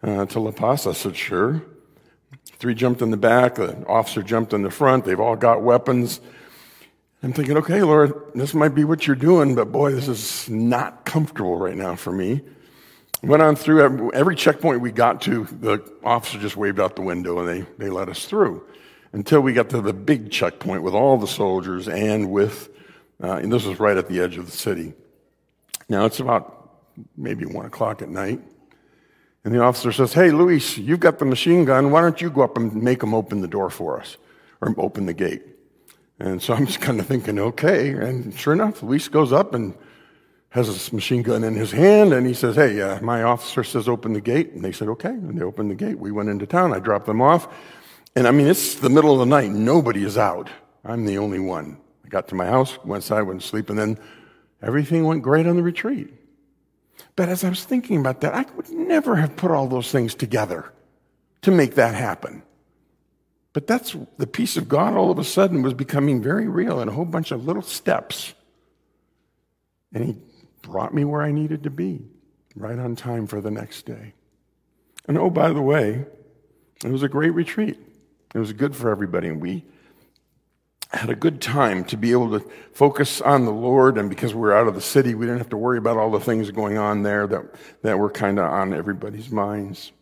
uh, 0.02 0.26
to 0.26 0.40
La 0.40 0.50
Paz? 0.50 0.87
I 0.87 0.92
said, 0.92 1.16
Sure. 1.16 1.62
Three 2.59 2.74
jumped 2.74 3.02
in 3.02 3.11
the 3.11 3.16
back, 3.16 3.56
the 3.56 3.87
officer 3.87 4.22
jumped 4.22 4.54
in 4.54 4.62
the 4.62 4.70
front. 4.70 5.04
They've 5.04 5.20
all 5.20 5.37
got 5.37 5.62
weapons. 5.62 6.20
I'm 7.22 7.32
thinking, 7.32 7.56
okay, 7.59 7.82
Lord, 7.82 8.14
this 8.35 8.54
might 8.54 8.74
be 8.74 8.85
what 8.85 9.06
you're 9.06 9.16
doing, 9.16 9.54
but 9.54 9.72
boy, 9.72 9.92
this 9.92 10.06
is 10.06 10.48
not 10.48 11.04
comfortable 11.04 11.56
right 11.56 11.76
now 11.76 11.96
for 11.96 12.12
me. 12.12 12.40
Went 13.22 13.42
on 13.42 13.56
through 13.56 14.12
every 14.12 14.37
checkpoint 14.37 14.80
we 14.80 14.92
got 14.92 15.22
to, 15.22 15.44
the 15.44 15.82
officer 16.04 16.38
just 16.38 16.56
waved 16.56 16.78
out 16.78 16.94
the 16.94 17.02
window 17.02 17.40
and 17.40 17.48
they, 17.48 17.66
they 17.78 17.90
let 17.90 18.09
us 18.09 18.26
through 18.26 18.64
until 19.12 19.40
we 19.40 19.52
got 19.52 19.70
to 19.70 19.80
the 19.80 19.92
big 19.92 20.30
checkpoint 20.30 20.82
with 20.82 20.94
all 20.94 21.16
the 21.16 21.26
soldiers 21.26 21.88
and 21.88 22.30
with 22.30 22.70
uh, 23.22 23.37
and 23.37 23.52
this 23.52 23.64
was 23.64 23.81
right 23.81 23.96
at 23.96 24.09
the 24.09 24.20
edge 24.20 24.37
of 24.37 24.46
the 24.46 24.57
city. 24.57 24.92
Now 25.88 26.05
it's 26.05 26.20
about 26.20 26.70
maybe 27.16 27.46
one 27.46 27.66
o'clock 27.66 28.02
at 28.02 28.09
night. 28.09 28.40
And 29.44 29.55
the 29.55 29.61
officer 29.61 29.92
says, 29.92 30.12
Hey, 30.12 30.31
Luis, 30.31 30.76
you've 30.76 31.00
got 31.00 31.18
the 31.18 31.24
machine 31.24 31.64
gun. 31.64 31.90
Why 31.92 32.00
don't 32.00 32.20
you 32.20 32.31
go 32.31 32.42
up 32.42 32.57
and 32.57 32.83
make 32.83 33.00
them 33.00 33.14
open 33.14 33.40
the 33.40 33.48
door 33.48 33.70
for 33.70 34.00
us 34.00 34.16
or 34.61 34.74
open 34.79 35.07
the 35.07 35.14
gate? 35.14 35.42
And 36.18 36.42
so 36.42 36.55
I'm 36.55 36.66
just 36.66 36.81
kind 36.81 36.98
of 36.98 37.07
thinking, 37.07 37.38
okay. 37.38 37.90
And 37.90 38.35
sure 38.37 38.52
enough, 38.52 38.83
Luis 38.83 39.09
goes 39.09 39.33
up 39.33 39.55
and 39.55 39.74
has 40.50 40.68
this 40.68 40.92
machine 40.92 41.22
gun 41.22 41.44
in 41.44 41.55
his 41.55 41.70
hand. 41.70 42.12
And 42.12 42.26
he 42.26 42.35
says, 42.35 42.57
Hey, 42.57 42.81
uh, 42.81 43.00
my 43.00 43.22
officer 43.22 43.62
says 43.62 43.88
open 43.88 44.14
the 44.14 44.20
gate. 44.20 44.52
And 44.52 44.64
they 44.64 44.72
said, 44.72 44.88
Okay. 44.88 45.11
And 45.11 45.38
they 45.38 45.44
opened 45.44 45.70
the 45.70 45.76
gate. 45.76 45.98
We 45.98 46.11
went 46.11 46.29
into 46.29 46.46
town. 46.46 46.74
I 46.74 46.81
dropped 46.81 47.07
them 47.07 47.22
off. 47.22 47.48
And 48.16 48.26
I 48.26 48.31
mean, 48.31 48.48
it's 48.48 48.74
the 48.74 48.90
middle 48.90 49.12
of 49.12 49.20
the 49.20 49.26
night. 49.26 49.50
Nobody 49.50 50.02
is 50.02 50.18
out. 50.18 50.50
I'm 50.85 51.05
the 51.05 51.18
only 51.18 51.38
one. 51.38 51.79
I 52.07 52.09
got 52.09 52.29
to 52.29 52.37
my 52.37 52.47
house, 52.47 52.79
went 52.85 53.03
inside, 53.03 53.23
went 53.23 53.40
to 53.40 53.47
sleep, 53.47 53.69
and 53.69 53.79
then 53.79 53.99
everything 54.62 55.05
went 55.05 55.23
great 55.23 55.47
on 55.47 55.57
the 55.57 55.62
retreat. 55.62 56.14
But 57.16 57.29
as 57.29 57.42
I 57.42 57.49
was 57.49 57.64
thinking 57.64 57.99
about 57.99 58.21
that, 58.21 58.33
I 58.33 58.47
would 58.55 58.71
never 58.71 59.16
have 59.16 59.37
put 59.37 59.51
all 59.51 59.66
those 59.66 59.90
things 59.90 60.14
together 60.14 60.73
to 61.42 61.51
make 61.51 61.75
that 61.75 61.95
happen. 61.95 62.42
But 63.53 63.66
that's 63.66 63.97
the 64.19 64.27
peace 64.27 64.57
of 64.57 64.69
God 64.69 64.95
all 64.95 65.11
of 65.11 65.19
a 65.19 65.25
sudden 65.25 65.62
was 65.62 65.75
becoming 65.75 66.23
very 66.23 66.47
real 66.47 66.81
in 66.81 66.88
a 66.88 66.92
whole 66.92 67.05
bunch 67.05 67.33
of 67.33 67.45
little 67.45 67.62
steps. 67.62 68.35
And 69.92 70.05
he 70.05 70.16
brought 70.62 70.95
me 70.95 71.05
where 71.05 71.23
I 71.23 71.33
needed 71.33 71.64
to 71.64 71.71
be, 71.71 72.03
right 72.55 72.79
on 72.79 72.95
time 72.95 73.27
for 73.27 73.40
the 73.40 73.51
next 73.51 73.87
day. 73.87 74.14
And 75.09 75.19
oh, 75.19 75.31
by 75.31 75.53
the 75.53 75.62
way, 75.62 76.05
it 76.85 76.90
was 76.90 77.03
a 77.03 77.09
great 77.09 77.31
retreat. 77.31 77.79
It 78.35 78.38
was 78.38 78.53
good 78.53 78.77
for 78.77 78.90
everybody. 78.90 79.29
And 79.29 79.40
we 79.40 79.64
had 80.96 81.11
a 81.11 81.14
good 81.14 81.40
time 81.40 81.85
to 81.85 81.96
be 81.96 82.12
able 82.12 82.38
to 82.38 82.50
focus 82.72 83.20
on 83.20 83.44
the 83.44 83.52
Lord. 83.52 83.98
And 83.98 84.09
because 84.09 84.35
we 84.35 84.40
were 84.40 84.56
out 84.56 84.68
of 84.68 84.74
the 84.74 84.80
city, 84.80 85.14
we 85.14 85.26
didn't 85.26 85.38
have 85.38 85.50
to 85.50 85.56
worry 85.56 85.78
about 85.78 85.96
all 85.96 86.11
the 86.11 86.20
things 86.20 86.50
going 86.50 86.78
on 86.78 87.02
there 87.02 87.26
that, 87.26 87.42
that 87.82 87.98
were 87.98 88.11
kind 88.11 88.38
of 88.38 88.46
on 88.46 88.72
everybody's 88.72 89.30
minds. 89.30 89.92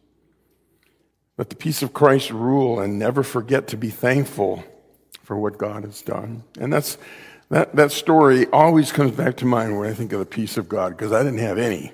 Let 1.37 1.51
the 1.51 1.57
peace 1.57 1.83
of 1.83 1.93
Christ 1.93 2.31
rule 2.31 2.81
and 2.81 2.99
never 2.99 3.23
forget 3.23 3.69
to 3.69 3.77
be 3.77 3.91
thankful 3.91 4.65
for 5.23 5.37
what 5.37 5.59
God 5.59 5.85
has 5.85 6.01
done. 6.03 6.45
And 6.61 6.73
that's, 6.73 6.97
that, 7.51 7.75
that 7.75 7.91
story 7.91 8.47
always 8.53 8.93
comes 8.93 9.13
back 9.13 9.37
to 9.39 9.47
mind 9.47 9.79
when 9.79 9.91
I 9.91 9.95
think 9.95 10.13
of 10.13 10.21
the 10.21 10.27
peace 10.27 10.57
of 10.57 10.69
God, 10.69 10.91
because 10.91 11.13
I 11.13 11.23
didn't 11.23 11.41
have 11.41 11.59
any. 11.59 11.93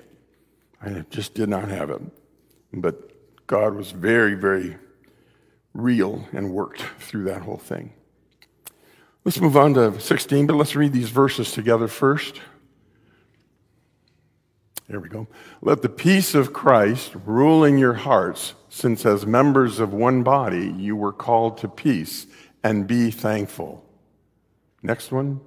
I 0.81 1.05
just 1.09 1.33
did 1.33 1.49
not 1.49 1.69
have 1.69 1.89
it. 1.89 2.01
But 2.73 3.47
God 3.47 3.75
was 3.75 3.91
very, 3.91 4.35
very 4.35 4.77
real 5.73 6.27
and 6.33 6.51
worked 6.51 6.83
through 6.99 7.23
that 7.25 7.41
whole 7.41 7.57
thing. 7.57 7.93
Let's 9.23 9.39
move 9.39 9.55
on 9.55 9.75
to 9.75 9.99
16, 9.99 10.47
but 10.47 10.55
let's 10.55 10.75
read 10.75 10.93
these 10.93 11.09
verses 11.09 11.51
together 11.51 11.87
first. 11.87 12.41
There 14.87 14.99
we 14.99 15.09
go. 15.09 15.27
Let 15.61 15.83
the 15.83 15.89
peace 15.89 16.33
of 16.33 16.53
Christ 16.53 17.13
rule 17.25 17.63
in 17.63 17.77
your 17.77 17.93
hearts, 17.93 18.55
since 18.67 19.05
as 19.05 19.25
members 19.25 19.79
of 19.79 19.93
one 19.93 20.23
body 20.23 20.73
you 20.75 20.95
were 20.95 21.13
called 21.13 21.59
to 21.59 21.67
peace, 21.67 22.25
and 22.63 22.87
be 22.87 23.11
thankful. 23.11 23.85
Next 24.81 25.11
one. 25.11 25.39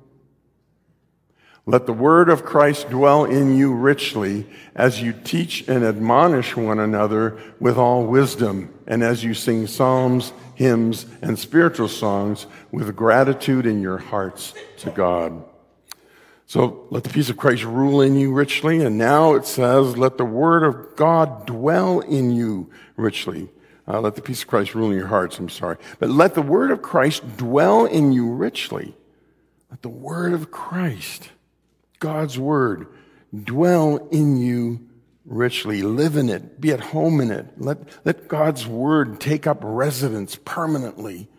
Let 1.67 1.87
the 1.87 1.93
word 1.93 2.29
of 2.29 2.45
Christ 2.45 2.91
dwell 2.91 3.25
in 3.25 3.57
you 3.57 3.73
richly 3.73 4.47
as 4.75 5.01
you 5.01 5.13
teach 5.13 5.67
and 5.67 5.83
admonish 5.83 6.57
one 6.57 6.79
another 6.79 7.41
with 7.59 7.79
all 7.79 8.05
wisdom, 8.05 8.75
and 8.87 9.03
as 9.03 9.25
you 9.25 9.33
sing 9.33 9.67
psalms 9.67 10.33
hymns, 10.55 11.07
and 11.21 11.39
spiritual 11.39 11.89
songs 11.89 12.47
with 12.71 12.95
gratitude 12.97 13.67
in 13.67 13.83
your 13.83 13.99
hearts 13.99 14.55
to 14.79 14.91
God. 14.91 15.45
So 16.47 16.87
let 16.91 17.05
the 17.05 17.11
peace 17.11 17.31
of 17.31 17.37
Christ 17.37 17.65
rule 17.65 18.01
in 18.01 18.17
you 18.17 18.33
richly. 18.33 18.83
And 18.85 18.99
now 18.99 19.35
it 19.35 19.47
says, 19.47 19.97
let 19.97 20.19
the 20.19 20.25
word 20.25 20.63
of 20.63 20.97
God 20.97 21.47
dwell 21.47 22.01
in 22.01 22.31
you 22.31 22.71
richly. 22.97 23.51
Uh, 23.89 24.01
let 24.01 24.15
the 24.15 24.23
peace 24.23 24.43
of 24.43 24.49
Christ 24.49 24.75
rule 24.75 24.91
in 24.91 24.97
your 24.97 25.09
hearts, 25.09 25.39
I'm 25.39 25.49
sorry. 25.49 25.77
But 25.99 26.11
let 26.11 26.35
the 26.35 26.43
word 26.43 26.71
of 26.71 26.83
Christ 26.83 27.37
dwell 27.37 27.87
in 27.87 28.13
you 28.13 28.31
richly. 28.31 28.95
Let 29.71 29.83
the 29.83 29.89
word 29.89 30.33
of 30.33 30.51
Christ, 30.51 31.31
God's 32.05 32.39
word, 32.39 32.87
dwell 33.35 33.97
in 34.13 34.37
you 34.37 34.87
richly. 35.25 35.81
Live 35.81 36.17
in 36.17 36.29
it. 36.29 36.61
Be 36.61 36.71
at 36.71 36.81
home 36.81 37.19
in 37.23 37.31
it. 37.31 37.47
Let, 37.57 37.79
let 38.05 38.29
God's 38.29 38.67
word 38.67 39.23
take 39.23 39.47
up 39.47 39.61
residence 39.63 40.37
permanently. 40.45 41.31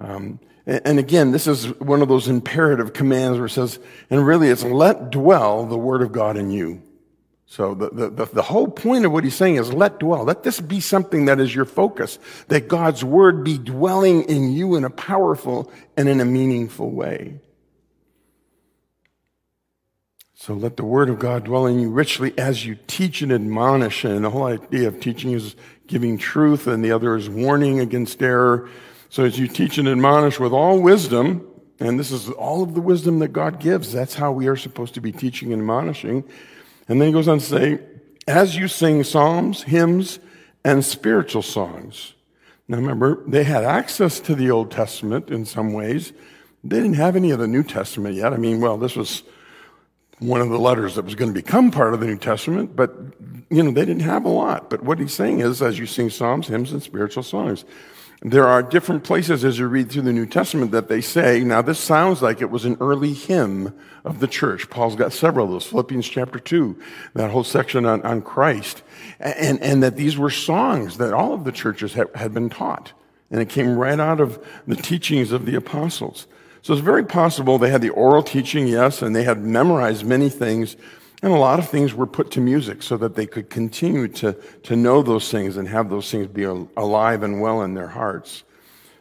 Um, 0.00 0.40
and, 0.64 0.98
again, 0.98 1.32
this 1.32 1.46
is 1.46 1.66
one 1.80 2.00
of 2.00 2.08
those 2.08 2.28
imperative 2.28 2.94
commands 2.94 3.36
where 3.36 3.44
it 3.44 3.50
says, 3.50 3.78
and 4.08 4.26
really 4.26 4.48
it's 4.48 4.64
let 4.64 5.10
dwell 5.10 5.66
the 5.66 5.76
word 5.76 6.00
of 6.00 6.12
God 6.12 6.38
in 6.38 6.50
you. 6.50 6.82
So 7.44 7.74
the, 7.74 7.90
the, 8.08 8.24
the, 8.24 8.42
whole 8.42 8.68
point 8.68 9.04
of 9.04 9.12
what 9.12 9.22
he's 9.22 9.36
saying 9.36 9.56
is 9.56 9.70
let 9.70 9.98
dwell. 9.98 10.24
Let 10.24 10.44
this 10.44 10.60
be 10.60 10.80
something 10.80 11.26
that 11.26 11.40
is 11.40 11.54
your 11.54 11.66
focus, 11.66 12.18
that 12.48 12.68
God's 12.68 13.04
word 13.04 13.44
be 13.44 13.58
dwelling 13.58 14.22
in 14.24 14.50
you 14.50 14.76
in 14.76 14.84
a 14.84 14.90
powerful 14.90 15.70
and 15.94 16.08
in 16.08 16.20
a 16.20 16.24
meaningful 16.24 16.90
way. 16.90 17.40
So 20.40 20.54
let 20.54 20.76
the 20.76 20.84
word 20.84 21.10
of 21.10 21.18
God 21.18 21.44
dwell 21.44 21.66
in 21.66 21.80
you 21.80 21.90
richly 21.90 22.32
as 22.38 22.64
you 22.64 22.78
teach 22.86 23.22
and 23.22 23.32
admonish. 23.32 24.04
And 24.04 24.24
the 24.24 24.30
whole 24.30 24.44
idea 24.44 24.86
of 24.86 25.00
teaching 25.00 25.32
is 25.32 25.56
giving 25.88 26.16
truth, 26.16 26.68
and 26.68 26.82
the 26.82 26.92
other 26.92 27.16
is 27.16 27.28
warning 27.28 27.80
against 27.80 28.22
error. 28.22 28.70
So 29.10 29.24
as 29.24 29.36
you 29.36 29.48
teach 29.48 29.78
and 29.78 29.88
admonish 29.88 30.38
with 30.38 30.52
all 30.52 30.80
wisdom, 30.80 31.44
and 31.80 31.98
this 31.98 32.12
is 32.12 32.30
all 32.30 32.62
of 32.62 32.74
the 32.74 32.80
wisdom 32.80 33.18
that 33.18 33.32
God 33.32 33.58
gives, 33.58 33.92
that's 33.92 34.14
how 34.14 34.30
we 34.30 34.46
are 34.46 34.54
supposed 34.54 34.94
to 34.94 35.00
be 35.00 35.10
teaching 35.10 35.52
and 35.52 35.60
admonishing. 35.60 36.22
And 36.86 37.00
then 37.00 37.08
he 37.08 37.12
goes 37.12 37.26
on 37.26 37.40
to 37.40 37.44
say, 37.44 37.80
as 38.28 38.54
you 38.54 38.68
sing 38.68 39.02
psalms, 39.02 39.64
hymns, 39.64 40.20
and 40.64 40.84
spiritual 40.84 41.42
songs. 41.42 42.14
Now 42.68 42.76
remember, 42.76 43.24
they 43.26 43.42
had 43.42 43.64
access 43.64 44.20
to 44.20 44.36
the 44.36 44.52
Old 44.52 44.70
Testament 44.70 45.30
in 45.30 45.44
some 45.44 45.72
ways. 45.72 46.12
They 46.62 46.76
didn't 46.76 46.94
have 46.94 47.16
any 47.16 47.32
of 47.32 47.40
the 47.40 47.48
New 47.48 47.64
Testament 47.64 48.14
yet. 48.14 48.32
I 48.32 48.36
mean, 48.36 48.60
well, 48.60 48.78
this 48.78 48.94
was 48.94 49.24
one 50.20 50.40
of 50.40 50.48
the 50.48 50.58
letters 50.58 50.96
that 50.96 51.04
was 51.04 51.14
going 51.14 51.32
to 51.32 51.34
become 51.34 51.70
part 51.70 51.94
of 51.94 52.00
the 52.00 52.06
New 52.06 52.18
Testament, 52.18 52.74
but, 52.74 52.94
you 53.50 53.62
know, 53.62 53.70
they 53.70 53.84
didn't 53.84 54.02
have 54.02 54.24
a 54.24 54.28
lot. 54.28 54.68
But 54.68 54.82
what 54.82 54.98
he's 54.98 55.14
saying 55.14 55.40
is, 55.40 55.62
as 55.62 55.78
you 55.78 55.86
sing 55.86 56.10
psalms, 56.10 56.48
hymns, 56.48 56.72
and 56.72 56.82
spiritual 56.82 57.22
songs, 57.22 57.64
there 58.20 58.48
are 58.48 58.64
different 58.64 59.04
places 59.04 59.44
as 59.44 59.60
you 59.60 59.68
read 59.68 59.90
through 59.92 60.02
the 60.02 60.12
New 60.12 60.26
Testament 60.26 60.72
that 60.72 60.88
they 60.88 61.00
say, 61.00 61.44
now 61.44 61.62
this 61.62 61.78
sounds 61.78 62.20
like 62.20 62.42
it 62.42 62.50
was 62.50 62.64
an 62.64 62.76
early 62.80 63.12
hymn 63.12 63.72
of 64.04 64.18
the 64.18 64.26
church. 64.26 64.68
Paul's 64.70 64.96
got 64.96 65.12
several 65.12 65.46
of 65.46 65.52
those. 65.52 65.66
Philippians 65.66 66.08
chapter 66.08 66.40
2, 66.40 66.76
that 67.14 67.30
whole 67.30 67.44
section 67.44 67.86
on, 67.86 68.02
on 68.02 68.22
Christ. 68.22 68.82
And, 69.20 69.62
and 69.62 69.84
that 69.84 69.94
these 69.96 70.18
were 70.18 70.30
songs 70.30 70.98
that 70.98 71.14
all 71.14 71.32
of 71.32 71.44
the 71.44 71.52
churches 71.52 71.92
had, 71.92 72.08
had 72.16 72.34
been 72.34 72.50
taught. 72.50 72.92
And 73.30 73.40
it 73.40 73.50
came 73.50 73.76
right 73.76 74.00
out 74.00 74.20
of 74.20 74.44
the 74.66 74.74
teachings 74.74 75.30
of 75.30 75.46
the 75.46 75.54
apostles. 75.54 76.26
So 76.68 76.74
it's 76.74 76.82
very 76.82 77.06
possible 77.06 77.56
they 77.56 77.70
had 77.70 77.80
the 77.80 77.88
oral 77.88 78.22
teaching, 78.22 78.66
yes, 78.66 79.00
and 79.00 79.16
they 79.16 79.22
had 79.22 79.40
memorized 79.40 80.04
many 80.04 80.28
things, 80.28 80.76
and 81.22 81.32
a 81.32 81.38
lot 81.38 81.58
of 81.58 81.66
things 81.66 81.94
were 81.94 82.06
put 82.06 82.30
to 82.32 82.42
music 82.42 82.82
so 82.82 82.98
that 82.98 83.14
they 83.14 83.24
could 83.24 83.48
continue 83.48 84.06
to, 84.08 84.34
to 84.64 84.76
know 84.76 85.02
those 85.02 85.30
things 85.30 85.56
and 85.56 85.66
have 85.66 85.88
those 85.88 86.10
things 86.10 86.26
be 86.26 86.44
alive 86.44 87.22
and 87.22 87.40
well 87.40 87.62
in 87.62 87.72
their 87.72 87.88
hearts. 87.88 88.44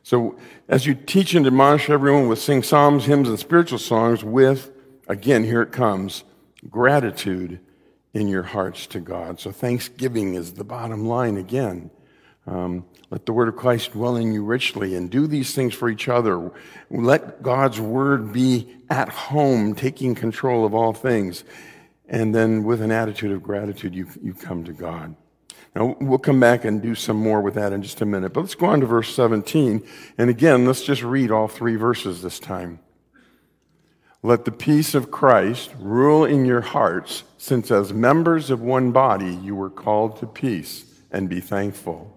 So 0.01 0.37
as 0.69 0.85
you 0.85 0.95
teach 0.95 1.35
and 1.35 1.45
admonish 1.45 1.89
everyone 1.89 2.29
with 2.29 2.39
sing 2.39 2.63
psalms, 2.63 3.03
hymns, 3.03 3.27
and 3.27 3.37
spiritual 3.37 3.79
songs 3.79 4.23
with, 4.23 4.71
again, 5.09 5.43
here 5.43 5.61
it 5.61 5.73
comes, 5.73 6.23
gratitude 6.69 7.59
in 8.13 8.29
your 8.29 8.43
hearts 8.43 8.87
to 8.87 9.01
God. 9.01 9.41
So 9.41 9.51
thanksgiving 9.51 10.35
is 10.35 10.53
the 10.53 10.63
bottom 10.63 11.05
line 11.05 11.35
again. 11.35 11.91
Um, 12.47 12.85
let 13.09 13.25
the 13.25 13.33
word 13.33 13.49
of 13.49 13.57
Christ 13.57 13.91
dwell 13.91 14.15
in 14.15 14.33
you 14.33 14.43
richly 14.43 14.95
and 14.95 15.09
do 15.09 15.27
these 15.27 15.53
things 15.53 15.73
for 15.73 15.89
each 15.89 16.07
other. 16.07 16.51
Let 16.89 17.43
God's 17.43 17.79
word 17.79 18.31
be 18.31 18.73
at 18.89 19.09
home, 19.09 19.75
taking 19.75 20.15
control 20.15 20.65
of 20.65 20.73
all 20.73 20.93
things. 20.93 21.43
And 22.07 22.33
then 22.33 22.63
with 22.63 22.81
an 22.81 22.91
attitude 22.91 23.31
of 23.31 23.43
gratitude, 23.43 23.93
you, 23.93 24.07
you 24.21 24.33
come 24.33 24.63
to 24.63 24.73
God. 24.73 25.15
Now, 25.75 25.95
we'll 25.99 26.17
come 26.17 26.39
back 26.39 26.65
and 26.65 26.81
do 26.81 26.95
some 26.95 27.17
more 27.17 27.41
with 27.41 27.55
that 27.55 27.73
in 27.73 27.81
just 27.81 28.01
a 28.01 28.05
minute. 28.05 28.33
But 28.33 28.41
let's 28.41 28.55
go 28.55 28.67
on 28.67 28.79
to 28.79 28.87
verse 28.87 29.13
17. 29.13 29.85
And 30.17 30.29
again, 30.29 30.65
let's 30.65 30.83
just 30.83 31.03
read 31.03 31.31
all 31.31 31.47
three 31.47 31.75
verses 31.75 32.21
this 32.21 32.39
time. 32.39 32.79
Let 34.23 34.45
the 34.45 34.51
peace 34.51 34.95
of 34.95 35.11
Christ 35.11 35.71
rule 35.79 36.25
in 36.25 36.45
your 36.45 36.61
hearts, 36.61 37.23
since 37.37 37.69
as 37.71 37.93
members 37.93 38.49
of 38.49 38.61
one 38.61 38.91
body 38.91 39.35
you 39.35 39.55
were 39.55 39.69
called 39.69 40.17
to 40.19 40.25
peace, 40.25 40.85
and 41.11 41.29
be 41.29 41.39
thankful. 41.39 42.16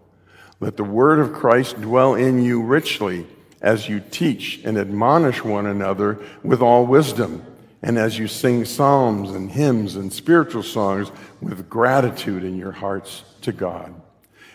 Let 0.60 0.76
the 0.76 0.84
word 0.84 1.18
of 1.18 1.32
Christ 1.32 1.80
dwell 1.80 2.14
in 2.14 2.42
you 2.42 2.62
richly 2.62 3.26
as 3.62 3.88
you 3.88 4.00
teach 4.00 4.60
and 4.62 4.76
admonish 4.76 5.42
one 5.42 5.66
another 5.66 6.18
with 6.42 6.60
all 6.60 6.86
wisdom, 6.86 7.42
and 7.82 7.98
as 7.98 8.18
you 8.18 8.28
sing 8.28 8.66
psalms 8.66 9.30
and 9.30 9.50
hymns 9.50 9.96
and 9.96 10.12
spiritual 10.12 10.62
songs 10.62 11.10
with 11.40 11.68
gratitude 11.70 12.44
in 12.44 12.56
your 12.56 12.72
hearts 12.72 13.24
to 13.40 13.52
God. 13.52 13.94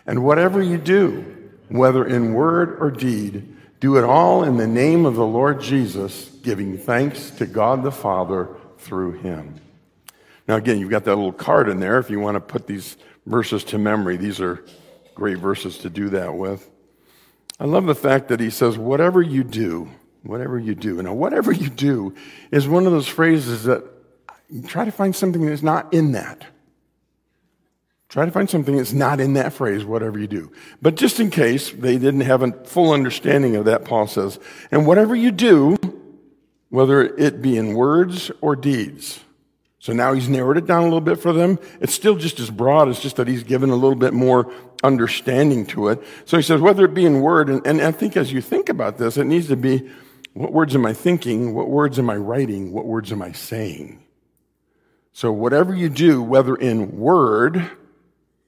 And 0.05 0.23
whatever 0.23 0.61
you 0.61 0.77
do, 0.77 1.49
whether 1.69 2.05
in 2.05 2.35
word 2.35 2.77
or 2.79 2.91
deed, 2.91 3.55
do 3.79 3.97
it 3.97 4.03
all 4.03 4.43
in 4.43 4.57
the 4.57 4.67
name 4.67 5.07
of 5.07 5.15
the 5.15 5.25
Lord 5.25 5.59
Jesus, 5.59 6.29
giving 6.43 6.77
thanks 6.77 7.31
to 7.31 7.47
God 7.47 7.81
the 7.81 7.91
Father 7.91 8.49
through 8.77 9.13
him. 9.13 9.55
Now, 10.47 10.55
again, 10.57 10.79
you've 10.79 10.91
got 10.91 11.05
that 11.05 11.15
little 11.15 11.33
card 11.33 11.67
in 11.69 11.79
there 11.79 11.97
if 11.97 12.11
you 12.11 12.19
want 12.19 12.35
to 12.35 12.39
put 12.39 12.67
these 12.67 12.97
verses 13.25 13.63
to 13.65 13.79
memory. 13.79 14.17
These 14.17 14.39
are 14.39 14.63
great 15.15 15.37
verses 15.37 15.79
to 15.79 15.89
do 15.89 16.09
that 16.09 16.35
with. 16.35 16.69
I 17.59 17.65
love 17.65 17.85
the 17.85 17.95
fact 17.95 18.27
that 18.27 18.39
he 18.39 18.49
says, 18.49 18.77
whatever 18.77 19.21
you 19.21 19.43
do, 19.43 19.89
whatever 20.23 20.59
you 20.59 20.75
do. 20.75 21.01
Now, 21.01 21.13
whatever 21.13 21.51
you 21.51 21.69
do 21.69 22.13
is 22.51 22.67
one 22.67 22.85
of 22.85 22.91
those 22.91 23.07
phrases 23.07 23.63
that 23.63 23.83
try 24.67 24.85
to 24.85 24.91
find 24.91 25.15
something 25.15 25.45
that's 25.45 25.63
not 25.63 25.93
in 25.93 26.11
that. 26.11 26.45
Try 28.09 28.25
to 28.25 28.31
find 28.31 28.49
something 28.49 28.77
that's 28.77 28.93
not 28.93 29.19
in 29.19 29.33
that 29.33 29.51
phrase, 29.51 29.83
whatever 29.83 30.19
you 30.19 30.27
do. 30.27 30.51
But 30.81 30.95
just 30.95 31.19
in 31.19 31.31
case 31.31 31.71
they 31.71 31.97
didn't 31.97 32.21
have 32.21 32.43
a 32.43 32.51
full 32.63 32.93
understanding 32.93 33.55
of 33.55 33.65
that, 33.65 33.83
Paul 33.83 34.07
says, 34.07 34.39
and 34.71 34.85
whatever 34.85 35.15
you 35.15 35.31
do, 35.31 35.75
whether 36.69 37.03
it 37.03 37.41
be 37.41 37.57
in 37.57 37.73
words 37.73 38.31
or 38.41 38.55
deeds. 38.55 39.19
So 39.85 39.93
now 39.93 40.13
he's 40.13 40.27
narrowed 40.27 40.57
it 40.57 40.65
down 40.65 40.81
a 40.81 40.85
little 40.85 40.99
bit 40.99 41.19
for 41.19 41.31
them. 41.31 41.59
It's 41.79 41.93
still 41.93 42.15
just 42.15 42.39
as 42.39 42.49
broad. 42.49 42.87
It's 42.87 43.03
just 43.03 43.17
that 43.17 43.27
he's 43.27 43.43
given 43.43 43.69
a 43.69 43.75
little 43.75 43.93
bit 43.93 44.15
more 44.15 44.51
understanding 44.83 45.63
to 45.67 45.89
it. 45.89 46.03
So 46.25 46.37
he 46.37 46.41
says, 46.41 46.59
whether 46.59 46.85
it 46.85 46.95
be 46.95 47.05
in 47.05 47.21
word, 47.21 47.49
and, 47.49 47.67
and 47.67 47.79
I 47.79 47.91
think 47.91 48.17
as 48.17 48.33
you 48.33 48.41
think 48.41 48.67
about 48.67 48.97
this, 48.97 49.15
it 49.15 49.25
needs 49.25 49.47
to 49.49 49.55
be 49.55 49.87
what 50.33 50.51
words 50.51 50.73
am 50.73 50.87
I 50.87 50.93
thinking? 50.93 51.53
What 51.53 51.69
words 51.69 51.99
am 51.99 52.09
I 52.09 52.15
writing? 52.15 52.71
What 52.71 52.87
words 52.87 53.11
am 53.11 53.21
I 53.21 53.31
saying? 53.31 54.03
So 55.13 55.31
whatever 55.31 55.75
you 55.75 55.89
do, 55.89 56.19
whether 56.23 56.55
in 56.55 56.97
word 56.97 57.69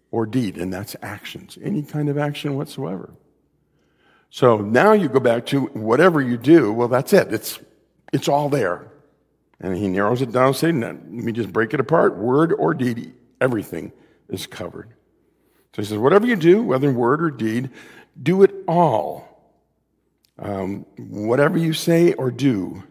or 0.09 0.25
deed, 0.25 0.57
and 0.57 0.73
that's 0.73 0.95
actions, 1.03 1.55
any 1.61 1.83
kind 1.83 2.09
of 2.09 2.17
action 2.17 2.55
whatsoever. 2.55 3.13
So 4.31 4.57
now 4.57 4.93
you 4.93 5.07
go 5.07 5.19
back 5.19 5.45
to 5.47 5.65
whatever 5.65 6.19
you 6.19 6.35
do, 6.35 6.73
well, 6.73 6.87
that's 6.87 7.13
it. 7.13 7.31
It's, 7.31 7.59
it's 8.11 8.27
all 8.27 8.49
there. 8.49 8.91
And 9.59 9.75
he 9.75 9.87
narrows 9.87 10.21
it 10.21 10.31
down, 10.31 10.53
saying, 10.53 10.81
let 10.81 11.09
me 11.09 11.31
just 11.31 11.51
break 11.51 11.73
it 11.73 11.79
apart. 11.79 12.17
Word 12.17 12.53
or 12.53 12.73
deed, 12.73 13.13
everything 13.41 13.91
is 14.29 14.45
covered. 14.45 14.89
So 15.73 15.81
he 15.81 15.87
says, 15.87 15.97
whatever 15.97 16.27
you 16.27 16.35
do, 16.35 16.63
whether 16.63 16.89
in 16.89 16.95
word 16.95 17.23
or 17.23 17.31
deed, 17.31 17.71
do 18.21 18.43
it 18.43 18.53
all. 18.67 19.27
Um, 20.39 20.85
whatever 20.97 21.57
you 21.57 21.73
say 21.73 22.13
or 22.13 22.29
do, 22.29 22.83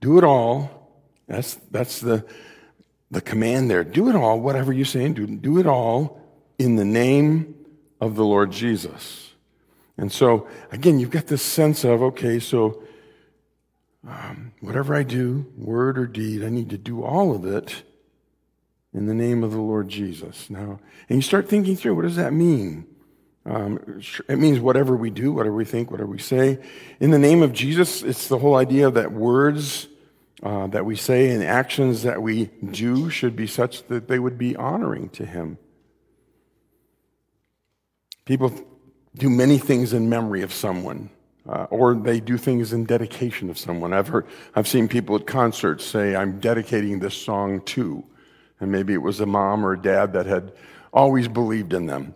do 0.00 0.18
it 0.18 0.24
all. 0.24 0.90
That's, 1.26 1.54
that's 1.70 2.00
the, 2.00 2.26
the 3.10 3.22
command 3.22 3.70
there. 3.70 3.84
Do 3.84 4.10
it 4.10 4.16
all, 4.16 4.38
whatever 4.40 4.72
you 4.72 4.84
say 4.84 5.04
and 5.04 5.16
do, 5.16 5.26
do 5.26 5.58
it 5.58 5.66
all 5.66 6.20
in 6.58 6.76
the 6.76 6.84
name 6.84 7.54
of 8.00 8.16
the 8.16 8.24
Lord 8.24 8.52
Jesus. 8.52 9.32
And 9.96 10.12
so, 10.12 10.46
again, 10.70 10.98
you've 10.98 11.10
got 11.10 11.26
this 11.26 11.42
sense 11.42 11.84
of, 11.84 12.02
okay, 12.02 12.38
so 12.38 12.82
um, 14.06 14.52
whatever 14.60 14.94
I 14.94 15.02
do, 15.02 15.46
word 15.56 15.98
or 15.98 16.06
deed, 16.06 16.44
I 16.44 16.48
need 16.48 16.70
to 16.70 16.78
do 16.78 17.02
all 17.02 17.34
of 17.34 17.44
it 17.44 17.82
in 18.92 19.06
the 19.06 19.14
name 19.14 19.44
of 19.44 19.52
the 19.52 19.60
Lord 19.60 19.88
Jesus. 19.88 20.50
Now, 20.50 20.80
and 21.08 21.18
you 21.18 21.22
start 21.22 21.48
thinking 21.48 21.76
through, 21.76 21.94
what 21.94 22.02
does 22.02 22.16
that 22.16 22.32
mean? 22.32 22.86
Um, 23.44 24.00
it 24.28 24.38
means 24.38 24.60
whatever 24.60 24.96
we 24.96 25.10
do, 25.10 25.32
whatever 25.32 25.56
we 25.56 25.64
think, 25.64 25.90
whatever 25.90 26.10
we 26.10 26.18
say. 26.18 26.58
In 27.00 27.10
the 27.10 27.18
name 27.18 27.42
of 27.42 27.52
Jesus, 27.52 28.02
it's 28.02 28.28
the 28.28 28.38
whole 28.38 28.56
idea 28.56 28.90
that 28.90 29.12
words 29.12 29.88
uh, 30.42 30.66
that 30.68 30.84
we 30.84 30.96
say 30.96 31.30
and 31.30 31.42
actions 31.42 32.02
that 32.02 32.20
we 32.20 32.46
do 32.70 33.08
should 33.10 33.36
be 33.36 33.46
such 33.46 33.86
that 33.86 34.08
they 34.08 34.18
would 34.18 34.38
be 34.38 34.56
honoring 34.56 35.08
to 35.10 35.24
Him. 35.24 35.58
People 38.24 38.52
do 39.14 39.28
many 39.28 39.58
things 39.58 39.92
in 39.92 40.08
memory 40.08 40.42
of 40.42 40.52
someone. 40.52 41.10
Uh, 41.48 41.66
or 41.70 41.94
they 41.94 42.20
do 42.20 42.36
things 42.36 42.72
in 42.72 42.84
dedication 42.84 43.50
of 43.50 43.58
someone. 43.58 43.92
I've 43.92 44.06
heard, 44.08 44.26
I've 44.54 44.68
seen 44.68 44.86
people 44.86 45.16
at 45.16 45.26
concerts 45.26 45.84
say, 45.84 46.14
I'm 46.14 46.38
dedicating 46.38 47.00
this 47.00 47.14
song 47.14 47.62
to. 47.62 48.04
And 48.60 48.70
maybe 48.70 48.92
it 48.94 49.02
was 49.02 49.18
a 49.18 49.26
mom 49.26 49.66
or 49.66 49.72
a 49.72 49.80
dad 49.80 50.12
that 50.12 50.26
had 50.26 50.52
always 50.92 51.26
believed 51.26 51.72
in 51.72 51.86
them. 51.86 52.14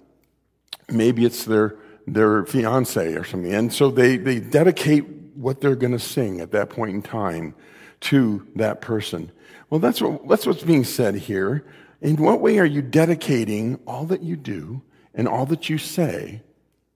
Maybe 0.89 1.25
it's 1.25 1.45
their, 1.45 1.77
their 2.07 2.47
fiance 2.47 3.15
or 3.15 3.25
something. 3.25 3.53
And 3.53 3.73
so 3.73 3.91
they, 3.91 4.17
they 4.17 4.39
dedicate 4.39 5.05
what 5.35 5.61
they're 5.61 5.75
going 5.75 5.93
to 5.93 5.99
sing 5.99 6.41
at 6.41 6.53
that 6.53 6.71
point 6.71 6.95
in 6.95 7.03
time 7.03 7.55
to 8.03 8.47
that 8.55 8.81
person. 8.81 9.33
Well, 9.71 9.81
that's, 9.81 10.01
what, 10.01 10.29
that's 10.29 10.47
what's 10.47 10.63
being 10.63 10.85
said 10.85 11.17
here. 11.17 11.65
In 12.01 12.17
what 12.17 12.41
way 12.41 12.61
are 12.61 12.65
you 12.65 12.81
dedicating 12.83 13.81
all 13.87 14.05
that 14.05 14.23
you 14.23 14.37
do 14.37 14.83
and 15.15 15.27
all 15.27 15.47
that 15.47 15.69
you 15.69 15.79
say 15.79 16.43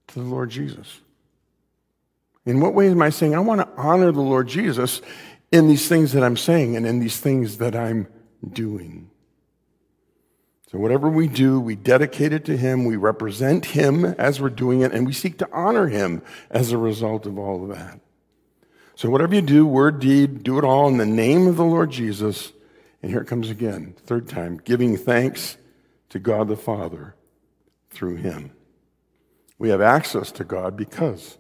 to 0.09 0.15
the 0.15 0.25
Lord 0.25 0.51
Jesus? 0.51 1.01
In 2.51 2.59
what 2.59 2.75
way 2.75 2.89
am 2.89 3.01
I 3.01 3.11
saying, 3.11 3.37
I 3.37 3.39
want 3.39 3.61
to 3.61 3.69
honor 3.81 4.11
the 4.11 4.21
Lord 4.21 4.49
Jesus 4.49 5.01
in 5.53 5.69
these 5.69 5.89
things 5.89 6.13
that 6.15 6.25
I'm 6.25 6.37
saying 6.37 6.77
and 6.77 6.85
in 6.85 6.99
these 6.99 7.21
things 7.21 7.59
that 7.59 7.77
I'm 7.77 8.09
doing? 8.47 9.09
So, 10.67 10.79
whatever 10.79 11.09
we 11.09 11.29
do, 11.29 11.61
we 11.61 11.77
dedicate 11.77 12.33
it 12.33 12.45
to 12.47 12.57
Him, 12.57 12.85
we 12.85 12.97
represent 12.97 13.67
Him 13.67 14.05
as 14.05 14.41
we're 14.41 14.51
doing 14.51 14.81
it, 14.81 14.93
and 14.93 15.07
we 15.07 15.13
seek 15.13 15.39
to 15.39 15.49
honor 15.53 15.87
Him 15.87 16.23
as 16.51 16.73
a 16.73 16.79
result 16.79 17.25
of 17.25 17.39
all 17.39 17.63
of 17.63 17.77
that. 17.77 18.01
So, 18.97 19.11
whatever 19.11 19.37
you 19.37 19.43
do, 19.43 19.65
word, 19.65 20.01
deed, 20.01 20.43
do 20.43 20.59
it 20.59 20.65
all 20.65 20.89
in 20.89 20.97
the 20.97 21.07
name 21.07 21.47
of 21.47 21.57
the 21.57 21.65
Lord 21.65 21.93
Jesus. 21.93 22.53
And 23.01 23.13
here 23.13 23.21
it 23.21 23.29
comes 23.29 23.49
again, 23.49 23.95
third 24.07 24.29
time, 24.29 24.61
giving 24.65 24.97
thanks 24.97 25.57
to 26.09 26.19
God 26.19 26.49
the 26.49 26.57
Father 26.57 27.15
through 27.91 28.17
Him. 28.17 28.51
We 29.57 29.69
have 29.69 29.81
access 29.81 30.33
to 30.33 30.45
God 30.45 30.77
because 30.77 31.37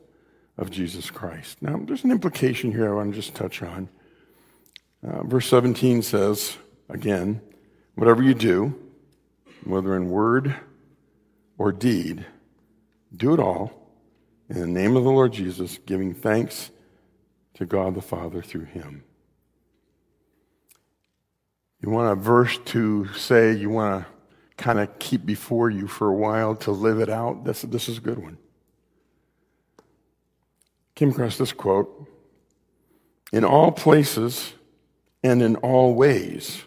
of 0.60 0.70
Jesus 0.70 1.10
Christ. 1.10 1.62
Now, 1.62 1.80
there's 1.82 2.04
an 2.04 2.10
implication 2.10 2.70
here 2.70 2.90
I 2.90 2.94
want 2.94 3.12
to 3.12 3.16
just 3.20 3.34
touch 3.34 3.62
on. 3.62 3.88
Uh, 5.02 5.22
verse 5.24 5.46
17 5.46 6.02
says, 6.02 6.56
again, 6.90 7.40
whatever 7.94 8.22
you 8.22 8.34
do, 8.34 8.78
whether 9.64 9.96
in 9.96 10.10
word 10.10 10.54
or 11.56 11.72
deed, 11.72 12.26
do 13.16 13.32
it 13.32 13.40
all 13.40 13.72
in 14.50 14.60
the 14.60 14.66
name 14.66 14.96
of 14.96 15.04
the 15.04 15.10
Lord 15.10 15.32
Jesus, 15.32 15.78
giving 15.86 16.12
thanks 16.12 16.70
to 17.54 17.64
God 17.64 17.94
the 17.94 18.02
Father 18.02 18.42
through 18.42 18.66
him. 18.66 19.02
You 21.82 21.88
want 21.88 22.12
a 22.12 22.20
verse 22.20 22.58
to 22.66 23.08
say 23.14 23.54
you 23.54 23.70
want 23.70 24.04
to 24.04 24.62
kind 24.62 24.78
of 24.78 24.98
keep 24.98 25.24
before 25.24 25.70
you 25.70 25.86
for 25.86 26.08
a 26.08 26.14
while 26.14 26.54
to 26.56 26.70
live 26.70 27.00
it 27.00 27.08
out? 27.08 27.44
This, 27.44 27.62
this 27.62 27.88
is 27.88 27.96
a 27.96 28.02
good 28.02 28.18
one 28.18 28.36
came 31.00 31.08
across 31.08 31.38
this 31.38 31.54
quote 31.54 32.06
In 33.32 33.42
all 33.42 33.72
places 33.72 34.52
and 35.24 35.40
in 35.40 35.56
all 35.56 35.94
ways, 35.94 36.62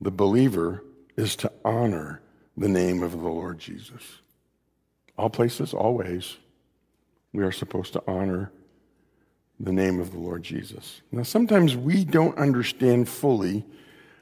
the 0.00 0.10
believer 0.10 0.82
is 1.16 1.36
to 1.36 1.52
honor 1.64 2.20
the 2.56 2.68
name 2.68 3.00
of 3.00 3.12
the 3.12 3.28
Lord 3.28 3.60
Jesus. 3.60 4.02
All 5.16 5.30
places, 5.30 5.72
all 5.72 5.94
ways, 5.94 6.38
we 7.32 7.44
are 7.44 7.52
supposed 7.52 7.92
to 7.92 8.02
honor 8.08 8.50
the 9.60 9.72
name 9.72 10.00
of 10.00 10.10
the 10.10 10.18
Lord 10.18 10.42
Jesus. 10.42 11.02
Now, 11.12 11.22
sometimes 11.22 11.76
we 11.76 12.04
don't 12.04 12.36
understand 12.38 13.08
fully 13.08 13.64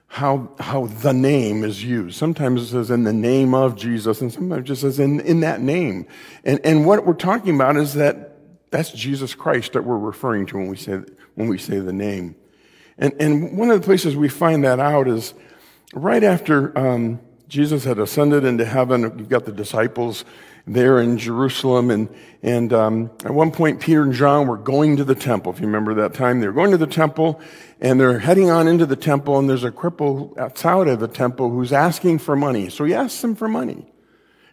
how, 0.08 0.50
how 0.58 0.86
the 0.86 1.14
name 1.14 1.64
is 1.64 1.82
used. 1.82 2.18
Sometimes 2.18 2.60
it 2.60 2.66
says 2.66 2.90
in 2.90 3.04
the 3.04 3.14
name 3.14 3.54
of 3.54 3.76
Jesus, 3.76 4.20
and 4.20 4.30
sometimes 4.30 4.60
it 4.60 4.64
just 4.64 4.82
says 4.82 5.00
in, 5.00 5.20
in 5.20 5.40
that 5.40 5.62
name. 5.62 6.06
And, 6.44 6.60
and 6.64 6.84
what 6.84 7.06
we're 7.06 7.14
talking 7.14 7.54
about 7.54 7.78
is 7.78 7.94
that 7.94 8.35
that's 8.76 8.92
Jesus 8.92 9.34
Christ 9.34 9.72
that 9.72 9.84
we're 9.84 9.98
referring 9.98 10.44
to 10.46 10.58
when 10.58 10.68
we 10.68 10.76
say, 10.76 11.00
when 11.34 11.48
we 11.48 11.56
say 11.56 11.78
the 11.78 11.92
name. 11.92 12.36
And, 12.98 13.14
and 13.20 13.56
one 13.56 13.70
of 13.70 13.80
the 13.80 13.84
places 13.84 14.14
we 14.14 14.28
find 14.28 14.64
that 14.64 14.78
out 14.78 15.08
is 15.08 15.32
right 15.94 16.22
after 16.22 16.76
um, 16.78 17.20
Jesus 17.48 17.84
had 17.84 17.98
ascended 17.98 18.44
into 18.44 18.66
heaven, 18.66 19.02
you've 19.18 19.30
got 19.30 19.46
the 19.46 19.52
disciples 19.52 20.26
there 20.66 21.00
in 21.00 21.16
Jerusalem. 21.16 21.90
And, 21.90 22.14
and 22.42 22.72
um, 22.74 23.10
at 23.24 23.30
one 23.32 23.50
point, 23.50 23.80
Peter 23.80 24.02
and 24.02 24.12
John 24.12 24.46
were 24.46 24.58
going 24.58 24.96
to 24.98 25.04
the 25.04 25.14
temple. 25.14 25.52
If 25.52 25.60
you 25.60 25.66
remember 25.66 25.94
that 25.94 26.12
time, 26.12 26.40
they 26.40 26.46
were 26.46 26.52
going 26.52 26.72
to 26.72 26.78
the 26.78 26.86
temple 26.86 27.40
and 27.80 27.98
they're 27.98 28.18
heading 28.18 28.50
on 28.50 28.68
into 28.68 28.84
the 28.84 28.96
temple. 28.96 29.38
And 29.38 29.48
there's 29.48 29.64
a 29.64 29.70
cripple 29.70 30.36
outside 30.36 30.88
of 30.88 31.00
the 31.00 31.08
temple 31.08 31.50
who's 31.50 31.72
asking 31.72 32.18
for 32.18 32.36
money. 32.36 32.68
So 32.68 32.84
he 32.84 32.92
asks 32.92 33.24
him 33.24 33.36
for 33.36 33.48
money. 33.48 33.86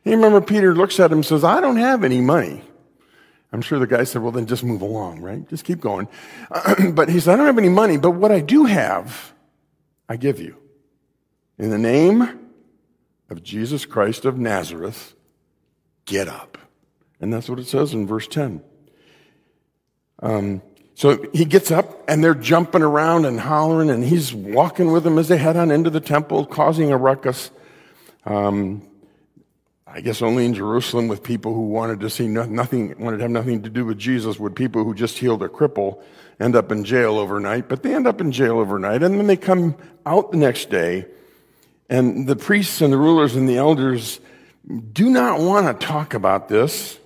You 0.06 0.16
remember 0.16 0.40
Peter 0.40 0.76
looks 0.76 1.00
at 1.00 1.12
him 1.12 1.20
and 1.20 1.26
says, 1.26 1.44
I 1.44 1.60
don't 1.60 1.78
have 1.78 2.04
any 2.04 2.22
money. 2.22 2.64
I'm 3.54 3.62
sure 3.62 3.78
the 3.78 3.86
guy 3.86 4.04
said, 4.04 4.24
well, 4.24 4.32
then 4.32 4.48
just 4.48 4.64
move 4.64 4.82
along, 4.82 5.22
right? 5.22 5.48
Just 5.48 5.64
keep 5.64 5.80
going. 5.80 6.08
but 6.94 7.08
he 7.08 7.20
said, 7.20 7.34
I 7.34 7.38
don't 7.38 7.46
have 7.46 7.60
any 7.60 7.70
money, 7.70 7.98
but 7.98 8.12
what 8.12 8.32
I 8.32 8.40
do 8.40 8.66
have, 8.66 9.32
I 10.10 10.18
give 10.18 10.40
you. 10.40 10.58
In 11.60 11.70
the 11.70 11.78
name 11.78 12.50
of 13.30 13.44
Jesus 13.44 13.86
Christ 13.86 14.26
of 14.26 14.40
Nazareth, 14.40 15.14
get 16.06 16.28
up. 16.28 16.58
And 17.22 17.32
that's 17.32 17.48
what 17.48 17.60
it 17.60 17.68
says 17.68 17.94
in 17.94 18.08
verse 18.08 18.28
10. 18.28 18.64
Um, 20.24 20.64
so 20.96 21.24
he 21.32 21.46
gets 21.46 21.70
up 21.70 22.04
and 22.08 22.24
they're 22.24 22.34
jumping 22.34 22.82
around 22.82 23.26
and 23.26 23.40
hollering 23.40 23.92
and 23.92 24.04
he's 24.04 24.34
walking 24.34 24.92
with 24.92 25.04
them 25.04 25.20
as 25.20 25.28
they 25.28 25.38
head 25.38 25.58
on 25.58 25.70
into 25.70 25.92
the 25.92 26.00
temple, 26.00 26.48
causing 26.48 26.92
a 26.92 26.98
ruckus. 26.98 27.52
Um, 28.26 28.88
I 29.96 30.02
guess 30.02 30.24
only 30.24 30.46
in 30.46 30.56
Jerusalem 30.56 31.08
with 31.08 31.22
people 31.22 31.54
who 31.54 31.68
wanted 31.68 32.00
to 32.00 32.10
see 32.10 32.28
nothing, 32.28 32.96
wanted 32.98 33.18
to 33.18 33.24
have 33.24 33.32
nothing 33.32 33.62
to 33.62 33.70
do 33.70 33.86
with 33.86 34.00
Jesus 34.00 34.40
would 34.40 34.56
people 34.56 34.84
who 34.84 34.96
just 34.96 35.20
healed 35.20 35.44
a 35.44 35.48
cripple 35.48 36.02
end 36.40 36.56
up 36.56 36.72
in 36.72 36.84
jail 36.84 37.20
overnight, 37.20 37.70
but 37.70 37.84
they 37.84 37.94
end 37.94 38.08
up 38.08 38.20
in 38.20 38.32
jail 38.32 38.58
overnight 38.58 39.04
and 39.04 39.20
then 39.20 39.28
they 39.28 39.38
come 39.38 39.76
out 40.04 40.32
the 40.32 40.38
next 40.38 40.72
day 40.72 41.06
and 41.90 42.26
the 42.26 42.36
priests 42.36 42.82
and 42.82 42.92
the 42.92 42.98
rulers 42.98 43.36
and 43.36 43.48
the 43.48 43.58
elders 43.58 44.20
do 44.94 45.12
not 45.12 45.40
want 45.40 45.80
to 45.80 45.86
talk 45.86 46.16
about 46.16 46.48
this, 46.48 46.98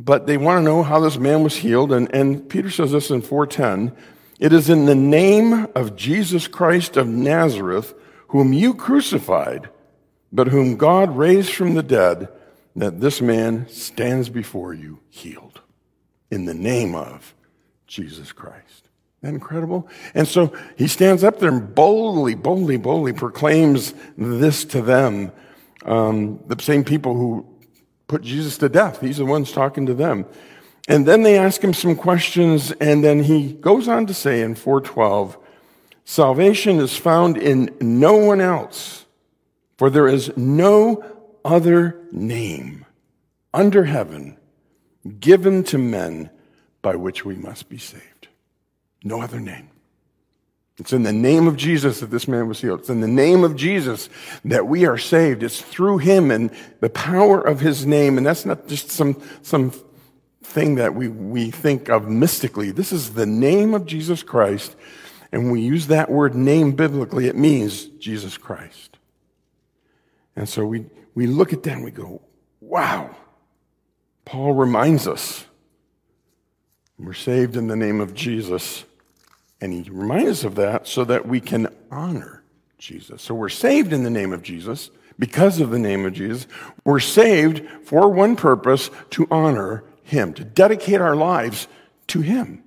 but 0.00 0.26
they 0.26 0.36
want 0.36 0.58
to 0.58 0.64
know 0.64 0.82
how 0.82 0.98
this 0.98 1.18
man 1.18 1.44
was 1.44 1.54
healed. 1.54 1.92
And, 1.92 2.12
and 2.12 2.48
Peter 2.48 2.70
says 2.70 2.90
this 2.90 3.10
in 3.10 3.22
410. 3.22 3.96
It 4.40 4.52
is 4.52 4.68
in 4.68 4.86
the 4.86 4.94
name 4.96 5.68
of 5.76 5.94
Jesus 5.94 6.48
Christ 6.48 6.96
of 6.96 7.06
Nazareth, 7.06 7.94
whom 8.28 8.52
you 8.52 8.74
crucified, 8.74 9.68
but 10.32 10.48
whom 10.48 10.76
God 10.76 11.16
raised 11.16 11.52
from 11.52 11.74
the 11.74 11.82
dead, 11.82 12.28
that 12.76 13.00
this 13.00 13.20
man 13.20 13.68
stands 13.68 14.28
before 14.28 14.74
you 14.74 15.00
healed 15.08 15.60
in 16.30 16.44
the 16.44 16.54
name 16.54 16.94
of 16.94 17.34
Jesus 17.86 18.32
Christ. 18.32 18.88
Isn't 19.22 19.32
that 19.32 19.34
incredible? 19.34 19.88
And 20.14 20.28
so 20.28 20.52
he 20.76 20.86
stands 20.86 21.24
up 21.24 21.40
there 21.40 21.50
and 21.50 21.74
boldly, 21.74 22.34
boldly, 22.34 22.76
boldly 22.76 23.12
proclaims 23.12 23.94
this 24.16 24.64
to 24.66 24.82
them. 24.82 25.32
Um, 25.84 26.40
the 26.46 26.62
same 26.62 26.84
people 26.84 27.14
who 27.14 27.46
put 28.06 28.22
Jesus 28.22 28.58
to 28.58 28.68
death. 28.68 29.00
He's 29.00 29.18
the 29.18 29.24
ones 29.24 29.52
talking 29.52 29.86
to 29.86 29.94
them. 29.94 30.26
And 30.88 31.06
then 31.06 31.22
they 31.22 31.36
ask 31.38 31.62
him 31.62 31.74
some 31.74 31.94
questions, 31.94 32.72
and 32.72 33.04
then 33.04 33.22
he 33.22 33.52
goes 33.52 33.88
on 33.88 34.06
to 34.06 34.14
say 34.14 34.40
in 34.40 34.54
412, 34.54 35.38
Salvation 36.04 36.80
is 36.80 36.96
found 36.96 37.36
in 37.36 37.76
no 37.80 38.16
one 38.16 38.40
else, 38.40 39.04
for 39.78 39.88
there 39.88 40.08
is 40.08 40.36
no 40.36 41.02
other 41.44 41.98
name 42.12 42.84
under 43.54 43.84
heaven 43.84 44.36
given 45.18 45.64
to 45.64 45.78
men 45.78 46.28
by 46.82 46.94
which 46.96 47.24
we 47.24 47.36
must 47.36 47.70
be 47.70 47.78
saved. 47.78 48.28
No 49.02 49.22
other 49.22 49.40
name. 49.40 49.70
It's 50.78 50.92
in 50.92 51.02
the 51.02 51.12
name 51.12 51.48
of 51.48 51.56
Jesus 51.56 52.00
that 52.00 52.10
this 52.10 52.28
man 52.28 52.46
was 52.46 52.60
healed. 52.60 52.80
It's 52.80 52.90
in 52.90 53.00
the 53.00 53.08
name 53.08 53.42
of 53.42 53.56
Jesus 53.56 54.10
that 54.44 54.66
we 54.66 54.84
are 54.84 54.98
saved. 54.98 55.42
It's 55.42 55.60
through 55.60 55.98
him 55.98 56.30
and 56.30 56.50
the 56.80 56.90
power 56.90 57.40
of 57.40 57.60
his 57.60 57.86
name. 57.86 58.18
And 58.18 58.26
that's 58.26 58.44
not 58.44 58.68
just 58.68 58.90
some, 58.90 59.20
some 59.42 59.72
thing 60.42 60.74
that 60.76 60.94
we, 60.94 61.08
we 61.08 61.50
think 61.50 61.88
of 61.88 62.08
mystically. 62.08 62.70
This 62.70 62.92
is 62.92 63.14
the 63.14 63.26
name 63.26 63.74
of 63.74 63.86
Jesus 63.86 64.22
Christ 64.22 64.76
and 65.32 65.52
we 65.52 65.60
use 65.60 65.88
that 65.88 66.10
word 66.10 66.34
name 66.34 66.72
biblically, 66.72 67.26
it 67.26 67.36
means 67.36 67.84
Jesus 67.84 68.36
Christ. 68.36 68.87
And 70.38 70.48
so 70.48 70.64
we, 70.64 70.86
we 71.16 71.26
look 71.26 71.52
at 71.52 71.64
that 71.64 71.72
and 71.72 71.84
we 71.84 71.90
go, 71.90 72.22
wow. 72.60 73.10
Paul 74.24 74.54
reminds 74.54 75.08
us 75.08 75.44
we're 76.96 77.12
saved 77.12 77.56
in 77.56 77.66
the 77.66 77.74
name 77.74 78.00
of 78.00 78.14
Jesus. 78.14 78.84
And 79.60 79.72
he 79.72 79.90
reminds 79.90 80.30
us 80.30 80.44
of 80.44 80.54
that 80.54 80.86
so 80.86 81.02
that 81.04 81.26
we 81.26 81.40
can 81.40 81.74
honor 81.90 82.44
Jesus. 82.78 83.20
So 83.20 83.34
we're 83.34 83.48
saved 83.48 83.92
in 83.92 84.04
the 84.04 84.10
name 84.10 84.32
of 84.32 84.42
Jesus 84.42 84.90
because 85.18 85.58
of 85.58 85.70
the 85.70 85.78
name 85.78 86.06
of 86.06 86.12
Jesus. 86.12 86.46
We're 86.84 87.00
saved 87.00 87.68
for 87.82 88.08
one 88.08 88.36
purpose 88.36 88.90
to 89.10 89.26
honor 89.32 89.82
him, 90.04 90.34
to 90.34 90.44
dedicate 90.44 91.00
our 91.00 91.16
lives 91.16 91.66
to 92.08 92.20
him. 92.20 92.62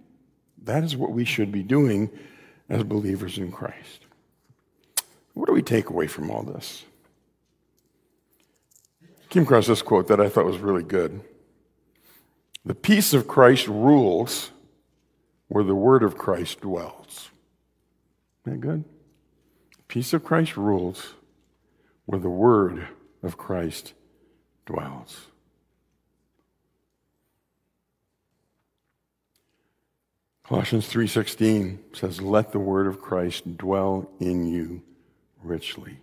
That 0.64 0.84
is 0.84 0.98
what 0.98 1.12
we 1.12 1.24
should 1.24 1.54
be 1.54 1.64
doing 1.64 2.10
as 2.68 2.84
believers 2.84 3.38
in 3.38 3.50
Christ. 3.50 4.06
What 5.34 5.48
do 5.48 5.54
we 5.54 5.62
take 5.62 5.90
away 5.90 6.08
from 6.08 6.30
all 6.30 6.44
this? 6.44 6.84
Came 9.32 9.44
across 9.44 9.66
this 9.66 9.82
quote 9.82 10.10
that 10.10 10.20
I 10.20 10.28
thought 10.28 10.46
was 10.46 10.58
really 10.58 10.84
good. 10.84 11.22
The 12.66 12.76
peace 12.76 13.14
of 13.14 13.30
Christ 13.30 13.66
rules 13.66 14.52
where 15.48 15.64
the 15.64 15.74
word 15.74 16.04
of 16.04 16.18
Christ 16.18 16.60
dwells. 16.60 17.30
Isn't 18.46 18.60
that 18.60 18.68
good? 18.68 18.84
The 19.78 19.84
peace 19.88 20.12
of 20.12 20.26
Christ 20.26 20.58
rules 20.58 21.14
where 22.06 22.20
the 22.20 22.30
word 22.30 22.90
of 23.24 23.38
Christ 23.38 23.94
dwells. 24.66 25.28
Colossians 30.44 30.88
3:16 30.90 31.80
says 31.96 32.22
let 32.22 32.52
the 32.52 32.60
word 32.60 32.86
of 32.86 33.00
Christ 33.00 33.58
dwell 33.58 34.12
in 34.20 34.46
you 34.46 34.82
richly. 35.42 36.00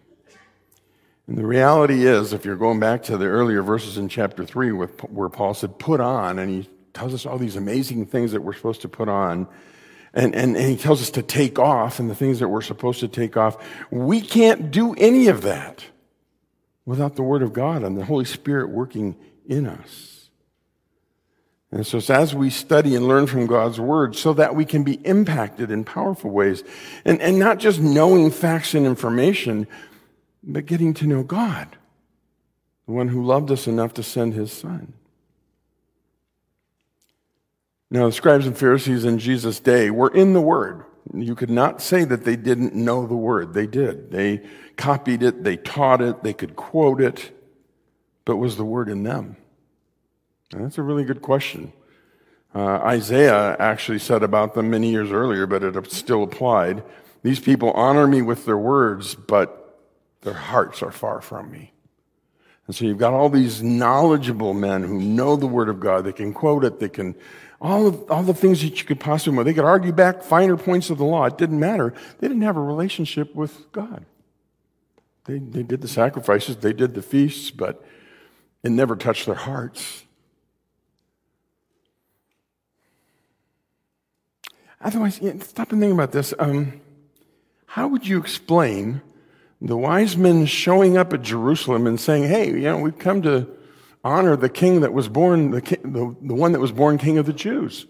And 1.28 1.36
the 1.36 1.46
reality 1.46 2.06
is 2.06 2.32
if 2.32 2.44
you're 2.44 2.56
going 2.56 2.80
back 2.80 3.04
to 3.04 3.18
the 3.18 3.26
earlier 3.26 3.62
verses 3.62 3.98
in 3.98 4.08
chapter 4.08 4.44
3 4.44 4.72
where 4.72 5.28
Paul 5.28 5.54
said 5.54 5.78
put 5.78 6.00
on 6.00 6.38
and 6.38 6.50
he 6.50 6.68
tells 6.94 7.12
us 7.12 7.26
all 7.26 7.38
these 7.38 7.54
amazing 7.54 8.06
things 8.06 8.32
that 8.32 8.40
we're 8.40 8.54
supposed 8.54 8.80
to 8.80 8.88
put 8.88 9.08
on 9.08 9.46
and, 10.14 10.34
and, 10.34 10.56
and 10.56 10.66
he 10.68 10.76
tells 10.76 11.02
us 11.02 11.10
to 11.10 11.22
take 11.22 11.58
off 11.58 11.98
and 11.98 12.10
the 12.10 12.14
things 12.14 12.38
that 12.40 12.48
we're 12.48 12.62
supposed 12.62 13.00
to 13.00 13.08
take 13.08 13.36
off. 13.36 13.56
We 13.90 14.22
can't 14.22 14.70
do 14.70 14.94
any 14.94 15.28
of 15.28 15.42
that 15.42 15.84
without 16.86 17.14
the 17.16 17.22
Word 17.22 17.42
of 17.42 17.52
God 17.52 17.82
and 17.82 17.96
the 17.96 18.06
Holy 18.06 18.24
Spirit 18.24 18.70
working 18.70 19.14
in 19.46 19.66
us. 19.66 20.30
And 21.70 21.86
so 21.86 21.98
it's 21.98 22.08
as 22.08 22.34
we 22.34 22.48
study 22.48 22.94
and 22.94 23.06
learn 23.06 23.26
from 23.26 23.46
God's 23.46 23.78
word 23.78 24.16
so 24.16 24.32
that 24.32 24.56
we 24.56 24.64
can 24.64 24.84
be 24.84 24.94
impacted 25.04 25.70
in 25.70 25.84
powerful 25.84 26.30
ways. 26.30 26.64
And, 27.04 27.20
and 27.20 27.38
not 27.38 27.58
just 27.58 27.78
knowing 27.78 28.30
facts 28.30 28.72
and 28.72 28.86
information, 28.86 29.66
but 30.48 30.64
getting 30.64 30.94
to 30.94 31.06
know 31.06 31.22
God, 31.22 31.76
the 32.86 32.92
one 32.92 33.08
who 33.08 33.22
loved 33.24 33.50
us 33.50 33.66
enough 33.66 33.92
to 33.94 34.02
send 34.02 34.32
his 34.32 34.50
son. 34.50 34.94
Now, 37.90 38.06
the 38.06 38.12
scribes 38.12 38.46
and 38.46 38.56
Pharisees 38.56 39.04
in 39.04 39.18
Jesus' 39.18 39.60
day 39.60 39.90
were 39.90 40.12
in 40.12 40.32
the 40.32 40.40
word. 40.40 40.84
You 41.14 41.34
could 41.34 41.50
not 41.50 41.80
say 41.80 42.04
that 42.04 42.24
they 42.24 42.36
didn't 42.36 42.74
know 42.74 43.06
the 43.06 43.16
word. 43.16 43.54
They 43.54 43.66
did. 43.66 44.10
They 44.10 44.42
copied 44.76 45.22
it, 45.22 45.44
they 45.44 45.56
taught 45.56 46.00
it, 46.00 46.22
they 46.22 46.34
could 46.34 46.56
quote 46.56 47.00
it, 47.00 47.30
but 48.24 48.36
was 48.36 48.56
the 48.56 48.64
word 48.64 48.88
in 48.88 49.02
them? 49.02 49.36
And 50.52 50.64
that's 50.64 50.78
a 50.78 50.82
really 50.82 51.04
good 51.04 51.22
question. 51.22 51.72
Uh, 52.54 52.78
Isaiah 52.78 53.56
actually 53.58 53.98
said 53.98 54.22
about 54.22 54.54
them 54.54 54.70
many 54.70 54.90
years 54.90 55.10
earlier, 55.10 55.46
but 55.46 55.62
it 55.62 55.90
still 55.90 56.22
applied. 56.22 56.82
These 57.22 57.40
people 57.40 57.70
honor 57.72 58.06
me 58.06 58.22
with 58.22 58.46
their 58.46 58.56
words, 58.56 59.14
but 59.14 59.57
their 60.28 60.38
hearts 60.38 60.82
are 60.82 60.90
far 60.90 61.22
from 61.22 61.50
me. 61.50 61.72
And 62.66 62.76
so 62.76 62.84
you've 62.84 62.98
got 62.98 63.14
all 63.14 63.30
these 63.30 63.62
knowledgeable 63.62 64.52
men 64.52 64.82
who 64.82 65.00
know 65.00 65.36
the 65.36 65.46
Word 65.46 65.70
of 65.70 65.80
God. 65.80 66.04
They 66.04 66.12
can 66.12 66.34
quote 66.34 66.64
it. 66.64 66.80
They 66.80 66.90
can, 66.90 67.14
all 67.62 67.86
of, 67.86 68.10
all 68.10 68.22
the 68.22 68.34
things 68.34 68.60
that 68.60 68.78
you 68.78 68.84
could 68.84 69.00
possibly, 69.00 69.42
they 69.42 69.54
could 69.54 69.64
argue 69.64 69.90
back 69.90 70.22
finer 70.22 70.58
points 70.58 70.90
of 70.90 70.98
the 70.98 71.04
law. 71.04 71.24
It 71.24 71.38
didn't 71.38 71.58
matter. 71.58 71.94
They 72.18 72.28
didn't 72.28 72.42
have 72.42 72.58
a 72.58 72.60
relationship 72.60 73.34
with 73.34 73.72
God. 73.72 74.04
They, 75.24 75.38
they 75.38 75.62
did 75.62 75.80
the 75.80 75.88
sacrifices. 75.88 76.56
They 76.56 76.74
did 76.74 76.94
the 76.94 77.00
feasts, 77.00 77.50
but 77.50 77.82
it 78.62 78.70
never 78.70 78.96
touched 78.96 79.24
their 79.24 79.34
hearts. 79.34 80.04
Otherwise, 84.82 85.16
stop 85.40 85.72
and 85.72 85.80
think 85.80 85.94
about 85.94 86.12
this. 86.12 86.34
Um, 86.38 86.82
how 87.64 87.88
would 87.88 88.06
you 88.06 88.18
explain 88.18 89.00
the 89.60 89.76
wise 89.76 90.16
men 90.16 90.46
showing 90.46 90.96
up 90.96 91.12
at 91.12 91.22
Jerusalem 91.22 91.86
and 91.86 91.98
saying, 91.98 92.24
hey, 92.24 92.48
you 92.48 92.60
know, 92.60 92.78
we've 92.78 92.98
come 92.98 93.22
to 93.22 93.48
honor 94.04 94.36
the 94.36 94.48
king 94.48 94.82
that 94.82 94.92
was 94.92 95.08
born, 95.08 95.50
the, 95.50 95.60
king, 95.60 95.80
the, 95.82 96.14
the 96.22 96.34
one 96.34 96.52
that 96.52 96.60
was 96.60 96.72
born 96.72 96.98
king 96.98 97.18
of 97.18 97.26
the 97.26 97.32
Jews? 97.32 97.86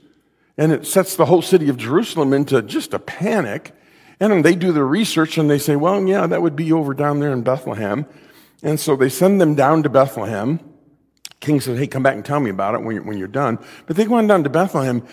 And 0.57 0.73
it 0.73 0.87
sets 0.87 1.15
the 1.15 1.27
whole 1.27 1.43
city 1.43 1.69
of 1.69 1.77
Jerusalem 1.77 2.33
into 2.33 2.63
just 2.63 2.95
a 2.95 2.99
panic. 2.99 3.75
And 4.19 4.45
they 4.45 4.57
do 4.57 4.73
their 4.73 4.87
research 4.87 5.39
and 5.39 5.49
they 5.49 5.59
say, 5.59 5.77
well, 5.77 6.03
yeah, 6.05 6.27
that 6.27 6.43
would 6.43 6.57
be 6.57 6.73
over 6.73 6.95
down 6.95 7.21
there 7.21 7.33
in 7.33 7.43
Bethlehem. 7.43 8.07
And 8.63 8.81
so 8.81 8.97
they 8.97 9.09
send 9.09 9.41
them 9.41 9.55
down 9.55 9.85
to 9.85 9.89
Bethlehem. 9.89 10.59
King 11.39 11.61
says, 11.61 11.79
hey, 11.79 11.87
come 11.87 12.03
back 12.03 12.15
and 12.15 12.25
tell 12.25 12.41
me 12.41 12.51
about 12.51 12.75
it 12.75 12.83
when 12.83 12.97
you're, 12.97 13.05
when 13.05 13.19
you're 13.19 13.29
done. 13.29 13.59
But 13.87 13.97
they 13.97 14.07
go 14.07 14.15
on 14.15 14.27
down 14.27 14.43
to 14.43 14.51
Bethlehem. 14.51 15.07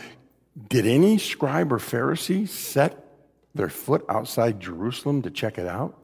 Did 0.69 0.87
any 0.87 1.17
scribe 1.19 1.71
or 1.71 1.77
Pharisee 1.77 2.47
set 2.47 3.05
their 3.53 3.69
foot 3.69 4.03
outside 4.09 4.59
Jerusalem 4.59 5.21
to 5.23 5.29
check 5.29 5.59
it 5.59 5.67
out? 5.67 5.99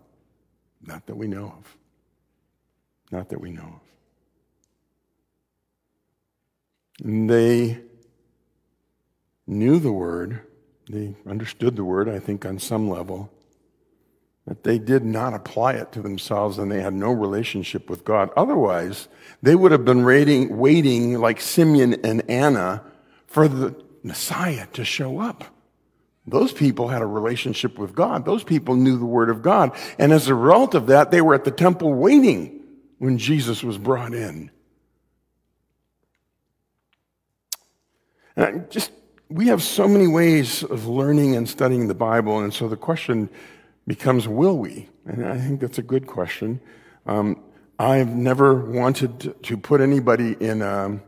Not 0.85 1.05
that 1.07 1.15
we 1.15 1.27
know 1.27 1.53
of. 1.57 1.77
Not 3.11 3.29
that 3.29 3.41
we 3.41 3.51
know 3.51 3.81
of. 7.01 7.05
And 7.05 7.29
they 7.29 7.79
knew 9.47 9.79
the 9.79 9.91
word, 9.91 10.41
they 10.89 11.15
understood 11.27 11.75
the 11.75 11.83
word, 11.83 12.07
I 12.07 12.19
think, 12.19 12.45
on 12.45 12.59
some 12.59 12.89
level, 12.89 13.31
but 14.45 14.63
they 14.63 14.79
did 14.79 15.03
not 15.03 15.33
apply 15.33 15.73
it 15.73 15.91
to 15.93 16.01
themselves 16.01 16.57
and 16.57 16.71
they 16.71 16.81
had 16.81 16.93
no 16.93 17.11
relationship 17.11 17.89
with 17.89 18.03
God. 18.03 18.29
Otherwise, 18.35 19.07
they 19.41 19.55
would 19.55 19.71
have 19.71 19.85
been 19.85 20.03
waiting, 20.03 20.57
waiting 20.57 21.19
like 21.19 21.39
Simeon 21.39 21.93
and 22.03 22.27
Anna 22.29 22.83
for 23.27 23.47
the 23.47 23.75
Messiah 24.03 24.67
to 24.73 24.83
show 24.83 25.19
up. 25.19 25.45
Those 26.27 26.53
people 26.53 26.87
had 26.87 27.01
a 27.01 27.05
relationship 27.05 27.79
with 27.79 27.95
God. 27.95 28.25
Those 28.25 28.43
people 28.43 28.75
knew 28.75 28.97
the 28.97 29.05
Word 29.05 29.29
of 29.29 29.41
God. 29.41 29.75
And 29.97 30.11
as 30.11 30.27
a 30.27 30.35
result 30.35 30.75
of 30.75 30.87
that, 30.87 31.09
they 31.11 31.21
were 31.21 31.33
at 31.33 31.45
the 31.45 31.51
temple 31.51 31.93
waiting 31.93 32.61
when 32.99 33.17
Jesus 33.17 33.63
was 33.63 33.77
brought 33.77 34.13
in. 34.13 34.51
And 38.35 38.69
just, 38.69 38.91
we 39.29 39.47
have 39.47 39.63
so 39.63 39.87
many 39.87 40.07
ways 40.07 40.63
of 40.63 40.87
learning 40.87 41.35
and 41.35 41.49
studying 41.49 41.87
the 41.87 41.95
Bible. 41.95 42.39
And 42.39 42.53
so 42.53 42.67
the 42.67 42.77
question 42.77 43.29
becomes, 43.87 44.27
will 44.27 44.57
we? 44.57 44.87
And 45.05 45.25
I 45.25 45.39
think 45.39 45.59
that's 45.59 45.79
a 45.79 45.83
good 45.83 46.05
question. 46.05 46.61
Um, 47.07 47.43
I've 47.79 48.15
never 48.15 48.53
wanted 48.53 49.43
to 49.43 49.57
put 49.57 49.81
anybody 49.81 50.33
in 50.39 50.61
a, 50.61 50.99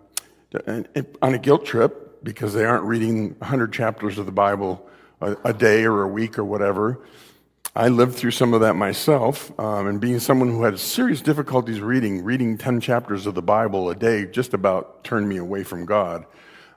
on 1.22 1.34
a 1.34 1.38
guilt 1.38 1.66
trip 1.66 2.24
because 2.24 2.54
they 2.56 2.66
aren't 2.66 2.86
reading 2.86 3.36
100 3.36 3.72
chapters 3.72 4.18
of 4.18 4.26
the 4.26 4.32
Bible 4.32 4.90
a, 5.24 5.50
a 5.50 5.54
day 5.54 5.86
or 5.86 6.04
a 6.04 6.08
week 6.08 6.38
or 6.38 6.44
whatever. 6.44 7.00
I 7.76 7.88
lived 7.88 8.16
through 8.16 8.32
some 8.32 8.54
of 8.54 8.62
that 8.62 8.76
myself, 8.76 9.52
um, 9.60 9.88
and 9.88 10.00
being 10.00 10.20
someone 10.20 10.50
who 10.50 10.64
had 10.64 10.78
serious 10.78 11.22
difficulties 11.22 11.82
reading, 11.82 12.24
reading 12.24 12.56
10 12.56 12.80
chapters 12.82 13.26
of 13.26 13.34
the 13.34 13.42
Bible 13.42 13.90
a 13.90 13.96
day 13.96 14.26
just 14.26 14.54
about 14.54 15.04
turned 15.04 15.28
me 15.28 15.38
away 15.38 15.64
from 15.64 15.86
God. 15.86 16.26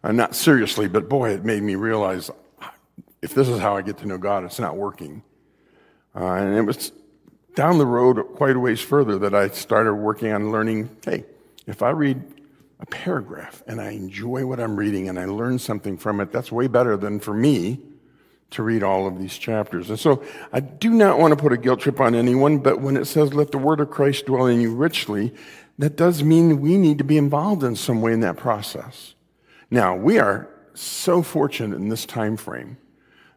Uh, 0.02 0.12
not 0.12 0.34
seriously, 0.34 0.88
but 0.88 1.08
boy, 1.08 1.30
it 1.30 1.44
made 1.44 1.62
me 1.62 1.74
realize 1.74 2.30
if 3.20 3.34
this 3.34 3.48
is 3.48 3.60
how 3.60 3.76
I 3.76 3.82
get 3.82 3.98
to 3.98 4.06
know 4.06 4.16
God, 4.16 4.44
it's 4.44 4.58
not 4.58 4.76
working. 4.76 5.22
Uh, 6.14 6.24
and 6.24 6.56
it 6.56 6.62
was 6.62 6.92
down 7.54 7.76
the 7.76 7.86
road 7.86 8.22
quite 8.34 8.56
a 8.56 8.60
ways 8.60 8.80
further 8.80 9.18
that 9.18 9.34
I 9.34 9.48
started 9.48 9.94
working 9.94 10.32
on 10.32 10.50
learning 10.50 10.96
hey, 11.04 11.24
if 11.66 11.82
I 11.82 11.90
read 11.90 12.22
a 12.80 12.86
paragraph 12.86 13.62
and 13.66 13.80
I 13.80 13.90
enjoy 13.90 14.46
what 14.46 14.60
I'm 14.60 14.76
reading 14.76 15.08
and 15.10 15.18
I 15.18 15.26
learn 15.26 15.58
something 15.58 15.98
from 15.98 16.20
it, 16.20 16.32
that's 16.32 16.50
way 16.50 16.68
better 16.68 16.96
than 16.96 17.20
for 17.20 17.34
me 17.34 17.80
to 18.50 18.62
read 18.62 18.82
all 18.82 19.06
of 19.06 19.18
these 19.18 19.36
chapters. 19.36 19.90
And 19.90 19.98
so 19.98 20.22
I 20.52 20.60
do 20.60 20.90
not 20.90 21.18
want 21.18 21.32
to 21.32 21.36
put 21.36 21.52
a 21.52 21.56
guilt 21.56 21.80
trip 21.80 22.00
on 22.00 22.14
anyone, 22.14 22.58
but 22.58 22.80
when 22.80 22.96
it 22.96 23.06
says, 23.06 23.34
let 23.34 23.50
the 23.50 23.58
word 23.58 23.80
of 23.80 23.90
Christ 23.90 24.26
dwell 24.26 24.46
in 24.46 24.60
you 24.60 24.74
richly, 24.74 25.34
that 25.78 25.96
does 25.96 26.22
mean 26.22 26.60
we 26.60 26.78
need 26.78 26.98
to 26.98 27.04
be 27.04 27.18
involved 27.18 27.62
in 27.64 27.76
some 27.76 28.00
way 28.00 28.12
in 28.12 28.20
that 28.20 28.36
process. 28.36 29.14
Now, 29.70 29.96
we 29.96 30.18
are 30.18 30.48
so 30.74 31.22
fortunate 31.22 31.76
in 31.76 31.88
this 31.88 32.06
time 32.06 32.36
frame 32.36 32.78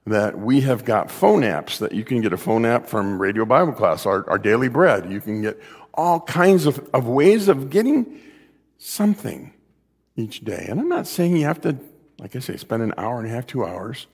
that 0.05 0.38
we 0.38 0.62
have 0.62 0.86
got 0.86 1.12
phone 1.12 1.41
apps 1.41 1.80
that 1.80 1.91
you 1.91 2.03
can 2.03 2.22
get 2.22 2.34
a 2.34 2.38
phone 2.38 2.66
app 2.66 2.88
from 2.88 3.22
Radio 3.22 3.45
Bible 3.45 3.74
Class, 3.74 4.05
our, 4.05 4.30
our 4.30 4.38
daily 4.38 4.70
bread. 4.70 5.12
You 5.12 5.22
can 5.22 5.41
get 5.41 5.60
all 5.93 6.22
kinds 6.22 6.66
of, 6.66 6.88
of 6.93 7.07
ways 7.07 7.47
of 7.47 7.70
getting 7.70 8.20
something 8.78 9.53
each 10.16 10.41
day. 10.41 10.68
And 10.70 10.80
I'm 10.80 10.89
not 10.89 11.07
saying 11.07 11.36
you 11.36 11.45
have 11.45 11.62
to, 11.62 11.78
like 12.20 12.36
I 12.36 12.39
say, 12.39 12.57
spend 12.57 12.84
an 12.84 12.93
hour 12.97 13.20
and 13.20 13.28
a 13.28 13.30
half, 13.30 13.47
two 13.47 13.66
hours. 13.66 14.07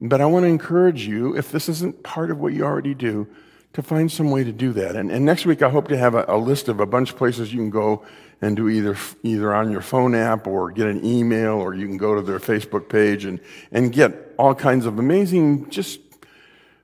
But 0.00 0.20
I 0.20 0.26
want 0.26 0.44
to 0.44 0.48
encourage 0.48 1.06
you, 1.06 1.36
if 1.36 1.50
this 1.50 1.68
isn't 1.68 2.02
part 2.02 2.30
of 2.30 2.38
what 2.38 2.52
you 2.52 2.64
already 2.64 2.94
do, 2.94 3.26
to 3.72 3.82
find 3.82 4.10
some 4.10 4.30
way 4.30 4.42
to 4.42 4.52
do 4.52 4.72
that. 4.72 4.96
And, 4.96 5.10
and 5.10 5.24
next 5.24 5.44
week, 5.44 5.62
I 5.62 5.68
hope 5.68 5.88
to 5.88 5.98
have 5.98 6.14
a, 6.14 6.24
a, 6.28 6.38
list 6.38 6.68
of 6.68 6.80
a 6.80 6.86
bunch 6.86 7.10
of 7.10 7.18
places 7.18 7.52
you 7.52 7.58
can 7.58 7.68
go 7.68 8.06
and 8.40 8.56
do 8.56 8.70
either, 8.70 8.96
either 9.22 9.54
on 9.54 9.70
your 9.70 9.82
phone 9.82 10.14
app 10.14 10.46
or 10.46 10.70
get 10.70 10.86
an 10.86 11.04
email 11.04 11.52
or 11.52 11.74
you 11.74 11.86
can 11.86 11.98
go 11.98 12.14
to 12.14 12.22
their 12.22 12.38
Facebook 12.38 12.88
page 12.88 13.26
and, 13.26 13.38
and 13.72 13.92
get 13.92 14.34
all 14.38 14.54
kinds 14.54 14.86
of 14.86 14.98
amazing, 14.98 15.68
just 15.68 16.00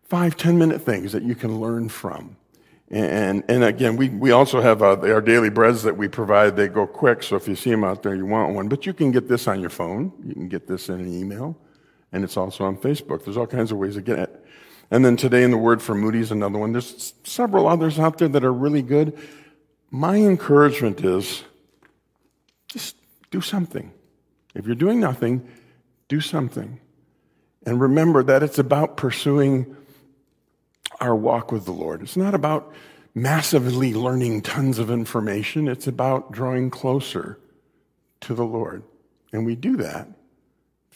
five, 0.05 0.37
ten 0.37 0.59
minute 0.59 0.83
things 0.83 1.13
that 1.13 1.23
you 1.23 1.35
can 1.35 1.61
learn 1.61 1.89
from. 1.89 2.37
And, 2.91 3.43
and 3.49 3.65
again, 3.65 3.97
we, 3.97 4.11
we 4.11 4.33
also 4.33 4.61
have 4.61 4.83
uh, 4.83 4.99
our 5.01 5.23
daily 5.23 5.49
breads 5.49 5.83
that 5.85 5.97
we 5.97 6.09
provide. 6.09 6.57
They 6.57 6.69
go 6.69 6.87
quick, 6.87 7.23
so 7.23 7.37
if 7.37 7.49
you 7.49 7.57
see 7.57 7.71
them 7.71 7.85
out 7.85 8.03
there, 8.03 8.15
you 8.15 8.27
want 8.27 8.55
one. 8.55 8.69
But 8.69 8.85
you 8.85 8.93
can 8.93 9.13
get 9.13 9.29
this 9.29 9.49
on 9.49 9.61
your 9.61 9.71
phone. 9.71 10.13
You 10.27 10.35
can 10.35 10.49
get 10.49 10.67
this 10.67 10.91
in 10.91 11.01
an 11.01 11.11
email 11.11 11.57
and 12.13 12.25
it's 12.25 12.37
also 12.37 12.65
on 12.65 12.77
Facebook. 12.77 13.25
There's 13.25 13.37
all 13.37 13.47
kinds 13.47 13.73
of 13.73 13.79
ways 13.79 13.95
to 13.95 14.03
get 14.03 14.19
it. 14.19 14.47
And 14.91 15.05
then 15.05 15.17
today 15.17 15.43
in 15.43 15.51
the 15.51 15.59
Word 15.59 15.81
for 15.81 15.95
Moody's, 15.95 16.31
another 16.31 16.59
one. 16.59 16.73
There's 16.73 17.15
several 17.25 17.67
others 17.67 17.99
out 17.99 18.19
there 18.19 18.29
that 18.29 18.45
are 18.45 18.53
really 18.53 18.83
good. 18.83 19.19
My 19.91 20.17
encouragement 20.17 21.03
is 21.03 21.45
just 22.69 22.97
do 23.31 23.41
something. 23.41 23.93
If 24.55 24.67
you're 24.67 24.75
doing 24.75 25.01
nothing, 25.01 25.49
do 26.09 26.21
something. 26.21 26.79
And 27.65 27.81
remember 27.81 28.23
that 28.23 28.43
it's 28.43 28.59
about 28.59 28.99
pursuing 28.99 29.77
our 31.01 31.17
walk 31.17 31.51
with 31.51 31.65
the 31.65 31.73
Lord. 31.73 32.03
It's 32.03 32.17
not 32.17 32.35
about 32.35 32.75
massively 33.15 33.95
learning 33.95 34.43
tons 34.43 34.79
of 34.79 34.91
information, 34.91 35.69
it's 35.69 35.87
about 35.87 36.33
drawing 36.33 36.71
closer 36.71 37.39
to 38.21 38.35
the 38.35 38.45
Lord. 38.45 38.83
And 39.33 39.47
we 39.47 39.55
do 39.55 39.77
that 39.79 40.09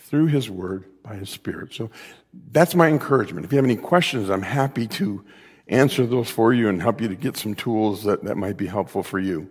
through 0.06 0.26
His 0.26 0.48
Word 0.48 0.84
by 1.02 1.16
His 1.16 1.30
Spirit. 1.30 1.74
So 1.74 1.90
that's 2.52 2.74
my 2.74 2.88
encouragement. 2.88 3.44
If 3.44 3.52
you 3.52 3.56
have 3.56 3.64
any 3.64 3.76
questions, 3.76 4.30
I'm 4.30 4.42
happy 4.42 4.86
to 4.88 5.24
answer 5.68 6.06
those 6.06 6.30
for 6.30 6.54
you 6.54 6.68
and 6.68 6.80
help 6.80 7.00
you 7.00 7.08
to 7.08 7.16
get 7.16 7.36
some 7.36 7.54
tools 7.54 8.04
that, 8.04 8.22
that 8.24 8.36
might 8.36 8.56
be 8.56 8.66
helpful 8.66 9.02
for 9.02 9.18
you. 9.18 9.50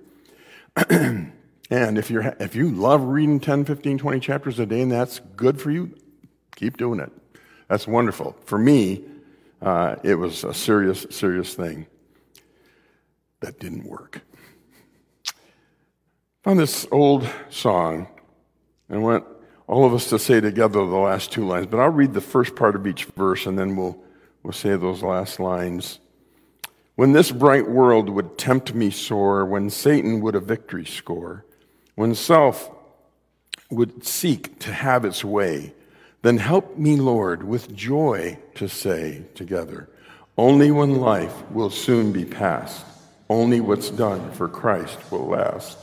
and 0.89 1.31
if, 1.69 2.09
you're, 2.09 2.35
if 2.39 2.55
you 2.55 2.71
love 2.71 3.03
reading 3.03 3.39
10, 3.39 3.65
15, 3.65 3.97
20 3.97 4.19
chapters 4.19 4.59
a 4.59 4.65
day 4.65 4.81
and 4.81 4.91
that's 4.91 5.19
good 5.35 5.59
for 5.59 5.71
you, 5.71 5.93
keep 6.55 6.77
doing 6.77 6.99
it. 6.99 7.11
That's 7.67 7.87
wonderful. 7.87 8.35
For 8.45 8.57
me, 8.57 9.03
uh, 9.61 9.95
it 10.03 10.15
was 10.15 10.43
a 10.43 10.53
serious, 10.53 11.05
serious 11.09 11.53
thing 11.53 11.87
that 13.41 13.59
didn't 13.59 13.85
work. 13.85 14.21
Found 16.43 16.59
this 16.59 16.87
old 16.91 17.27
song 17.49 18.07
and 18.87 19.03
went, 19.03 19.25
all 19.67 19.85
of 19.85 19.93
us 19.93 20.09
to 20.09 20.19
say 20.19 20.39
together 20.39 20.85
the 20.85 20.95
last 20.95 21.31
two 21.31 21.45
lines, 21.45 21.67
but 21.67 21.79
I'll 21.79 21.89
read 21.89 22.13
the 22.13 22.21
first 22.21 22.55
part 22.55 22.75
of 22.75 22.85
each 22.85 23.05
verse 23.05 23.45
and 23.45 23.57
then 23.57 23.75
we'll, 23.75 23.97
we'll 24.43 24.53
say 24.53 24.75
those 24.75 25.01
last 25.01 25.39
lines. 25.39 25.99
When 26.95 27.11
this 27.11 27.31
bright 27.31 27.69
world 27.69 28.09
would 28.09 28.37
tempt 28.37 28.73
me 28.73 28.89
sore, 28.89 29.45
when 29.45 29.69
Satan 29.69 30.21
would 30.21 30.35
a 30.35 30.39
victory 30.39 30.85
score, 30.85 31.45
when 31.95 32.15
self 32.15 32.71
would 33.69 34.05
seek 34.05 34.59
to 34.59 34.71
have 34.71 35.03
its 35.03 35.23
way, 35.25 35.73
then 36.21 36.37
help 36.37 36.77
me, 36.77 36.95
Lord, 36.95 37.43
with 37.43 37.75
joy 37.75 38.37
to 38.55 38.67
say 38.67 39.25
together, 39.35 39.89
only 40.37 40.71
when 40.71 40.95
life 40.95 41.49
will 41.51 41.69
soon 41.69 42.11
be 42.11 42.25
past, 42.25 42.85
only 43.29 43.59
what's 43.59 43.89
done 43.89 44.31
for 44.31 44.47
Christ 44.47 44.99
will 45.11 45.27
last. 45.27 45.77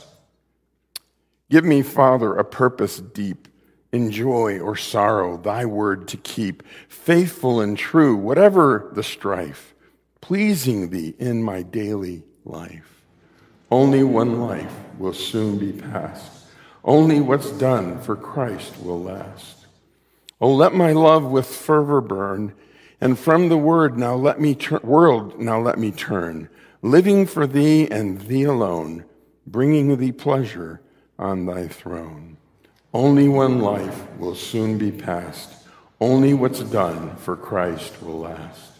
Give 1.49 1.63
me, 1.63 1.81
Father, 1.81 2.35
a 2.35 2.43
purpose 2.43 2.99
deep 2.99 3.47
in 3.93 4.11
joy 4.11 4.59
or 4.59 4.75
sorrow, 4.75 5.37
thy 5.37 5.63
word 5.65 6.07
to 6.09 6.17
keep, 6.17 6.63
faithful 6.89 7.61
and 7.61 7.77
true, 7.77 8.15
whatever 8.15 8.89
the 8.93 9.03
strife, 9.03 9.75
pleasing 10.19 10.89
thee 10.89 11.13
in 11.19 11.43
my 11.43 11.61
daily 11.61 12.23
life. 12.43 13.03
Only 13.69 14.03
one 14.03 14.41
life 14.41 14.73
will 14.97 15.13
soon 15.13 15.59
be 15.59 15.71
past. 15.71 16.31
Only 16.83 17.21
what's 17.21 17.51
done 17.51 18.01
for 18.01 18.15
Christ 18.15 18.81
will 18.81 19.01
last. 19.01 19.67
Oh, 20.41 20.53
let 20.53 20.73
my 20.73 20.91
love 20.91 21.23
with 21.23 21.45
fervor 21.45 22.01
burn, 22.01 22.53
and 22.99 23.17
from 23.17 23.47
the 23.47 23.57
word 23.57 23.97
now 23.97 24.15
let 24.15 24.41
me 24.41 24.55
turn, 24.55 24.81
world 24.83 25.39
now 25.39 25.61
let 25.61 25.77
me 25.77 25.91
turn, 25.91 26.49
living 26.81 27.27
for 27.27 27.45
thee 27.45 27.87
and 27.89 28.21
thee 28.21 28.43
alone, 28.43 29.05
bringing 29.45 29.95
thee 29.97 30.11
pleasure 30.11 30.81
on 31.19 31.45
thy 31.45 31.67
throne. 31.67 32.37
Only 32.93 33.27
one 33.27 33.59
life 33.59 34.07
will 34.19 34.35
soon 34.35 34.77
be 34.77 34.91
past. 34.91 35.49
Only 35.99 36.35
what's 36.35 36.59
done 36.59 37.15
for 37.15 37.35
Christ 37.35 38.01
will 38.03 38.19
last. 38.19 38.71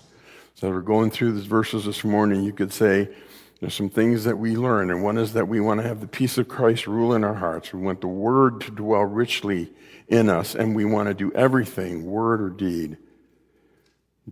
So 0.54 0.70
we're 0.70 0.82
going 0.82 1.10
through 1.10 1.34
these 1.34 1.48
verses 1.48 1.86
this 1.86 2.04
morning. 2.04 2.44
You 2.44 2.54
could 2.54 2.72
say 2.72 3.10
there's 3.60 3.74
some 3.74 3.90
things 3.90 4.26
that 4.26 4.38
we 4.38 4.56
learn, 4.56 4.92
and 4.92 5.02
one 5.02 5.18
is 5.18 5.34
that 5.34 5.48
we 5.48 5.60
want 5.60 5.82
to 5.82 5.88
have 5.88 6.00
the 6.00 6.08
peace 6.08 6.38
of 6.38 6.48
Christ 6.48 6.86
rule 6.86 7.16
in 7.16 7.24
our 7.24 7.34
hearts. 7.34 7.74
We 7.74 7.82
want 7.82 8.02
the 8.02 8.08
Word 8.08 8.62
to 8.62 8.72
dwell 8.72 9.04
richly 9.04 9.72
in 10.08 10.30
us, 10.30 10.54
and 10.54 10.76
we 10.76 10.86
want 10.86 11.08
to 11.08 11.16
do 11.16 11.32
everything, 11.34 12.06
word 12.06 12.40
or 12.40 12.50
deed, 12.50 12.98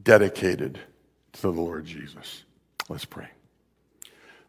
dedicated 0.02 0.80
to 1.34 1.42
the 1.42 1.50
Lord 1.50 1.86
Jesus. 1.86 2.44
Let's 2.88 3.06
pray. 3.06 3.30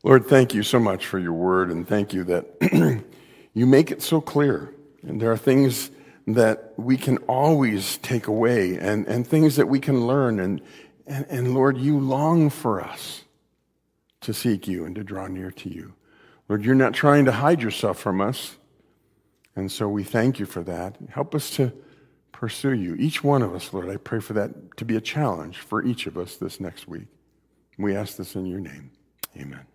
Lord, 0.02 0.26
thank 0.26 0.52
you 0.52 0.62
so 0.62 0.78
much 0.78 1.06
for 1.06 1.18
your 1.18 1.32
word, 1.32 1.70
and 1.70 1.88
thank 1.88 2.12
you 2.12 2.24
that 2.24 3.02
you 3.54 3.66
make 3.66 3.90
it 3.90 4.02
so 4.02 4.20
clear. 4.20 4.74
And 5.06 5.20
there 5.20 5.32
are 5.32 5.36
things 5.36 5.90
that 6.26 6.74
we 6.76 6.96
can 6.96 7.18
always 7.18 7.98
take 7.98 8.26
away 8.26 8.76
and, 8.76 9.06
and 9.06 9.26
things 9.26 9.56
that 9.56 9.68
we 9.68 9.80
can 9.80 10.06
learn. 10.06 10.38
And, 10.38 10.60
and, 11.06 11.26
and 11.28 11.54
Lord, 11.54 11.78
you 11.78 11.98
long 11.98 12.50
for 12.50 12.80
us 12.80 13.22
to 14.20 14.32
seek 14.32 14.68
you 14.68 14.84
and 14.84 14.94
to 14.94 15.02
draw 15.02 15.26
near 15.26 15.50
to 15.50 15.68
you. 15.68 15.94
Lord, 16.48 16.64
you're 16.64 16.74
not 16.74 16.94
trying 16.94 17.24
to 17.24 17.32
hide 17.32 17.62
yourself 17.62 17.98
from 17.98 18.20
us. 18.20 18.56
And 19.56 19.70
so 19.70 19.88
we 19.88 20.04
thank 20.04 20.38
you 20.38 20.46
for 20.46 20.62
that. 20.62 20.96
Help 21.10 21.34
us 21.34 21.50
to 21.56 21.72
pursue 22.30 22.72
you. 22.72 22.94
Each 22.96 23.22
one 23.22 23.42
of 23.42 23.54
us, 23.54 23.72
Lord, 23.72 23.88
I 23.88 23.96
pray 23.96 24.20
for 24.20 24.32
that 24.34 24.76
to 24.76 24.84
be 24.84 24.96
a 24.96 25.00
challenge 25.00 25.58
for 25.58 25.84
each 25.84 26.06
of 26.06 26.16
us 26.16 26.36
this 26.36 26.60
next 26.60 26.88
week. 26.88 27.08
We 27.78 27.96
ask 27.96 28.16
this 28.16 28.34
in 28.34 28.46
your 28.46 28.60
name. 28.60 28.90
Amen. 29.36 29.71